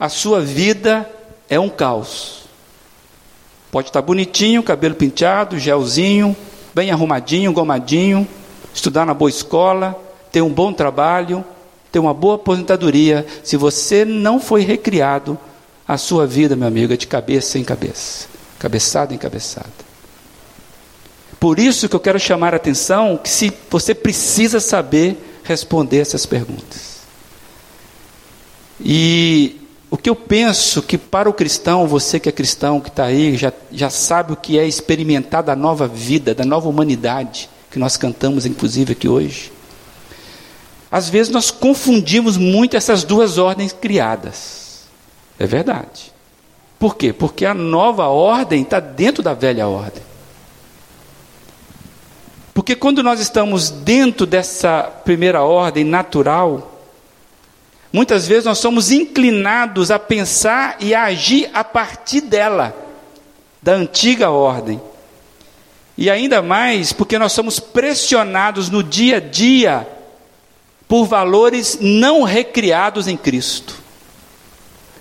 a 0.00 0.08
sua 0.08 0.40
vida 0.40 1.10
é 1.50 1.60
um 1.60 1.68
caos. 1.68 2.44
Pode 3.70 3.88
estar 3.88 4.00
bonitinho, 4.00 4.62
cabelo 4.62 4.94
penteado, 4.94 5.58
gelzinho, 5.58 6.34
bem 6.74 6.90
arrumadinho, 6.90 7.52
gomadinho, 7.52 8.26
estudar 8.78 9.04
na 9.04 9.12
boa 9.14 9.28
escola, 9.28 10.00
ter 10.32 10.40
um 10.42 10.52
bom 10.52 10.72
trabalho, 10.72 11.44
ter 11.90 11.98
uma 11.98 12.14
boa 12.14 12.36
aposentadoria. 12.36 13.26
Se 13.42 13.56
você 13.56 14.04
não 14.04 14.40
foi 14.40 14.62
recriado, 14.62 15.38
a 15.86 15.96
sua 15.96 16.26
vida, 16.26 16.54
meu 16.54 16.68
amigo, 16.68 16.92
é 16.92 16.96
de 16.96 17.06
cabeça 17.06 17.58
em 17.58 17.64
cabeça, 17.64 18.28
cabeçada 18.58 19.14
em 19.14 19.18
cabeçada. 19.18 19.88
Por 21.40 21.58
isso 21.58 21.88
que 21.88 21.96
eu 21.96 22.00
quero 22.00 22.18
chamar 22.18 22.52
a 22.52 22.56
atenção 22.56 23.16
que 23.16 23.30
se 23.30 23.52
você 23.70 23.94
precisa 23.94 24.60
saber 24.60 25.16
responder 25.44 25.98
essas 25.98 26.26
perguntas. 26.26 26.98
E 28.80 29.60
o 29.90 29.96
que 29.96 30.10
eu 30.10 30.16
penso 30.16 30.82
que 30.82 30.98
para 30.98 31.28
o 31.28 31.32
cristão, 31.32 31.86
você 31.86 32.20
que 32.20 32.28
é 32.28 32.32
cristão, 32.32 32.80
que 32.80 32.90
está 32.90 33.04
aí, 33.04 33.36
já, 33.36 33.52
já 33.72 33.88
sabe 33.88 34.32
o 34.32 34.36
que 34.36 34.58
é 34.58 34.66
experimentar 34.66 35.42
da 35.42 35.56
nova 35.56 35.88
vida, 35.88 36.34
da 36.34 36.44
nova 36.44 36.68
humanidade, 36.68 37.48
que 37.78 37.80
nós 37.80 37.96
cantamos 37.96 38.44
inclusive 38.44 38.92
aqui 38.92 39.08
hoje. 39.08 39.52
Às 40.90 41.08
vezes 41.08 41.32
nós 41.32 41.52
confundimos 41.52 42.36
muito 42.36 42.76
essas 42.76 43.04
duas 43.04 43.38
ordens 43.38 43.72
criadas. 43.72 44.88
É 45.38 45.46
verdade. 45.46 46.12
Por 46.76 46.96
quê? 46.96 47.12
Porque 47.12 47.46
a 47.46 47.54
nova 47.54 48.08
ordem 48.08 48.62
está 48.62 48.80
dentro 48.80 49.22
da 49.22 49.32
velha 49.32 49.68
ordem. 49.68 50.02
Porque 52.52 52.74
quando 52.74 53.00
nós 53.02 53.20
estamos 53.20 53.70
dentro 53.70 54.26
dessa 54.26 54.82
primeira 55.04 55.42
ordem 55.42 55.84
natural, 55.84 56.82
muitas 57.92 58.26
vezes 58.26 58.44
nós 58.44 58.58
somos 58.58 58.90
inclinados 58.90 59.92
a 59.92 60.00
pensar 60.00 60.76
e 60.80 60.94
a 60.94 61.04
agir 61.04 61.48
a 61.54 61.62
partir 61.62 62.22
dela, 62.22 62.74
da 63.62 63.74
antiga 63.74 64.30
ordem. 64.30 64.80
E 66.00 66.08
ainda 66.08 66.40
mais 66.40 66.92
porque 66.92 67.18
nós 67.18 67.32
somos 67.32 67.58
pressionados 67.58 68.70
no 68.70 68.84
dia 68.84 69.16
a 69.16 69.20
dia 69.20 69.84
por 70.86 71.06
valores 71.06 71.76
não 71.80 72.22
recriados 72.22 73.08
em 73.08 73.16
Cristo. 73.16 73.74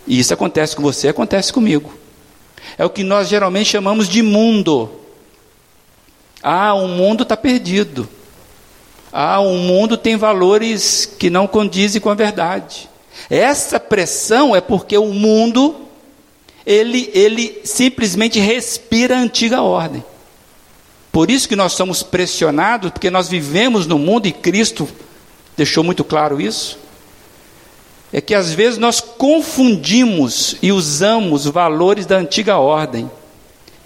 E 0.07 0.17
isso 0.17 0.33
acontece 0.33 0.75
com 0.75 0.81
você, 0.81 1.07
acontece 1.07 1.53
comigo. 1.53 1.93
É 2.79 2.83
o 2.83 2.89
que 2.89 3.03
nós 3.03 3.27
geralmente 3.27 3.69
chamamos 3.69 4.09
de 4.09 4.23
mundo. 4.23 4.89
Ah, 6.41 6.73
o 6.73 6.87
mundo 6.87 7.21
está 7.21 7.37
perdido. 7.37 8.09
Ah, 9.13 9.39
o 9.39 9.53
mundo 9.53 9.97
tem 9.97 10.15
valores 10.15 11.05
que 11.05 11.29
não 11.29 11.45
condizem 11.45 12.01
com 12.01 12.09
a 12.09 12.15
verdade. 12.15 12.89
Essa 13.29 13.79
pressão 13.79 14.55
é 14.55 14.61
porque 14.61 14.97
o 14.97 15.13
mundo 15.13 15.75
ele, 16.65 17.11
ele 17.13 17.61
simplesmente 17.63 18.39
respira 18.39 19.15
a 19.15 19.21
antiga 19.21 19.61
ordem. 19.61 20.03
Por 21.17 21.31
isso 21.31 21.49
que 21.49 21.55
nós 21.55 21.73
somos 21.73 22.03
pressionados, 22.03 22.91
porque 22.91 23.09
nós 23.09 23.27
vivemos 23.27 23.87
no 23.87 23.97
mundo 23.97 24.27
e 24.27 24.31
Cristo 24.31 24.87
deixou 25.57 25.83
muito 25.83 26.03
claro 26.03 26.39
isso. 26.39 26.77
É 28.13 28.21
que 28.21 28.35
às 28.35 28.53
vezes 28.53 28.77
nós 28.77 29.01
confundimos 29.01 30.57
e 30.61 30.71
usamos 30.71 31.45
valores 31.45 32.05
da 32.05 32.17
antiga 32.17 32.59
ordem. 32.59 33.09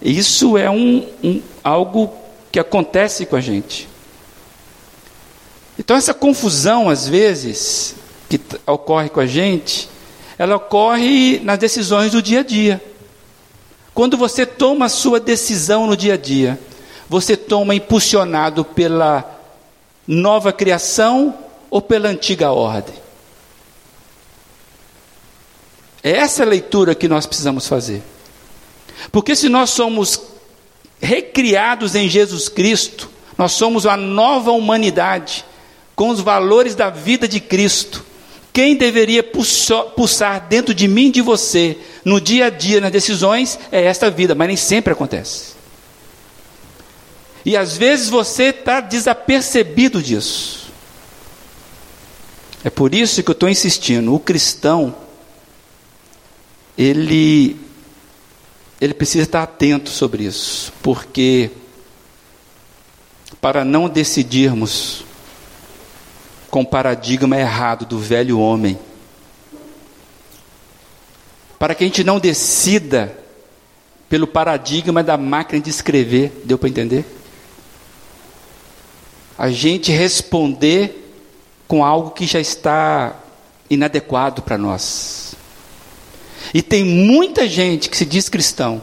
Isso 0.02 0.58
é 0.58 0.68
um, 0.68 1.08
um 1.24 1.40
algo 1.64 2.12
que 2.52 2.58
acontece 2.58 3.24
com 3.24 3.36
a 3.36 3.40
gente. 3.40 3.88
Então, 5.78 5.96
essa 5.96 6.12
confusão, 6.12 6.90
às 6.90 7.08
vezes, 7.08 7.94
que 8.28 8.38
ocorre 8.66 9.08
com 9.08 9.20
a 9.20 9.26
gente, 9.26 9.88
ela 10.38 10.56
ocorre 10.56 11.40
nas 11.42 11.58
decisões 11.58 12.12
do 12.12 12.20
dia 12.20 12.40
a 12.40 12.44
dia. 12.44 12.84
Quando 13.94 14.18
você 14.18 14.44
toma 14.44 14.84
a 14.84 14.90
sua 14.90 15.18
decisão 15.18 15.86
no 15.86 15.96
dia 15.96 16.12
a 16.12 16.18
dia, 16.18 16.60
você 17.12 17.36
toma 17.36 17.74
impulsionado 17.74 18.64
pela 18.64 19.38
nova 20.08 20.50
criação 20.50 21.38
ou 21.68 21.82
pela 21.82 22.08
antiga 22.08 22.52
ordem? 22.52 22.94
É 26.02 26.12
essa 26.12 26.42
leitura 26.42 26.94
que 26.94 27.06
nós 27.06 27.26
precisamos 27.26 27.68
fazer. 27.68 28.02
Porque 29.12 29.36
se 29.36 29.50
nós 29.50 29.68
somos 29.68 30.22
recriados 31.02 31.94
em 31.94 32.08
Jesus 32.08 32.48
Cristo, 32.48 33.10
nós 33.36 33.52
somos 33.52 33.84
a 33.84 33.94
nova 33.94 34.50
humanidade, 34.50 35.44
com 35.94 36.08
os 36.08 36.20
valores 36.20 36.74
da 36.74 36.88
vida 36.88 37.28
de 37.28 37.40
Cristo. 37.40 38.02
Quem 38.54 38.74
deveria 38.74 39.22
pulsar 39.22 40.46
dentro 40.48 40.72
de 40.72 40.88
mim 40.88 41.08
e 41.08 41.12
de 41.12 41.20
você, 41.20 41.76
no 42.06 42.18
dia 42.18 42.46
a 42.46 42.50
dia, 42.50 42.80
nas 42.80 42.90
decisões, 42.90 43.58
é 43.70 43.84
esta 43.84 44.10
vida, 44.10 44.34
mas 44.34 44.48
nem 44.48 44.56
sempre 44.56 44.94
acontece. 44.94 45.60
E 47.44 47.56
às 47.56 47.76
vezes 47.76 48.08
você 48.08 48.44
está 48.44 48.80
desapercebido 48.80 50.02
disso. 50.02 50.70
É 52.64 52.70
por 52.70 52.94
isso 52.94 53.22
que 53.22 53.30
eu 53.30 53.34
estou 53.34 53.48
insistindo: 53.48 54.14
o 54.14 54.20
cristão, 54.20 54.94
ele 56.78 57.56
ele 58.80 58.94
precisa 58.94 59.24
estar 59.24 59.42
atento 59.42 59.90
sobre 59.90 60.24
isso, 60.24 60.72
porque 60.82 61.50
para 63.40 63.64
não 63.64 63.88
decidirmos 63.88 65.04
com 66.50 66.62
o 66.62 66.66
paradigma 66.66 67.36
errado 67.36 67.86
do 67.86 67.98
velho 67.98 68.38
homem, 68.38 68.78
para 71.58 71.74
que 71.76 71.84
a 71.84 71.86
gente 71.86 72.02
não 72.02 72.18
decida 72.18 73.16
pelo 74.08 74.26
paradigma 74.26 75.02
da 75.02 75.16
máquina 75.16 75.60
de 75.60 75.70
escrever, 75.70 76.42
deu 76.44 76.58
para 76.58 76.68
entender? 76.68 77.04
A 79.42 79.50
gente 79.50 79.90
responder 79.90 81.16
com 81.66 81.84
algo 81.84 82.12
que 82.12 82.26
já 82.26 82.38
está 82.38 83.20
inadequado 83.68 84.40
para 84.40 84.56
nós. 84.56 85.34
E 86.54 86.62
tem 86.62 86.84
muita 86.84 87.48
gente 87.48 87.90
que 87.90 87.96
se 87.96 88.06
diz 88.06 88.28
cristão, 88.28 88.80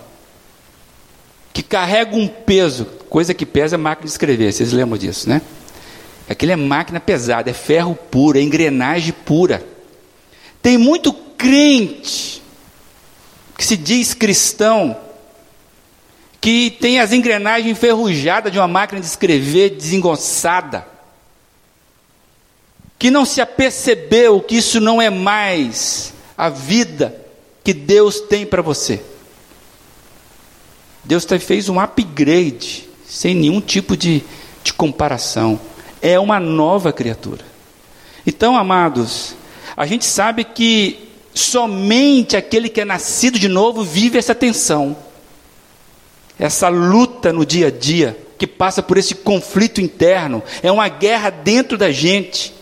que 1.53 1.63
carrega 1.63 2.13
um 2.13 2.27
peso, 2.27 2.83
coisa 3.09 3.33
que 3.33 3.45
pesa 3.45 3.75
é 3.75 3.77
máquina 3.77 4.03
de 4.03 4.11
escrever, 4.11 4.51
vocês 4.51 4.73
lembram 4.73 4.97
disso, 4.97 5.29
né? 5.29 5.41
Aquilo 6.27 6.51
é 6.51 6.57
máquina 6.57 6.99
pesada, 6.99 7.49
é 7.49 7.53
ferro 7.53 7.95
puro, 7.95 8.37
é 8.37 8.41
engrenagem 8.41 9.13
pura. 9.13 9.65
Tem 10.61 10.77
muito 10.77 11.13
crente 11.13 12.43
que 13.57 13.63
se 13.63 13.77
diz 13.77 14.13
cristão, 14.13 14.97
que 16.41 16.71
tem 16.71 16.99
as 16.99 17.11
engrenagens 17.11 17.71
enferrujadas 17.71 18.51
de 18.51 18.57
uma 18.57 18.67
máquina 18.67 18.99
de 19.01 19.07
escrever 19.07 19.71
desengonçada, 19.71 20.87
que 22.97 23.11
não 23.11 23.25
se 23.25 23.41
apercebeu 23.41 24.41
que 24.41 24.55
isso 24.55 24.79
não 24.79 25.01
é 25.01 25.09
mais 25.09 26.13
a 26.37 26.49
vida 26.49 27.15
que 27.63 27.73
Deus 27.73 28.21
tem 28.21 28.45
para 28.45 28.61
você. 28.61 29.01
Deus 31.03 31.25
fez 31.39 31.69
um 31.69 31.79
upgrade, 31.79 32.87
sem 33.07 33.33
nenhum 33.33 33.61
tipo 33.61 33.97
de, 33.97 34.23
de 34.63 34.73
comparação. 34.73 35.59
É 36.01 36.19
uma 36.19 36.39
nova 36.39 36.93
criatura. 36.93 37.43
Então, 38.25 38.55
amados, 38.55 39.35
a 39.75 39.85
gente 39.85 40.05
sabe 40.05 40.43
que 40.43 41.09
somente 41.33 42.35
aquele 42.35 42.69
que 42.69 42.81
é 42.81 42.85
nascido 42.85 43.39
de 43.39 43.47
novo 43.47 43.83
vive 43.83 44.17
essa 44.17 44.35
tensão, 44.35 44.95
essa 46.39 46.69
luta 46.69 47.33
no 47.33 47.45
dia 47.45 47.67
a 47.67 47.71
dia, 47.71 48.17
que 48.37 48.47
passa 48.47 48.81
por 48.81 48.97
esse 48.97 49.13
conflito 49.13 49.81
interno, 49.81 50.41
é 50.63 50.71
uma 50.71 50.87
guerra 50.87 51.29
dentro 51.29 51.77
da 51.77 51.91
gente. 51.91 52.53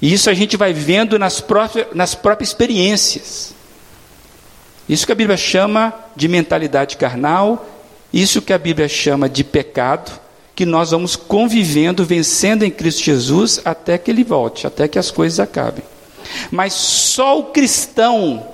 E 0.00 0.12
isso 0.12 0.30
a 0.30 0.34
gente 0.34 0.56
vai 0.56 0.72
vendo 0.72 1.18
nas 1.18 1.40
próprias, 1.40 1.88
nas 1.94 2.14
próprias 2.14 2.48
experiências. 2.48 3.54
Isso 4.88 5.04
que 5.04 5.12
a 5.12 5.14
Bíblia 5.14 5.36
chama 5.36 5.94
de 6.16 6.26
mentalidade 6.26 6.96
carnal, 6.96 7.66
isso 8.12 8.40
que 8.40 8.52
a 8.52 8.58
Bíblia 8.58 8.88
chama 8.88 9.28
de 9.28 9.44
pecado, 9.44 10.10
que 10.54 10.64
nós 10.64 10.92
vamos 10.92 11.16
convivendo, 11.16 12.04
vencendo 12.04 12.62
em 12.62 12.70
Cristo 12.70 13.02
Jesus 13.02 13.60
até 13.64 13.98
que 13.98 14.10
ele 14.10 14.24
volte, 14.24 14.66
até 14.66 14.88
que 14.88 14.98
as 14.98 15.10
coisas 15.10 15.40
acabem. 15.40 15.84
Mas 16.50 16.72
só 16.72 17.38
o 17.38 17.44
cristão 17.44 18.46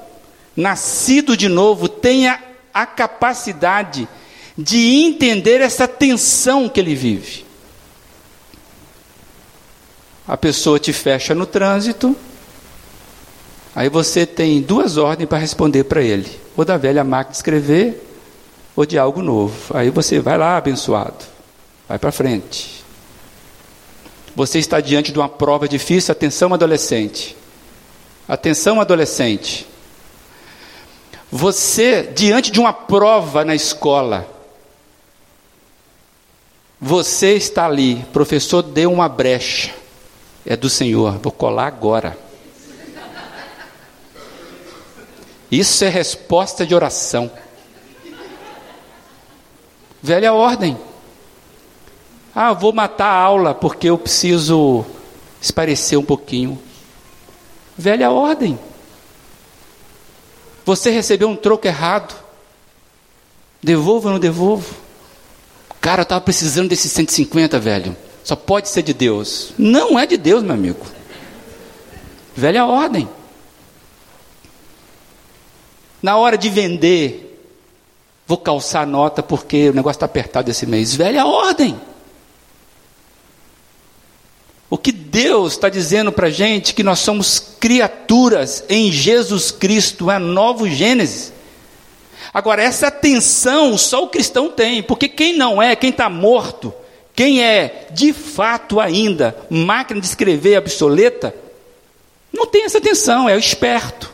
nascido 0.56 1.36
de 1.36 1.48
novo 1.48 1.88
tem 1.88 2.26
a, 2.28 2.40
a 2.72 2.86
capacidade 2.86 4.08
de 4.62 5.04
entender 5.04 5.60
essa 5.60 5.86
tensão 5.88 6.68
que 6.68 6.80
ele 6.80 6.94
vive. 6.94 7.44
A 10.26 10.36
pessoa 10.36 10.78
te 10.78 10.92
fecha 10.92 11.34
no 11.34 11.46
trânsito, 11.46 12.16
Aí 13.74 13.88
você 13.88 14.26
tem 14.26 14.60
duas 14.60 14.96
ordens 14.96 15.28
para 15.28 15.38
responder 15.38 15.84
para 15.84 16.02
ele: 16.02 16.28
ou 16.56 16.64
da 16.64 16.76
velha 16.76 17.04
máquina 17.04 17.30
de 17.30 17.36
escrever, 17.36 18.06
ou 18.74 18.84
de 18.84 18.98
algo 18.98 19.22
novo. 19.22 19.76
Aí 19.76 19.90
você 19.90 20.18
vai 20.20 20.36
lá, 20.36 20.56
abençoado. 20.56 21.24
vai 21.88 21.98
para 21.98 22.12
frente. 22.12 22.84
Você 24.34 24.58
está 24.58 24.80
diante 24.80 25.12
de 25.12 25.18
uma 25.18 25.28
prova 25.28 25.68
difícil, 25.68 26.12
atenção 26.12 26.52
adolescente. 26.54 27.36
Atenção 28.28 28.80
adolescente. 28.80 29.66
Você 31.30 32.02
diante 32.14 32.50
de 32.50 32.58
uma 32.58 32.72
prova 32.72 33.44
na 33.44 33.54
escola, 33.54 34.28
você 36.80 37.34
está 37.34 37.66
ali, 37.66 37.96
professor 38.12 38.62
deu 38.62 38.90
uma 38.90 39.08
brecha. 39.08 39.74
É 40.46 40.56
do 40.56 40.70
Senhor, 40.70 41.18
vou 41.18 41.30
colar 41.30 41.66
agora. 41.66 42.16
Isso 45.50 45.84
é 45.84 45.88
resposta 45.88 46.64
de 46.64 46.74
oração. 46.74 47.30
Velha 50.02 50.32
ordem. 50.32 50.78
Ah, 52.34 52.54
vou 52.54 52.72
matar 52.72 53.08
a 53.08 53.20
aula 53.20 53.52
porque 53.52 53.90
eu 53.90 53.98
preciso 53.98 54.86
esparecer 55.42 55.98
um 55.98 56.04
pouquinho. 56.04 56.60
Velha 57.76 58.10
ordem. 58.10 58.58
Você 60.64 60.90
recebeu 60.90 61.28
um 61.28 61.36
troco 61.36 61.66
errado. 61.66 62.14
Devolvo 63.62 64.06
ou 64.06 64.14
não 64.14 64.20
devolvo? 64.20 64.89
Cara, 65.80 66.00
eu 66.00 66.04
estava 66.04 66.20
precisando 66.20 66.68
desses 66.68 66.92
150, 66.92 67.58
velho. 67.58 67.96
Só 68.22 68.36
pode 68.36 68.68
ser 68.68 68.82
de 68.82 68.92
Deus. 68.92 69.52
Não 69.58 69.98
é 69.98 70.06
de 70.06 70.16
Deus, 70.16 70.42
meu 70.42 70.54
amigo. 70.54 70.84
Velha 72.36 72.66
ordem. 72.66 73.08
Na 76.02 76.16
hora 76.16 76.36
de 76.36 76.48
vender, 76.48 77.42
vou 78.26 78.38
calçar 78.38 78.82
a 78.82 78.86
nota 78.86 79.22
porque 79.22 79.70
o 79.70 79.74
negócio 79.74 79.96
está 79.96 80.06
apertado 80.06 80.50
esse 80.50 80.66
mês. 80.66 80.94
Velha 80.94 81.24
ordem. 81.24 81.80
O 84.68 84.78
que 84.78 84.92
Deus 84.92 85.54
está 85.54 85.68
dizendo 85.68 86.12
para 86.12 86.28
a 86.28 86.30
gente 86.30 86.72
que 86.74 86.84
nós 86.84 87.00
somos 87.00 87.40
criaturas 87.58 88.64
em 88.68 88.92
Jesus 88.92 89.50
Cristo, 89.50 90.10
é 90.10 90.18
novo 90.18 90.68
Gênesis. 90.68 91.32
Agora, 92.32 92.62
essa 92.62 92.86
atenção 92.86 93.76
só 93.76 94.04
o 94.04 94.08
cristão 94.08 94.48
tem, 94.50 94.82
porque 94.82 95.08
quem 95.08 95.36
não 95.36 95.60
é, 95.60 95.74
quem 95.74 95.90
está 95.90 96.08
morto, 96.08 96.72
quem 97.14 97.42
é 97.42 97.88
de 97.90 98.12
fato 98.12 98.78
ainda 98.78 99.36
máquina 99.50 100.00
de 100.00 100.06
escrever 100.06 100.58
obsoleta, 100.58 101.34
não 102.32 102.46
tem 102.46 102.64
essa 102.64 102.78
atenção, 102.78 103.28
é 103.28 103.34
o 103.34 103.38
esperto. 103.38 104.12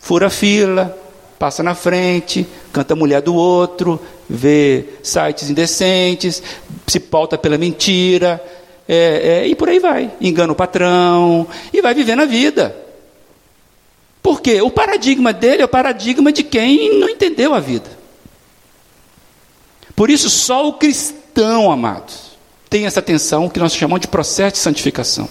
Fura 0.00 0.28
fila, 0.28 0.98
passa 1.38 1.62
na 1.62 1.74
frente, 1.74 2.46
canta 2.72 2.94
a 2.94 2.96
mulher 2.96 3.22
do 3.22 3.34
outro, 3.34 4.00
vê 4.28 4.84
sites 5.02 5.48
indecentes, 5.48 6.42
se 6.86 6.98
pauta 6.98 7.38
pela 7.38 7.56
mentira, 7.56 8.42
é, 8.88 9.42
é, 9.44 9.46
e 9.46 9.54
por 9.54 9.68
aí 9.68 9.78
vai. 9.78 10.10
Engana 10.20 10.52
o 10.52 10.56
patrão, 10.56 11.46
e 11.72 11.80
vai 11.80 11.94
vivendo 11.94 12.22
a 12.22 12.26
vida. 12.26 12.83
Por 14.24 14.40
quê? 14.40 14.62
O 14.62 14.70
paradigma 14.70 15.34
dele 15.34 15.60
é 15.60 15.64
o 15.66 15.68
paradigma 15.68 16.32
de 16.32 16.42
quem 16.42 16.98
não 16.98 17.10
entendeu 17.10 17.52
a 17.52 17.60
vida. 17.60 17.90
Por 19.94 20.08
isso, 20.08 20.30
só 20.30 20.66
o 20.66 20.72
cristão, 20.72 21.70
amados, 21.70 22.38
tem 22.70 22.86
essa 22.86 23.00
atenção 23.00 23.50
que 23.50 23.60
nós 23.60 23.74
chamamos 23.74 24.00
de 24.00 24.08
processo 24.08 24.54
de 24.54 24.58
santificação. 24.60 25.28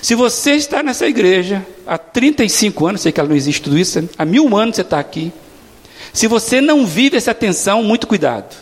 Se 0.00 0.14
você 0.14 0.52
está 0.52 0.82
nessa 0.82 1.06
igreja 1.06 1.64
há 1.86 1.98
35 1.98 2.86
anos, 2.86 3.02
sei 3.02 3.12
que 3.12 3.20
ela 3.20 3.28
não 3.28 3.36
existe 3.36 3.60
tudo 3.60 3.76
isso, 3.76 4.08
há 4.16 4.24
mil 4.24 4.56
anos 4.56 4.76
você 4.76 4.80
está 4.80 4.98
aqui. 4.98 5.30
Se 6.10 6.26
você 6.26 6.62
não 6.62 6.86
vive 6.86 7.18
essa 7.18 7.32
atenção, 7.32 7.82
muito 7.82 8.06
cuidado. 8.06 8.56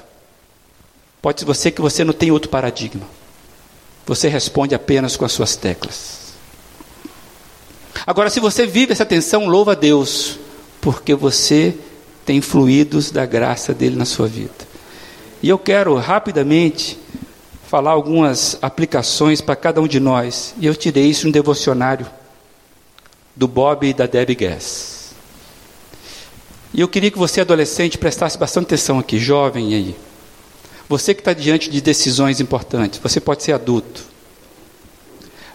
Pode 1.22 1.38
ser 1.38 1.46
você 1.46 1.70
que 1.70 1.80
você 1.80 2.02
não 2.02 2.12
tem 2.12 2.32
outro 2.32 2.50
paradigma. 2.50 3.06
Você 4.04 4.26
responde 4.26 4.74
apenas 4.74 5.16
com 5.16 5.24
as 5.24 5.30
suas 5.30 5.54
teclas. 5.54 6.21
Agora, 8.06 8.30
se 8.30 8.40
você 8.40 8.66
vive 8.66 8.92
essa 8.92 9.06
tensão, 9.06 9.46
louva 9.46 9.72
a 9.72 9.76
Deus, 9.76 10.38
porque 10.80 11.14
você 11.14 11.74
tem 12.24 12.40
fluidos 12.40 13.10
da 13.10 13.24
graça 13.26 13.72
dele 13.72 13.96
na 13.96 14.04
sua 14.04 14.26
vida. 14.26 14.72
E 15.42 15.48
eu 15.48 15.58
quero 15.58 15.94
rapidamente 15.96 16.98
falar 17.68 17.92
algumas 17.92 18.58
aplicações 18.60 19.40
para 19.40 19.56
cada 19.56 19.80
um 19.80 19.86
de 19.86 19.98
nós. 19.98 20.54
E 20.58 20.66
eu 20.66 20.76
tirei 20.76 21.06
isso 21.06 21.26
no 21.26 21.32
devocionário 21.32 22.06
do 23.34 23.48
Bob 23.48 23.86
e 23.86 23.94
da 23.94 24.06
Debbie 24.06 24.34
Guess. 24.34 25.14
E 26.74 26.80
eu 26.80 26.88
queria 26.88 27.10
que 27.10 27.18
você, 27.18 27.40
adolescente, 27.40 27.98
prestasse 27.98 28.36
bastante 28.36 28.66
atenção 28.66 28.98
aqui, 28.98 29.18
jovem 29.18 29.74
aí. 29.74 29.96
Você 30.88 31.14
que 31.14 31.20
está 31.20 31.32
diante 31.32 31.70
de 31.70 31.80
decisões 31.80 32.40
importantes, 32.40 33.00
você 33.02 33.20
pode 33.20 33.42
ser 33.42 33.52
adulto. 33.52 34.11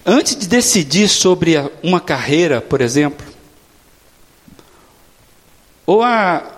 Antes 0.10 0.38
de 0.38 0.48
decidir 0.48 1.10
sobre 1.10 1.56
uma 1.84 2.00
carreira, 2.00 2.62
por 2.62 2.80
exemplo, 2.80 3.28
ou 5.86 6.02
a, 6.02 6.50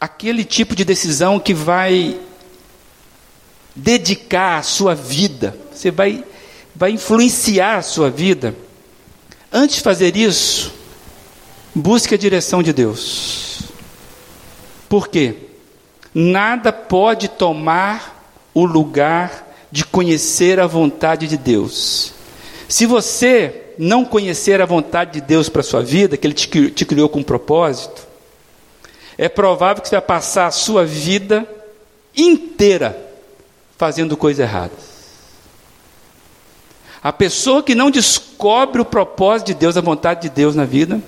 aquele 0.00 0.44
tipo 0.44 0.76
de 0.76 0.84
decisão 0.84 1.40
que 1.40 1.52
vai 1.52 2.20
dedicar 3.74 4.58
a 4.58 4.62
sua 4.62 4.94
vida, 4.94 5.58
você 5.74 5.90
vai, 5.90 6.24
vai 6.72 6.92
influenciar 6.92 7.78
a 7.78 7.82
sua 7.82 8.08
vida. 8.08 8.54
Antes 9.52 9.76
de 9.78 9.82
fazer 9.82 10.16
isso, 10.16 10.72
busque 11.74 12.14
a 12.14 12.18
direção 12.18 12.62
de 12.62 12.72
Deus. 12.72 13.62
Por 14.88 15.08
quê? 15.08 15.34
Nada 16.14 16.72
pode 16.72 17.26
tomar 17.26 18.24
o 18.54 18.64
lugar 18.64 19.52
de 19.72 19.84
conhecer 19.84 20.60
a 20.60 20.66
vontade 20.68 21.26
de 21.26 21.36
Deus. 21.36 22.21
Se 22.72 22.86
você 22.86 23.74
não 23.76 24.02
conhecer 24.02 24.62
a 24.62 24.64
vontade 24.64 25.12
de 25.12 25.20
Deus 25.20 25.50
para 25.50 25.60
a 25.60 25.62
sua 25.62 25.82
vida, 25.82 26.16
que 26.16 26.26
Ele 26.26 26.32
te, 26.32 26.70
te 26.70 26.86
criou 26.86 27.06
com 27.06 27.18
um 27.18 27.22
propósito, 27.22 28.00
é 29.18 29.28
provável 29.28 29.82
que 29.82 29.90
você 29.90 29.96
vai 29.96 30.00
passar 30.00 30.46
a 30.46 30.50
sua 30.50 30.82
vida 30.82 31.46
inteira 32.16 32.98
fazendo 33.76 34.16
coisas 34.16 34.42
erradas. 34.42 34.78
A 37.02 37.12
pessoa 37.12 37.62
que 37.62 37.74
não 37.74 37.90
descobre 37.90 38.80
o 38.80 38.86
propósito 38.86 39.48
de 39.48 39.54
Deus, 39.54 39.76
a 39.76 39.82
vontade 39.82 40.22
de 40.22 40.30
Deus 40.30 40.54
na 40.54 40.64
vida, 40.64 40.98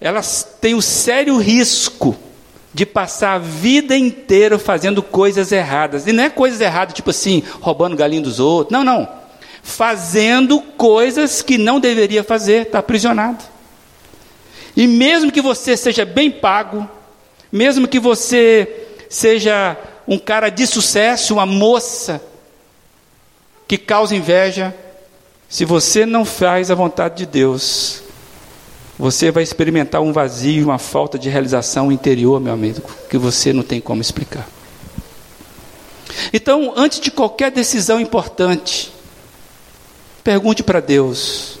elas 0.00 0.56
têm 0.62 0.74
o 0.74 0.80
sério 0.80 1.36
risco 1.36 2.16
de 2.72 2.86
passar 2.86 3.34
a 3.34 3.38
vida 3.38 3.94
inteira 3.94 4.58
fazendo 4.58 5.02
coisas 5.02 5.52
erradas. 5.52 6.06
E 6.06 6.12
não 6.12 6.24
é 6.24 6.30
coisas 6.30 6.58
erradas, 6.58 6.94
tipo 6.94 7.10
assim, 7.10 7.42
roubando 7.60 7.94
galinho 7.94 8.22
dos 8.22 8.40
outros. 8.40 8.72
Não, 8.72 8.82
não 8.82 9.20
fazendo 9.62 10.60
coisas 10.60 11.40
que 11.40 11.56
não 11.56 11.78
deveria 11.78 12.24
fazer, 12.24 12.66
está 12.66 12.80
aprisionado. 12.80 13.44
E 14.76 14.86
mesmo 14.86 15.30
que 15.30 15.40
você 15.40 15.76
seja 15.76 16.04
bem 16.04 16.30
pago, 16.30 16.88
mesmo 17.50 17.86
que 17.86 18.00
você 18.00 18.86
seja 19.08 19.76
um 20.08 20.18
cara 20.18 20.48
de 20.48 20.66
sucesso, 20.66 21.34
uma 21.34 21.46
moça 21.46 22.20
que 23.68 23.78
causa 23.78 24.16
inveja, 24.16 24.74
se 25.48 25.64
você 25.64 26.04
não 26.04 26.24
faz 26.24 26.70
a 26.70 26.74
vontade 26.74 27.16
de 27.16 27.26
Deus, 27.26 28.02
você 28.98 29.30
vai 29.30 29.42
experimentar 29.42 30.00
um 30.00 30.12
vazio, 30.12 30.64
uma 30.64 30.78
falta 30.78 31.18
de 31.18 31.28
realização 31.28 31.92
interior, 31.92 32.40
meu 32.40 32.52
amigo, 32.52 32.82
que 33.08 33.18
você 33.18 33.52
não 33.52 33.62
tem 33.62 33.80
como 33.80 34.00
explicar. 34.00 34.48
Então, 36.32 36.72
antes 36.76 37.00
de 37.00 37.10
qualquer 37.10 37.50
decisão 37.50 38.00
importante, 38.00 38.92
Pergunte 40.22 40.62
para 40.62 40.80
Deus: 40.80 41.58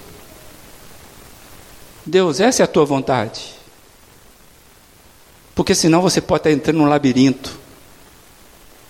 Deus, 2.06 2.40
essa 2.40 2.62
é 2.62 2.64
a 2.64 2.68
tua 2.68 2.84
vontade? 2.84 3.54
Porque 5.54 5.74
senão 5.74 6.00
você 6.00 6.20
pode 6.20 6.40
estar 6.40 6.52
entrando 6.52 6.78
num 6.78 6.88
labirinto. 6.88 7.60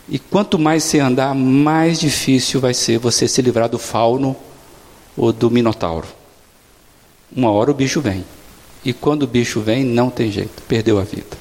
E 0.09 0.19
quanto 0.19 0.59
mais 0.59 0.85
você 0.85 0.99
andar, 0.99 1.35
mais 1.35 1.99
difícil 1.99 2.61
vai 2.61 2.75
ser 2.75 2.99
você 2.99 3.27
se 3.27 3.41
livrar 3.41 3.69
do 3.69 3.79
fauno 3.79 4.37
ou 5.17 5.33
do 5.33 5.51
minotauro. 5.51 6.07
Uma 7.35 7.51
hora 7.51 7.71
o 7.71 7.75
bicho 7.75 8.01
vem. 8.01 8.25
E 8.85 8.93
quando 8.93 9.23
o 9.23 9.27
bicho 9.27 9.61
vem, 9.61 9.85
não 9.85 10.11
tem 10.11 10.31
jeito, 10.31 10.63
perdeu 10.65 10.99
a 10.99 11.05
vida. 11.05 11.37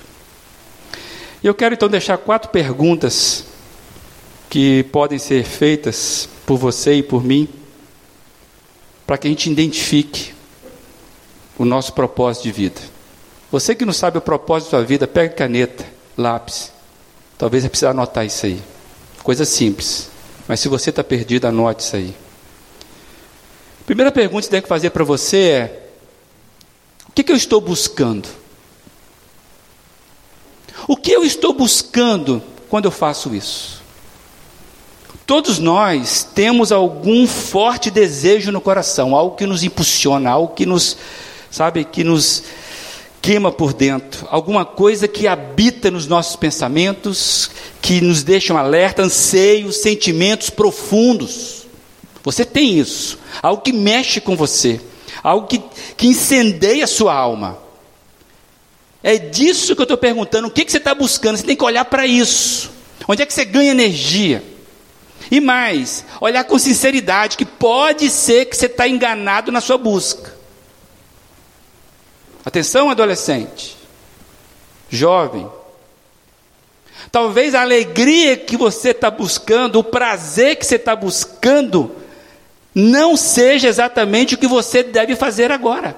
Eu 1.43 1.55
quero 1.55 1.73
então 1.73 1.89
deixar 1.89 2.17
quatro 2.19 2.49
perguntas 2.49 3.45
que 4.49 4.83
podem 4.83 5.17
ser 5.17 5.43
feitas 5.43 6.29
por 6.45 6.57
você 6.57 6.95
e 6.95 7.03
por 7.03 7.23
mim 7.23 7.49
para 9.11 9.17
que 9.17 9.27
a 9.27 9.29
gente 9.29 9.51
identifique 9.51 10.33
o 11.57 11.65
nosso 11.65 11.91
propósito 11.91 12.43
de 12.43 12.51
vida. 12.53 12.79
Você 13.51 13.75
que 13.75 13.83
não 13.83 13.91
sabe 13.91 14.17
o 14.17 14.21
propósito 14.21 14.71
da 14.71 14.77
sua 14.77 14.85
vida, 14.85 15.05
pega 15.05 15.33
caneta, 15.33 15.85
lápis. 16.17 16.71
Talvez 17.37 17.61
você 17.61 17.69
precise 17.69 17.87
anotar 17.87 18.25
isso 18.25 18.45
aí. 18.45 18.63
Coisa 19.21 19.43
simples. 19.43 20.09
Mas 20.47 20.61
se 20.61 20.69
você 20.69 20.91
está 20.91 21.03
perdido, 21.03 21.45
anote 21.45 21.83
isso 21.83 21.97
aí. 21.97 22.15
Primeira 23.85 24.13
pergunta 24.13 24.43
que 24.43 24.45
você 24.45 24.51
tem 24.51 24.61
que 24.61 24.69
fazer 24.69 24.91
para 24.91 25.03
você 25.03 25.37
é: 25.37 25.89
o 27.09 27.11
que, 27.11 27.21
que 27.21 27.33
eu 27.33 27.35
estou 27.35 27.59
buscando? 27.59 28.29
O 30.87 30.95
que 30.95 31.11
eu 31.11 31.25
estou 31.25 31.51
buscando 31.51 32.41
quando 32.69 32.85
eu 32.85 32.91
faço 32.91 33.35
isso? 33.35 33.80
Todos 35.25 35.59
nós 35.59 36.27
temos 36.35 36.71
algum 36.71 37.25
forte 37.27 37.89
desejo 37.89 38.51
no 38.51 38.59
coração, 38.59 39.15
algo 39.15 39.35
que 39.35 39.45
nos 39.45 39.63
impulsiona, 39.63 40.29
algo 40.29 40.53
que 40.53 40.65
nos, 40.65 40.97
sabe, 41.49 41.85
que 41.85 42.03
nos 42.03 42.43
queima 43.21 43.51
por 43.51 43.71
dentro, 43.71 44.27
alguma 44.31 44.65
coisa 44.65 45.07
que 45.07 45.27
habita 45.27 45.91
nos 45.91 46.07
nossos 46.07 46.35
pensamentos, 46.35 47.51
que 47.81 48.01
nos 48.01 48.23
deixam 48.23 48.57
alerta, 48.57 49.03
anseios, 49.03 49.77
sentimentos 49.77 50.49
profundos. 50.49 51.67
Você 52.23 52.43
tem 52.43 52.79
isso, 52.79 53.19
algo 53.41 53.61
que 53.61 53.71
mexe 53.71 54.19
com 54.19 54.35
você, 54.35 54.81
algo 55.23 55.47
que, 55.47 55.61
que 55.95 56.07
incendeia 56.07 56.83
a 56.85 56.87
sua 56.87 57.13
alma. 57.13 57.59
É 59.03 59.17
disso 59.17 59.75
que 59.75 59.81
eu 59.81 59.85
estou 59.85 59.97
perguntando, 59.97 60.47
o 60.47 60.51
que, 60.51 60.65
que 60.65 60.71
você 60.71 60.77
está 60.77 60.93
buscando? 60.93 61.37
Você 61.37 61.43
tem 61.43 61.55
que 61.55 61.63
olhar 61.63 61.85
para 61.85 62.05
isso. 62.05 62.71
Onde 63.07 63.21
é 63.21 63.25
que 63.25 63.33
você 63.33 63.45
ganha 63.45 63.71
energia? 63.71 64.43
E 65.31 65.39
mais, 65.39 66.03
olhar 66.19 66.43
com 66.43 66.59
sinceridade, 66.59 67.37
que 67.37 67.45
pode 67.45 68.09
ser 68.09 68.45
que 68.45 68.57
você 68.57 68.65
está 68.65 68.85
enganado 68.85 69.49
na 69.49 69.61
sua 69.61 69.77
busca. 69.77 70.35
Atenção, 72.43 72.89
adolescente, 72.89 73.77
jovem. 74.89 75.49
Talvez 77.09 77.55
a 77.55 77.61
alegria 77.61 78.35
que 78.35 78.57
você 78.57 78.89
está 78.89 79.09
buscando, 79.09 79.79
o 79.79 79.83
prazer 79.83 80.57
que 80.57 80.65
você 80.65 80.75
está 80.75 80.95
buscando, 80.97 81.95
não 82.75 83.15
seja 83.15 83.69
exatamente 83.69 84.35
o 84.35 84.37
que 84.37 84.47
você 84.47 84.83
deve 84.83 85.15
fazer 85.15 85.49
agora. 85.49 85.95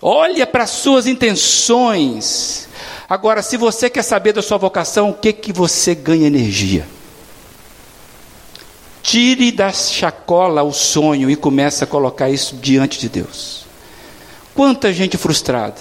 Olha 0.00 0.46
para 0.46 0.64
as 0.64 0.70
suas 0.70 1.06
intenções. 1.06 2.68
Agora, 3.10 3.42
se 3.42 3.56
você 3.56 3.90
quer 3.90 4.04
saber 4.04 4.32
da 4.32 4.40
sua 4.40 4.56
vocação, 4.56 5.10
o 5.10 5.14
que 5.14 5.32
que 5.32 5.52
você 5.52 5.96
ganha 5.96 6.28
energia? 6.28 6.86
Tire 9.02 9.50
da 9.50 9.72
chacola 9.72 10.62
o 10.62 10.72
sonho 10.72 11.28
e 11.28 11.34
comece 11.34 11.82
a 11.82 11.88
colocar 11.88 12.30
isso 12.30 12.54
diante 12.54 13.00
de 13.00 13.08
Deus. 13.08 13.66
Quanta 14.54 14.92
gente 14.92 15.16
frustrada. 15.16 15.80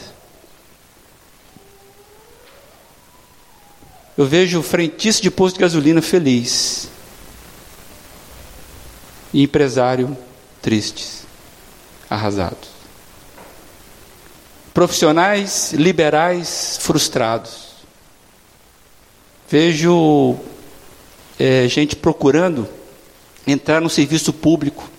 Eu 4.18 4.26
vejo 4.26 4.64
frentista 4.64 5.22
de 5.22 5.30
posto 5.30 5.58
de 5.58 5.62
gasolina 5.62 6.02
feliz. 6.02 6.90
E 9.32 9.44
empresário 9.44 10.18
tristes, 10.64 11.28
arrasados. 12.10 12.79
Profissionais 14.74 15.74
liberais 15.74 16.78
frustrados. 16.82 17.70
Vejo 19.49 20.38
é, 21.39 21.67
gente 21.67 21.95
procurando 21.95 22.67
entrar 23.47 23.82
no 23.82 23.89
serviço 23.89 24.32
público. 24.32 24.89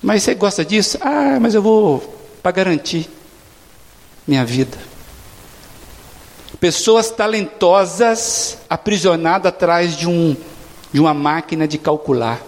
Mas 0.00 0.22
você 0.22 0.34
gosta 0.34 0.64
disso? 0.64 0.98
Ah, 1.00 1.38
mas 1.40 1.54
eu 1.54 1.62
vou 1.62 2.00
para 2.42 2.52
garantir 2.52 3.08
minha 4.26 4.44
vida. 4.44 4.78
Pessoas 6.60 7.10
talentosas 7.10 8.58
aprisionadas 8.70 9.46
atrás 9.46 9.96
de, 9.96 10.06
um, 10.06 10.36
de 10.92 11.00
uma 11.00 11.12
máquina 11.12 11.66
de 11.66 11.78
calcular. 11.78 12.40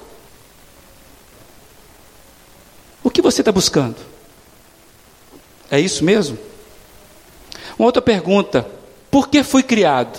O 3.02 3.10
que 3.10 3.20
você 3.20 3.40
está 3.40 3.50
buscando? 3.50 3.96
É 5.70 5.80
isso 5.80 6.04
mesmo? 6.04 6.38
Uma 7.78 7.86
outra 7.86 8.02
pergunta: 8.02 8.66
por 9.10 9.28
que 9.28 9.42
fui 9.42 9.62
criado? 9.62 10.18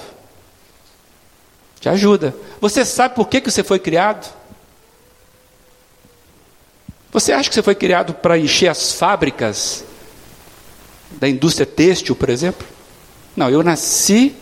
Te 1.80 1.90
ajuda. 1.90 2.36
Você 2.60 2.84
sabe 2.84 3.16
por 3.16 3.28
que, 3.28 3.42
que 3.42 3.52
você 3.52 3.64
foi 3.64 3.80
criado? 3.80 4.28
Você 7.12 7.32
acha 7.32 7.50
que 7.50 7.56
você 7.56 7.64
foi 7.64 7.76
criado 7.76 8.14
para 8.14 8.38
encher 8.38 8.68
as 8.68 8.94
fábricas 8.94 9.84
da 11.12 11.28
indústria 11.28 11.66
têxtil, 11.66 12.16
por 12.16 12.30
exemplo? 12.30 12.68
Não, 13.36 13.50
eu 13.50 13.64
nasci 13.64 14.36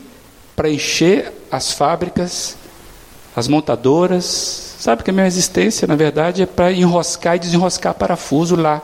para 0.55 0.69
encher 0.69 1.31
as 1.51 1.71
fábricas, 1.71 2.57
as 3.35 3.47
montadoras. 3.47 4.25
Sabe 4.79 5.03
que 5.03 5.09
a 5.09 5.13
minha 5.13 5.27
existência, 5.27 5.87
na 5.87 5.95
verdade, 5.95 6.41
é 6.41 6.45
para 6.45 6.71
enroscar 6.71 7.35
e 7.35 7.39
desenroscar 7.39 7.93
parafuso 7.93 8.55
lá 8.55 8.81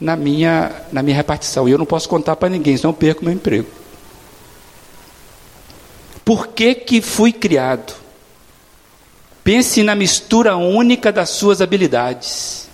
na 0.00 0.16
minha, 0.16 0.72
na 0.92 1.02
minha 1.02 1.16
repartição. 1.16 1.68
E 1.68 1.72
eu 1.72 1.78
não 1.78 1.86
posso 1.86 2.08
contar 2.08 2.36
para 2.36 2.48
ninguém, 2.48 2.76
senão 2.76 2.90
eu 2.90 2.94
perco 2.94 3.24
meu 3.24 3.32
emprego. 3.32 3.68
Por 6.24 6.48
que, 6.48 6.74
que 6.74 7.00
fui 7.00 7.32
criado? 7.32 7.94
Pense 9.42 9.82
na 9.82 9.94
mistura 9.94 10.56
única 10.56 11.10
das 11.10 11.30
suas 11.30 11.62
habilidades, 11.62 12.68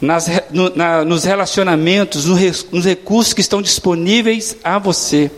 nas, 0.00 0.28
no, 0.50 0.68
na, 0.76 1.02
nos 1.02 1.24
relacionamentos, 1.24 2.26
no, 2.26 2.36
nos 2.70 2.84
recursos 2.84 3.32
que 3.32 3.40
estão 3.40 3.62
disponíveis 3.62 4.56
a 4.62 4.78
você, 4.78 5.30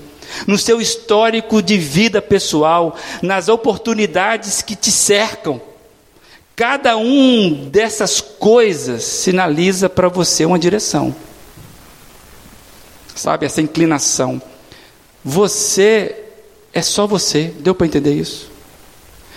no 0.46 0.58
seu 0.58 0.80
histórico 0.80 1.62
de 1.62 1.78
vida 1.78 2.20
pessoal, 2.20 2.96
nas 3.22 3.48
oportunidades 3.48 4.60
que 4.60 4.74
te 4.74 4.90
cercam. 4.90 5.60
Cada 6.62 6.96
um 6.96 7.68
dessas 7.70 8.20
coisas 8.20 9.02
sinaliza 9.02 9.88
para 9.88 10.08
você 10.08 10.44
uma 10.44 10.60
direção. 10.60 11.12
Sabe, 13.16 13.46
essa 13.46 13.60
inclinação. 13.60 14.40
Você 15.24 16.14
é 16.72 16.80
só 16.80 17.04
você. 17.04 17.52
Deu 17.58 17.74
para 17.74 17.88
entender 17.88 18.14
isso? 18.14 18.48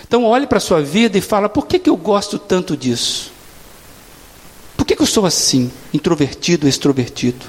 Então 0.07 0.23
olhe 0.23 0.45
para 0.45 0.59
a 0.59 0.61
sua 0.61 0.83
vida 0.83 1.17
e 1.17 1.21
fala: 1.21 1.49
por 1.49 1.65
que, 1.65 1.79
que 1.79 1.89
eu 1.89 1.97
gosto 1.97 2.37
tanto 2.37 2.77
disso? 2.77 3.31
Por 4.77 4.85
que, 4.85 4.95
que 4.95 5.01
eu 5.01 5.07
sou 5.07 5.25
assim, 5.25 5.71
introvertido, 5.91 6.67
extrovertido? 6.67 7.43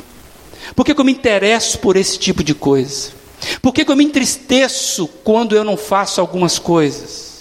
Por 0.74 0.86
que, 0.86 0.94
que 0.94 1.00
eu 1.02 1.04
me 1.04 1.12
interesso 1.12 1.78
por 1.80 1.96
esse 1.98 2.18
tipo 2.18 2.42
de 2.42 2.54
coisa? 2.54 3.10
Por 3.60 3.74
que, 3.74 3.84
que 3.84 3.92
eu 3.92 3.96
me 3.96 4.04
entristeço 4.06 5.06
quando 5.22 5.54
eu 5.54 5.64
não 5.64 5.76
faço 5.76 6.18
algumas 6.18 6.58
coisas? 6.58 7.35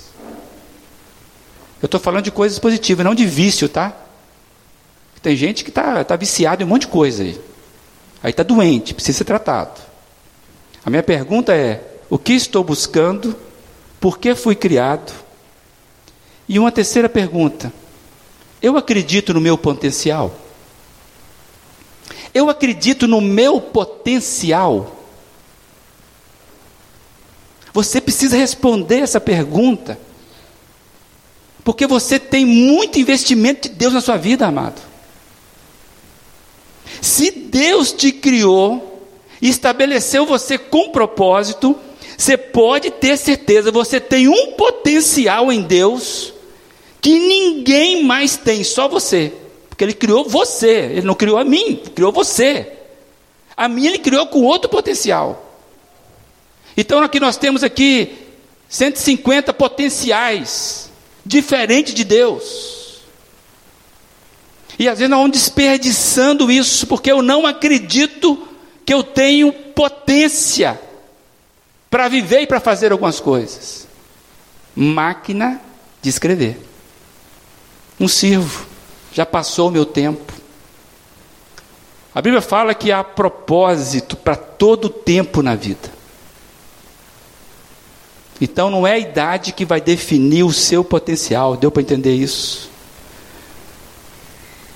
Eu 1.86 1.88
estou 1.88 2.00
falando 2.00 2.24
de 2.24 2.32
coisas 2.32 2.58
positivas, 2.58 3.06
não 3.06 3.14
de 3.14 3.28
vício, 3.28 3.70
tá? 3.70 3.96
Tem 5.22 5.36
gente 5.36 5.64
que 5.64 5.70
está 5.70 6.04
tá 6.04 6.16
viciado 6.16 6.64
em 6.64 6.66
um 6.66 6.70
monte 6.70 6.82
de 6.82 6.88
coisa 6.88 7.22
aí. 7.22 7.40
Aí 8.24 8.32
está 8.32 8.42
doente, 8.42 8.96
precisa 8.96 9.20
ser 9.20 9.24
tratado. 9.24 9.80
A 10.84 10.90
minha 10.90 11.04
pergunta 11.04 11.56
é: 11.56 11.84
o 12.10 12.18
que 12.18 12.34
estou 12.34 12.64
buscando 12.64 13.36
por 14.00 14.18
que 14.18 14.34
fui 14.34 14.56
criado? 14.56 15.14
E 16.50 16.58
uma 16.58 16.72
terceira 16.72 17.08
pergunta: 17.08 17.72
eu 18.64 18.78
acredito 18.78 19.32
no 19.32 19.40
meu 19.40 19.56
potencial? 19.56 20.36
Eu 22.34 22.50
acredito 22.50 23.08
no 23.08 23.22
meu 23.22 23.62
potencial? 23.62 25.06
Você 27.72 28.02
precisa 28.02 28.36
responder 28.36 29.02
essa 29.02 29.22
pergunta, 29.22 30.00
porque 31.66 31.88
você 31.88 32.20
tem 32.20 32.46
muito 32.46 33.00
investimento 33.00 33.68
de 33.68 33.74
Deus 33.74 33.92
na 33.92 34.00
sua 34.00 34.18
vida, 34.18 34.46
amado. 34.46 34.80
Se 37.02 37.32
Deus 37.32 37.92
te 37.92 38.12
criou 38.12 39.10
e 39.42 39.50
estabeleceu 39.50 40.28
você 40.28 40.60
com 40.60 40.92
propósito, 40.92 41.76
você 42.16 42.38
pode 42.38 42.92
ter 42.92 43.18
certeza, 43.18 43.72
você 43.72 44.00
tem 44.00 44.28
um 44.28 44.52
potencial 44.52 45.52
em 45.52 45.64
Deus 45.64 46.36
que 47.02 47.18
ninguém 47.18 48.04
mais 48.04 48.38
tem, 48.38 48.64
só 48.64 48.88
você. 48.88 49.34
Porque 49.68 49.84
Ele 49.84 49.94
criou 49.94 50.24
você, 50.24 50.92
Ele 50.92 51.02
não 51.02 51.16
criou 51.16 51.40
a 51.40 51.44
mim, 51.44 51.82
criou 51.96 52.12
você. 52.12 52.74
A 53.58 53.68
mim 53.68 53.88
Ele 53.88 53.98
criou 53.98 54.28
com 54.28 54.44
outro 54.44 54.70
potencial. 54.70 55.60
Então 56.78 57.02
aqui 57.02 57.20
nós 57.20 57.38
temos 57.38 57.64
aqui 57.64 58.16
150 58.70 59.52
potenciais 59.52 60.86
diferentes 61.26 61.94
de 61.94 62.04
Deus. 62.04 63.02
E 64.78 64.88
às 64.90 65.00
vezes 65.00 65.10
nós 65.10 65.20
vamos 65.20 65.38
desperdiçando 65.38 66.52
isso, 66.52 66.86
porque 66.86 67.12
eu 67.12 67.22
não 67.22 67.46
acredito 67.46 68.48
que 68.86 68.94
eu 68.94 69.02
tenho 69.02 69.52
potência 69.52 70.80
para 71.90 72.08
viver 72.10 72.42
e 72.42 72.48
para 72.48 72.60
fazer 72.60 72.92
algumas 72.92 73.20
coisas. 73.20 73.88
Máquina 74.76 75.62
de 76.02 76.10
escrever. 76.10 76.60
Não 77.98 78.08
sirvo, 78.08 78.68
já 79.14 79.26
passou 79.26 79.70
o 79.70 79.72
meu 79.72 79.86
tempo. 79.86 80.34
A 82.14 82.22
Bíblia 82.22 82.42
fala 82.42 82.74
que 82.74 82.92
há 82.92 83.04
propósito 83.04 84.16
para 84.18 84.36
todo 84.36 84.90
tempo 84.90 85.42
na 85.42 85.56
vida. 85.56 85.95
Então 88.40 88.70
não 88.70 88.86
é 88.86 88.94
a 88.94 89.00
idade 89.00 89.54
que 89.54 89.66
vai 89.66 89.80
definir 89.80 90.44
o 90.44 90.52
seu 90.52 90.84
potencial, 90.84 91.56
deu 91.56 91.72
para 91.72 91.82
entender 91.82 92.14
isso? 92.14 92.70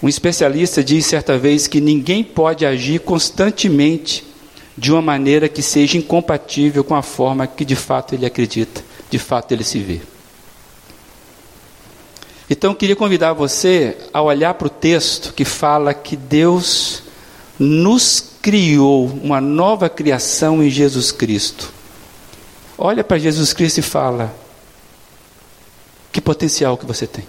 Um 0.01 0.07
especialista 0.07 0.81
disse 0.81 1.09
certa 1.09 1.37
vez 1.37 1.67
que 1.67 1.81
ninguém 1.81 2.23
pode 2.23 2.65
agir 2.65 3.01
constantemente 3.01 4.25
de 4.77 4.93
uma 4.93 5.01
maneira 5.01 5.49
que 5.49 5.61
seja 5.61 5.97
incompatível 5.97 6.85
com 6.85 6.95
a 6.95 7.01
forma 7.01 7.45
que 7.45 7.65
de 7.65 7.75
fato 7.75 8.15
ele 8.15 8.25
acredita, 8.25 8.81
de 9.09 9.19
fato 9.19 9.51
ele 9.51 9.65
se 9.65 9.79
vê. 9.79 9.99
Então 12.49 12.71
eu 12.71 12.75
queria 12.75 12.95
convidar 12.95 13.33
você 13.33 13.97
a 14.13 14.21
olhar 14.21 14.53
para 14.53 14.67
o 14.67 14.71
texto 14.71 15.33
que 15.33 15.43
fala 15.43 15.93
que 15.93 16.15
Deus 16.15 17.03
nos 17.59 18.23
criou 18.41 19.05
uma 19.21 19.41
nova 19.41 19.89
criação 19.89 20.63
em 20.63 20.69
Jesus 20.69 21.11
Cristo. 21.11 21.78
Olha 22.81 23.03
para 23.03 23.17
Jesus 23.17 23.51
Cristo 23.51 23.79
e 23.79 23.81
fala: 23.81 24.33
que 26.13 26.21
potencial 26.21 26.77
que 26.77 26.85
você 26.85 27.05
tem. 27.05 27.27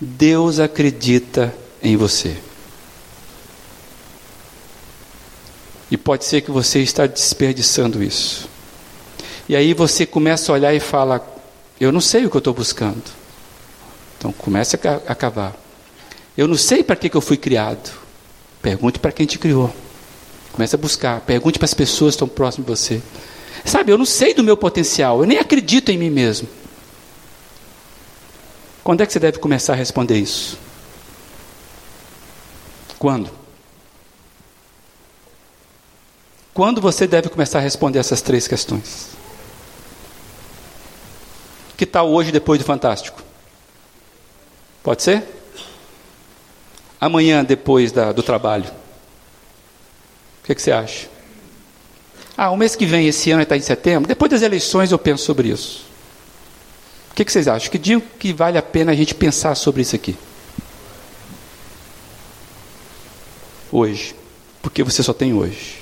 Deus 0.00 0.58
acredita 0.58 1.54
em 1.82 1.96
você. 1.96 2.36
E 5.90 5.96
pode 5.96 6.24
ser 6.24 6.40
que 6.40 6.50
você 6.50 6.80
está 6.80 7.06
desperdiçando 7.06 8.02
isso. 8.02 8.48
E 9.48 9.54
aí 9.54 9.74
você 9.74 10.04
começa 10.04 10.50
a 10.50 10.54
olhar 10.54 10.74
e 10.74 10.80
fala: 10.80 11.24
Eu 11.78 11.92
não 11.92 12.00
sei 12.00 12.24
o 12.24 12.30
que 12.30 12.36
eu 12.36 12.40
estou 12.40 12.54
buscando. 12.54 13.04
Então 14.18 14.32
comece 14.32 14.76
a 15.06 15.14
cavar. 15.14 15.54
Eu 16.36 16.48
não 16.48 16.56
sei 16.56 16.82
para 16.82 16.96
que, 16.96 17.10
que 17.10 17.16
eu 17.16 17.20
fui 17.20 17.36
criado. 17.36 17.90
Pergunte 18.60 18.98
para 18.98 19.12
quem 19.12 19.26
te 19.26 19.38
criou. 19.38 19.74
Comece 20.56 20.74
a 20.74 20.78
buscar. 20.78 21.20
Pergunte 21.20 21.58
para 21.58 21.66
as 21.66 21.74
pessoas 21.74 22.14
que 22.14 22.16
estão 22.16 22.26
próximas 22.28 22.66
de 22.66 22.72
você. 22.72 23.02
Sabe, 23.62 23.92
eu 23.92 23.98
não 23.98 24.06
sei 24.06 24.32
do 24.32 24.42
meu 24.42 24.56
potencial. 24.56 25.20
Eu 25.20 25.26
nem 25.26 25.38
acredito 25.38 25.90
em 25.90 25.98
mim 25.98 26.08
mesmo. 26.08 26.48
Quando 28.82 29.02
é 29.02 29.06
que 29.06 29.12
você 29.12 29.18
deve 29.18 29.38
começar 29.38 29.74
a 29.74 29.76
responder 29.76 30.16
isso? 30.16 30.58
Quando? 32.98 33.30
Quando 36.54 36.80
você 36.80 37.06
deve 37.06 37.28
começar 37.28 37.58
a 37.58 37.60
responder 37.62 37.98
essas 37.98 38.22
três 38.22 38.48
questões? 38.48 39.10
Que 41.76 41.84
tal 41.84 42.10
hoje 42.10 42.32
depois 42.32 42.58
do 42.58 42.64
Fantástico? 42.64 43.22
Pode 44.82 45.02
ser? 45.02 45.22
Amanhã 46.98 47.44
depois 47.44 47.92
da, 47.92 48.10
do 48.10 48.22
trabalho? 48.22 48.85
O 50.46 50.48
que, 50.48 50.54
que 50.54 50.62
você 50.62 50.70
acha? 50.70 51.08
Ah, 52.36 52.52
o 52.52 52.56
mês 52.56 52.76
que 52.76 52.86
vem, 52.86 53.08
esse 53.08 53.32
ano 53.32 53.42
está 53.42 53.56
em 53.56 53.60
setembro. 53.60 54.06
Depois 54.06 54.30
das 54.30 54.42
eleições 54.42 54.92
eu 54.92 54.98
penso 54.98 55.24
sobre 55.24 55.48
isso. 55.48 55.84
O 57.10 57.14
que, 57.16 57.24
que 57.24 57.32
vocês 57.32 57.48
acham? 57.48 57.68
Que 57.68 57.78
dia 57.78 58.00
que 58.00 58.32
vale 58.32 58.56
a 58.56 58.62
pena 58.62 58.92
a 58.92 58.94
gente 58.94 59.12
pensar 59.12 59.56
sobre 59.56 59.82
isso 59.82 59.96
aqui? 59.96 60.16
Hoje. 63.72 64.14
Porque 64.62 64.84
você 64.84 65.02
só 65.02 65.12
tem 65.12 65.34
hoje. 65.34 65.78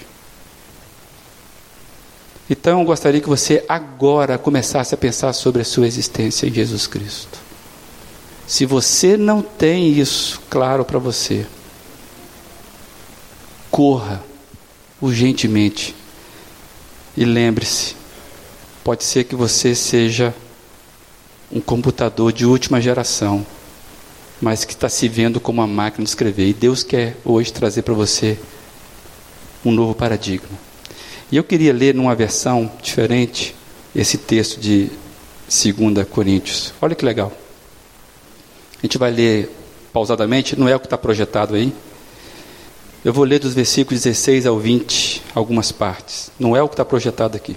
Então 2.49 2.81
eu 2.81 2.87
gostaria 2.87 3.21
que 3.21 3.29
você 3.29 3.63
agora 3.69 4.39
começasse 4.39 4.95
a 4.95 4.99
pensar 4.99 5.35
sobre 5.35 5.61
a 5.61 5.65
sua 5.67 5.87
existência 5.87 6.47
em 6.47 6.55
Jesus 6.55 6.87
Cristo. 6.87 7.39
Se 8.47 8.65
você 8.65 9.19
não 9.19 9.43
tem 9.43 9.91
isso 9.91 10.41
claro 10.49 10.87
para 10.87 10.99
você, 10.99 11.47
corra 13.71 14.23
urgentemente 15.05 15.95
e 17.17 17.25
lembre-se: 17.25 17.95
pode 18.83 19.05
ser 19.05 19.25
que 19.25 19.37
você 19.37 19.75
seja 19.75 20.35
um 21.53 21.61
computador 21.61 22.33
de 22.33 22.47
última 22.47 22.81
geração, 22.81 23.47
mas 24.41 24.65
que 24.65 24.73
está 24.73 24.89
se 24.89 25.07
vendo 25.07 25.39
como 25.41 25.61
uma 25.61 25.67
máquina 25.67 26.05
de 26.05 26.11
escrever. 26.11 26.49
E 26.49 26.55
Deus 26.55 26.83
quer 26.83 27.17
hoje 27.25 27.53
trazer 27.53 27.83
para 27.83 27.95
você 27.95 28.39
um 29.65 29.71
novo 29.71 29.95
paradigma. 29.95 30.59
E 31.31 31.37
eu 31.37 31.45
queria 31.45 31.73
ler 31.73 31.95
numa 31.95 32.15
versão 32.15 32.71
diferente 32.83 33.55
esse 33.95 34.19
texto 34.19 34.59
de 34.59 34.91
2 35.47 36.09
Coríntios. 36.09 36.73
Olha 36.81 36.95
que 36.95 37.05
legal. 37.05 37.33
A 38.79 38.87
gente 38.87 38.99
vai 38.99 39.11
ler 39.11 39.51
pausadamente, 39.93 40.59
não 40.59 40.69
é 40.69 40.75
o 40.75 40.81
que 40.81 40.87
está 40.87 40.99
projetado 40.99 41.55
aí. 41.55 41.73
Eu 43.05 43.13
vou 43.13 43.25
ler 43.25 43.39
dos 43.39 43.53
versículos 43.53 44.05
16 44.05 44.47
ao 44.47 44.59
20, 44.59 45.23
algumas 45.35 45.71
partes. 45.71 46.31
Não 46.39 46.57
é 46.57 46.63
o 46.63 46.69
que 46.69 46.73
está 46.73 46.87
projetado 46.87 47.37
aqui. 47.37 47.55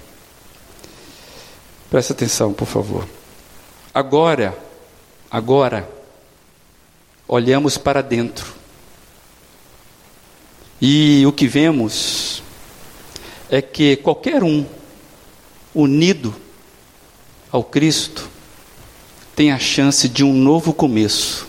Presta 1.88 2.12
atenção, 2.12 2.52
por 2.52 2.66
favor. 2.66 3.08
Agora, 3.94 4.54
agora, 5.30 5.88
olhamos 7.26 7.78
para 7.78 8.02
dentro. 8.02 8.52
E 10.82 11.24
o 11.26 11.32
que 11.32 11.48
vemos 11.48 12.42
é 13.48 13.62
que 13.62 13.96
qualquer 13.96 14.44
um 14.44 14.66
unido 15.74 16.34
ao 17.50 17.64
Cristo 17.64 18.28
tem 19.34 19.50
a 19.50 19.58
chance 19.58 20.10
de 20.10 20.22
um 20.22 20.34
novo 20.34 20.74
começo 20.74 21.48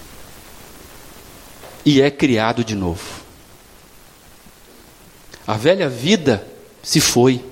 e 1.85 2.01
é 2.01 2.09
criado 2.09 2.63
de 2.63 2.75
novo. 2.75 3.18
A 5.49 5.57
velha 5.57 5.89
vida 5.89 6.45
se 6.83 7.01
foi. 7.01 7.43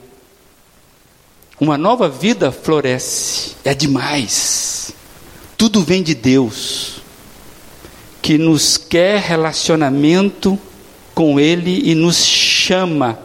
Uma 1.60 1.80
nova 1.80 2.08
vida 2.08 2.52
floresce. 2.52 3.56
É 3.66 3.74
demais. 3.74 4.94
Tudo 5.58 5.82
vem 5.82 6.04
de 6.04 6.14
Deus, 6.14 7.02
que 8.22 8.38
nos 8.38 8.78
quer 8.78 9.20
relacionamento 9.20 10.60
com 11.16 11.40
Ele 11.40 11.90
e 11.90 11.96
nos 11.96 12.24
chama 12.24 13.18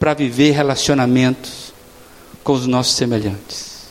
para 0.00 0.14
viver 0.14 0.52
relacionamentos 0.52 1.74
com 2.42 2.54
os 2.54 2.66
nossos 2.66 2.94
semelhantes. 2.94 3.88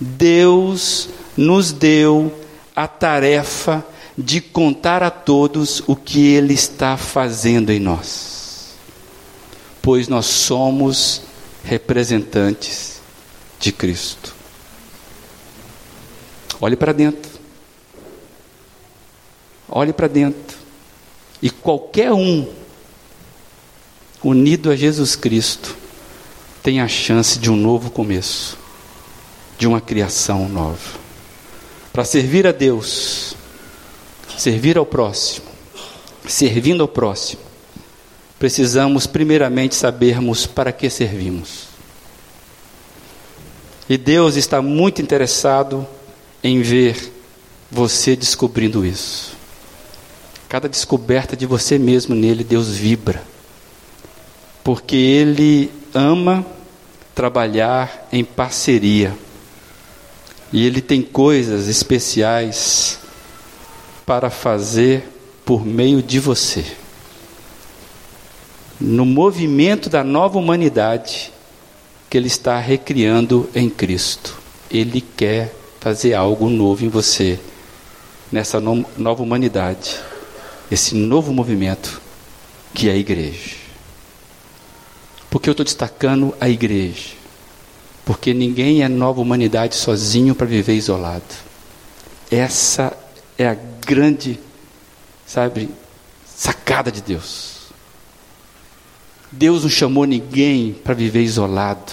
Deus 0.00 1.10
nos 1.36 1.70
deu 1.70 2.44
a 2.74 2.88
tarefa 2.88 3.86
de 4.18 4.40
contar 4.40 5.04
a 5.04 5.10
todos 5.12 5.80
o 5.86 5.94
que 5.94 6.26
Ele 6.34 6.54
está 6.54 6.96
fazendo 6.96 7.70
em 7.70 7.78
nós, 7.78 8.33
pois 9.84 10.08
nós 10.08 10.24
somos 10.24 11.20
representantes 11.62 13.02
de 13.60 13.70
Cristo. 13.70 14.34
Olhe 16.58 16.74
para 16.74 16.92
dentro. 16.92 17.30
Olhe 19.68 19.92
para 19.92 20.08
dentro. 20.08 20.56
E 21.42 21.50
qualquer 21.50 22.12
um 22.12 22.48
unido 24.22 24.70
a 24.70 24.76
Jesus 24.76 25.14
Cristo, 25.14 25.76
tem 26.62 26.80
a 26.80 26.88
chance 26.88 27.38
de 27.38 27.50
um 27.50 27.56
novo 27.56 27.90
começo, 27.90 28.56
de 29.58 29.66
uma 29.66 29.82
criação 29.82 30.48
nova. 30.48 30.98
Para 31.92 32.06
servir 32.06 32.46
a 32.46 32.52
Deus, 32.52 33.36
servir 34.38 34.78
ao 34.78 34.86
próximo, 34.86 35.46
servindo 36.26 36.80
ao 36.80 36.88
próximo, 36.88 37.42
precisamos 38.44 39.06
primeiramente 39.06 39.74
sabermos 39.74 40.44
para 40.44 40.70
que 40.70 40.90
servimos. 40.90 41.64
E 43.88 43.96
Deus 43.96 44.36
está 44.36 44.60
muito 44.60 45.00
interessado 45.00 45.86
em 46.42 46.60
ver 46.60 47.10
você 47.70 48.14
descobrindo 48.14 48.84
isso. 48.84 49.34
Cada 50.46 50.68
descoberta 50.68 51.34
de 51.34 51.46
você 51.46 51.78
mesmo 51.78 52.14
nele, 52.14 52.44
Deus 52.44 52.68
vibra 52.68 53.22
porque 54.62 54.94
ele 54.94 55.70
ama 55.94 56.44
trabalhar 57.14 58.06
em 58.12 58.22
parceria. 58.22 59.16
E 60.52 60.66
ele 60.66 60.82
tem 60.82 61.00
coisas 61.00 61.66
especiais 61.66 62.98
para 64.04 64.28
fazer 64.28 65.08
por 65.46 65.64
meio 65.64 66.02
de 66.02 66.20
você. 66.20 66.83
No 68.86 69.06
movimento 69.06 69.88
da 69.88 70.04
nova 70.04 70.38
humanidade 70.38 71.32
que 72.14 72.18
ele 72.18 72.28
está 72.28 72.60
recriando 72.60 73.50
em 73.56 73.68
Cristo. 73.68 74.38
Ele 74.70 75.00
quer 75.00 75.52
fazer 75.80 76.14
algo 76.14 76.48
novo 76.48 76.84
em 76.84 76.88
você, 76.88 77.40
nessa 78.30 78.60
no 78.60 78.86
nova 78.96 79.20
humanidade, 79.20 79.98
esse 80.70 80.94
novo 80.94 81.32
movimento 81.32 82.00
que 82.72 82.88
é 82.88 82.92
a 82.92 82.96
igreja. 82.96 83.56
Porque 85.28 85.48
eu 85.48 85.52
estou 85.52 85.64
destacando 85.64 86.32
a 86.40 86.48
igreja. 86.48 87.14
Porque 88.04 88.32
ninguém 88.32 88.84
é 88.84 88.88
nova 88.88 89.20
humanidade 89.20 89.74
sozinho 89.74 90.36
para 90.36 90.46
viver 90.46 90.74
isolado. 90.74 91.24
Essa 92.30 92.96
é 93.36 93.48
a 93.48 93.56
grande, 93.84 94.38
sabe, 95.26 95.68
sacada 96.24 96.92
de 96.92 97.00
Deus. 97.00 97.53
Deus 99.36 99.62
não 99.62 99.70
chamou 99.70 100.04
ninguém 100.04 100.72
para 100.72 100.94
viver 100.94 101.22
isolado. 101.22 101.92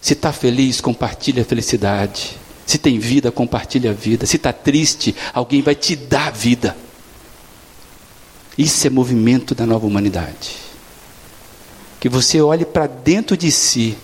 Se 0.00 0.14
está 0.14 0.32
feliz, 0.32 0.80
compartilha 0.80 1.42
a 1.42 1.44
felicidade. 1.44 2.36
Se 2.66 2.78
tem 2.78 2.98
vida, 2.98 3.30
compartilha 3.30 3.90
a 3.90 3.94
vida. 3.94 4.26
Se 4.26 4.36
está 4.36 4.52
triste, 4.52 5.14
alguém 5.32 5.62
vai 5.62 5.74
te 5.74 5.94
dar 5.94 6.32
vida. 6.32 6.76
Isso 8.56 8.86
é 8.86 8.90
movimento 8.90 9.54
da 9.54 9.66
nova 9.66 9.86
humanidade. 9.86 10.56
Que 11.98 12.08
você 12.08 12.40
olhe 12.40 12.64
para 12.64 12.86
dentro 12.86 13.36
de 13.36 13.50
si 13.50 13.96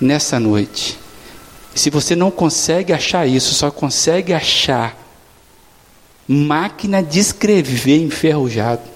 nessa 0.00 0.38
noite. 0.38 0.98
Se 1.74 1.88
você 1.90 2.16
não 2.16 2.30
consegue 2.30 2.92
achar 2.92 3.26
isso, 3.26 3.54
só 3.54 3.70
consegue 3.70 4.32
achar 4.32 4.96
máquina 6.26 7.02
de 7.02 7.20
escrever 7.20 8.02
enferrujado. 8.02 8.95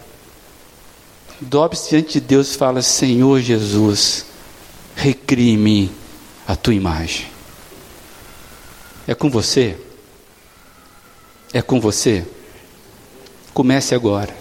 Dobre-se 1.41 1.91
diante 1.91 2.12
de 2.14 2.20
Deus 2.20 2.55
e 2.55 2.59
fala: 2.59 2.82
Senhor 2.82 3.41
Jesus, 3.41 4.26
recrie 4.95 5.51
em 5.51 5.57
mim 5.57 5.91
a 6.47 6.55
tua 6.55 6.74
imagem. 6.74 7.26
É 9.07 9.14
com 9.14 9.30
você? 9.30 9.78
É 11.53 11.62
com 11.62 11.80
você? 11.80 12.26
Comece 13.55 13.95
agora. 13.95 14.36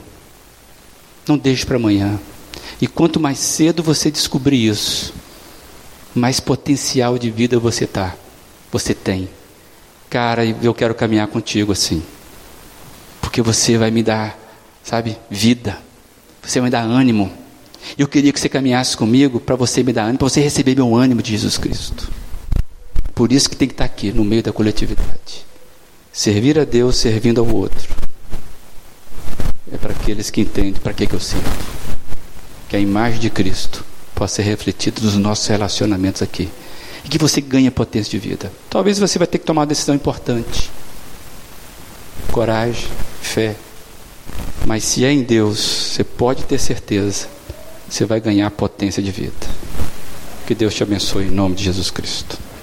Não 1.27 1.37
deixe 1.37 1.65
para 1.65 1.77
amanhã. 1.77 2.19
E 2.81 2.87
quanto 2.87 3.19
mais 3.19 3.39
cedo 3.39 3.81
você 3.81 4.11
descobrir 4.11 4.67
isso, 4.67 5.13
mais 6.13 6.39
potencial 6.39 7.17
de 7.17 7.29
vida 7.29 7.59
você 7.59 7.87
tá, 7.87 8.15
você 8.71 8.93
tem. 8.93 9.29
Cara, 10.09 10.45
eu 10.45 10.73
quero 10.73 10.95
caminhar 10.95 11.27
contigo 11.27 11.71
assim. 11.71 12.03
Porque 13.21 13.41
você 13.41 13.77
vai 13.77 13.91
me 13.91 14.01
dar, 14.01 14.37
sabe, 14.83 15.17
vida. 15.29 15.88
Você 16.43 16.59
me 16.61 16.69
dar 16.69 16.81
ânimo. 16.81 17.31
Eu 17.97 18.07
queria 18.07 18.31
que 18.31 18.39
você 18.39 18.49
caminhasse 18.49 18.95
comigo 18.95 19.39
para 19.39 19.55
você 19.55 19.83
me 19.83 19.93
dar 19.93 20.03
ânimo, 20.03 20.19
para 20.19 20.29
você 20.29 20.41
receber 20.41 20.75
meu 20.75 20.95
ânimo 20.95 21.21
de 21.21 21.31
Jesus 21.31 21.57
Cristo. 21.57 22.09
Por 23.13 23.31
isso 23.31 23.49
que 23.49 23.55
tem 23.55 23.67
que 23.67 23.73
estar 23.73 23.87
tá 23.87 23.93
aqui, 23.93 24.11
no 24.11 24.23
meio 24.23 24.41
da 24.41 24.53
coletividade. 24.53 25.45
Servir 26.11 26.57
a 26.57 26.63
Deus 26.63 26.95
servindo 26.95 27.41
ao 27.41 27.47
outro. 27.47 27.95
É 29.71 29.77
para 29.77 29.91
aqueles 29.91 30.29
que 30.29 30.41
entendem 30.41 30.73
para 30.73 30.93
que, 30.93 31.05
que 31.05 31.13
eu 31.13 31.19
sirvo. 31.19 31.49
Que 32.67 32.75
a 32.75 32.79
imagem 32.79 33.19
de 33.19 33.29
Cristo 33.29 33.85
possa 34.15 34.35
ser 34.35 34.43
refletida 34.43 35.01
nos 35.01 35.15
nossos 35.15 35.47
relacionamentos 35.47 36.21
aqui. 36.21 36.49
E 37.03 37.09
que 37.09 37.17
você 37.17 37.41
ganhe 37.41 37.69
potência 37.69 38.11
de 38.11 38.19
vida. 38.19 38.51
Talvez 38.69 38.99
você 38.99 39.17
vai 39.17 39.27
ter 39.27 39.37
que 39.37 39.45
tomar 39.45 39.61
uma 39.61 39.67
decisão 39.67 39.95
importante. 39.95 40.69
Coragem, 42.31 42.87
fé. 43.21 43.55
Mas 44.65 44.83
se 44.83 45.03
é 45.03 45.11
em 45.11 45.23
Deus, 45.23 45.59
você 45.59 46.03
pode 46.03 46.43
ter 46.43 46.59
certeza, 46.59 47.27
você 47.89 48.05
vai 48.05 48.19
ganhar 48.19 48.49
potência 48.51 49.01
de 49.01 49.11
vida. 49.11 49.33
Que 50.45 50.53
Deus 50.53 50.73
te 50.73 50.83
abençoe 50.83 51.25
em 51.25 51.31
nome 51.31 51.55
de 51.55 51.63
Jesus 51.63 51.89
Cristo. 51.89 52.37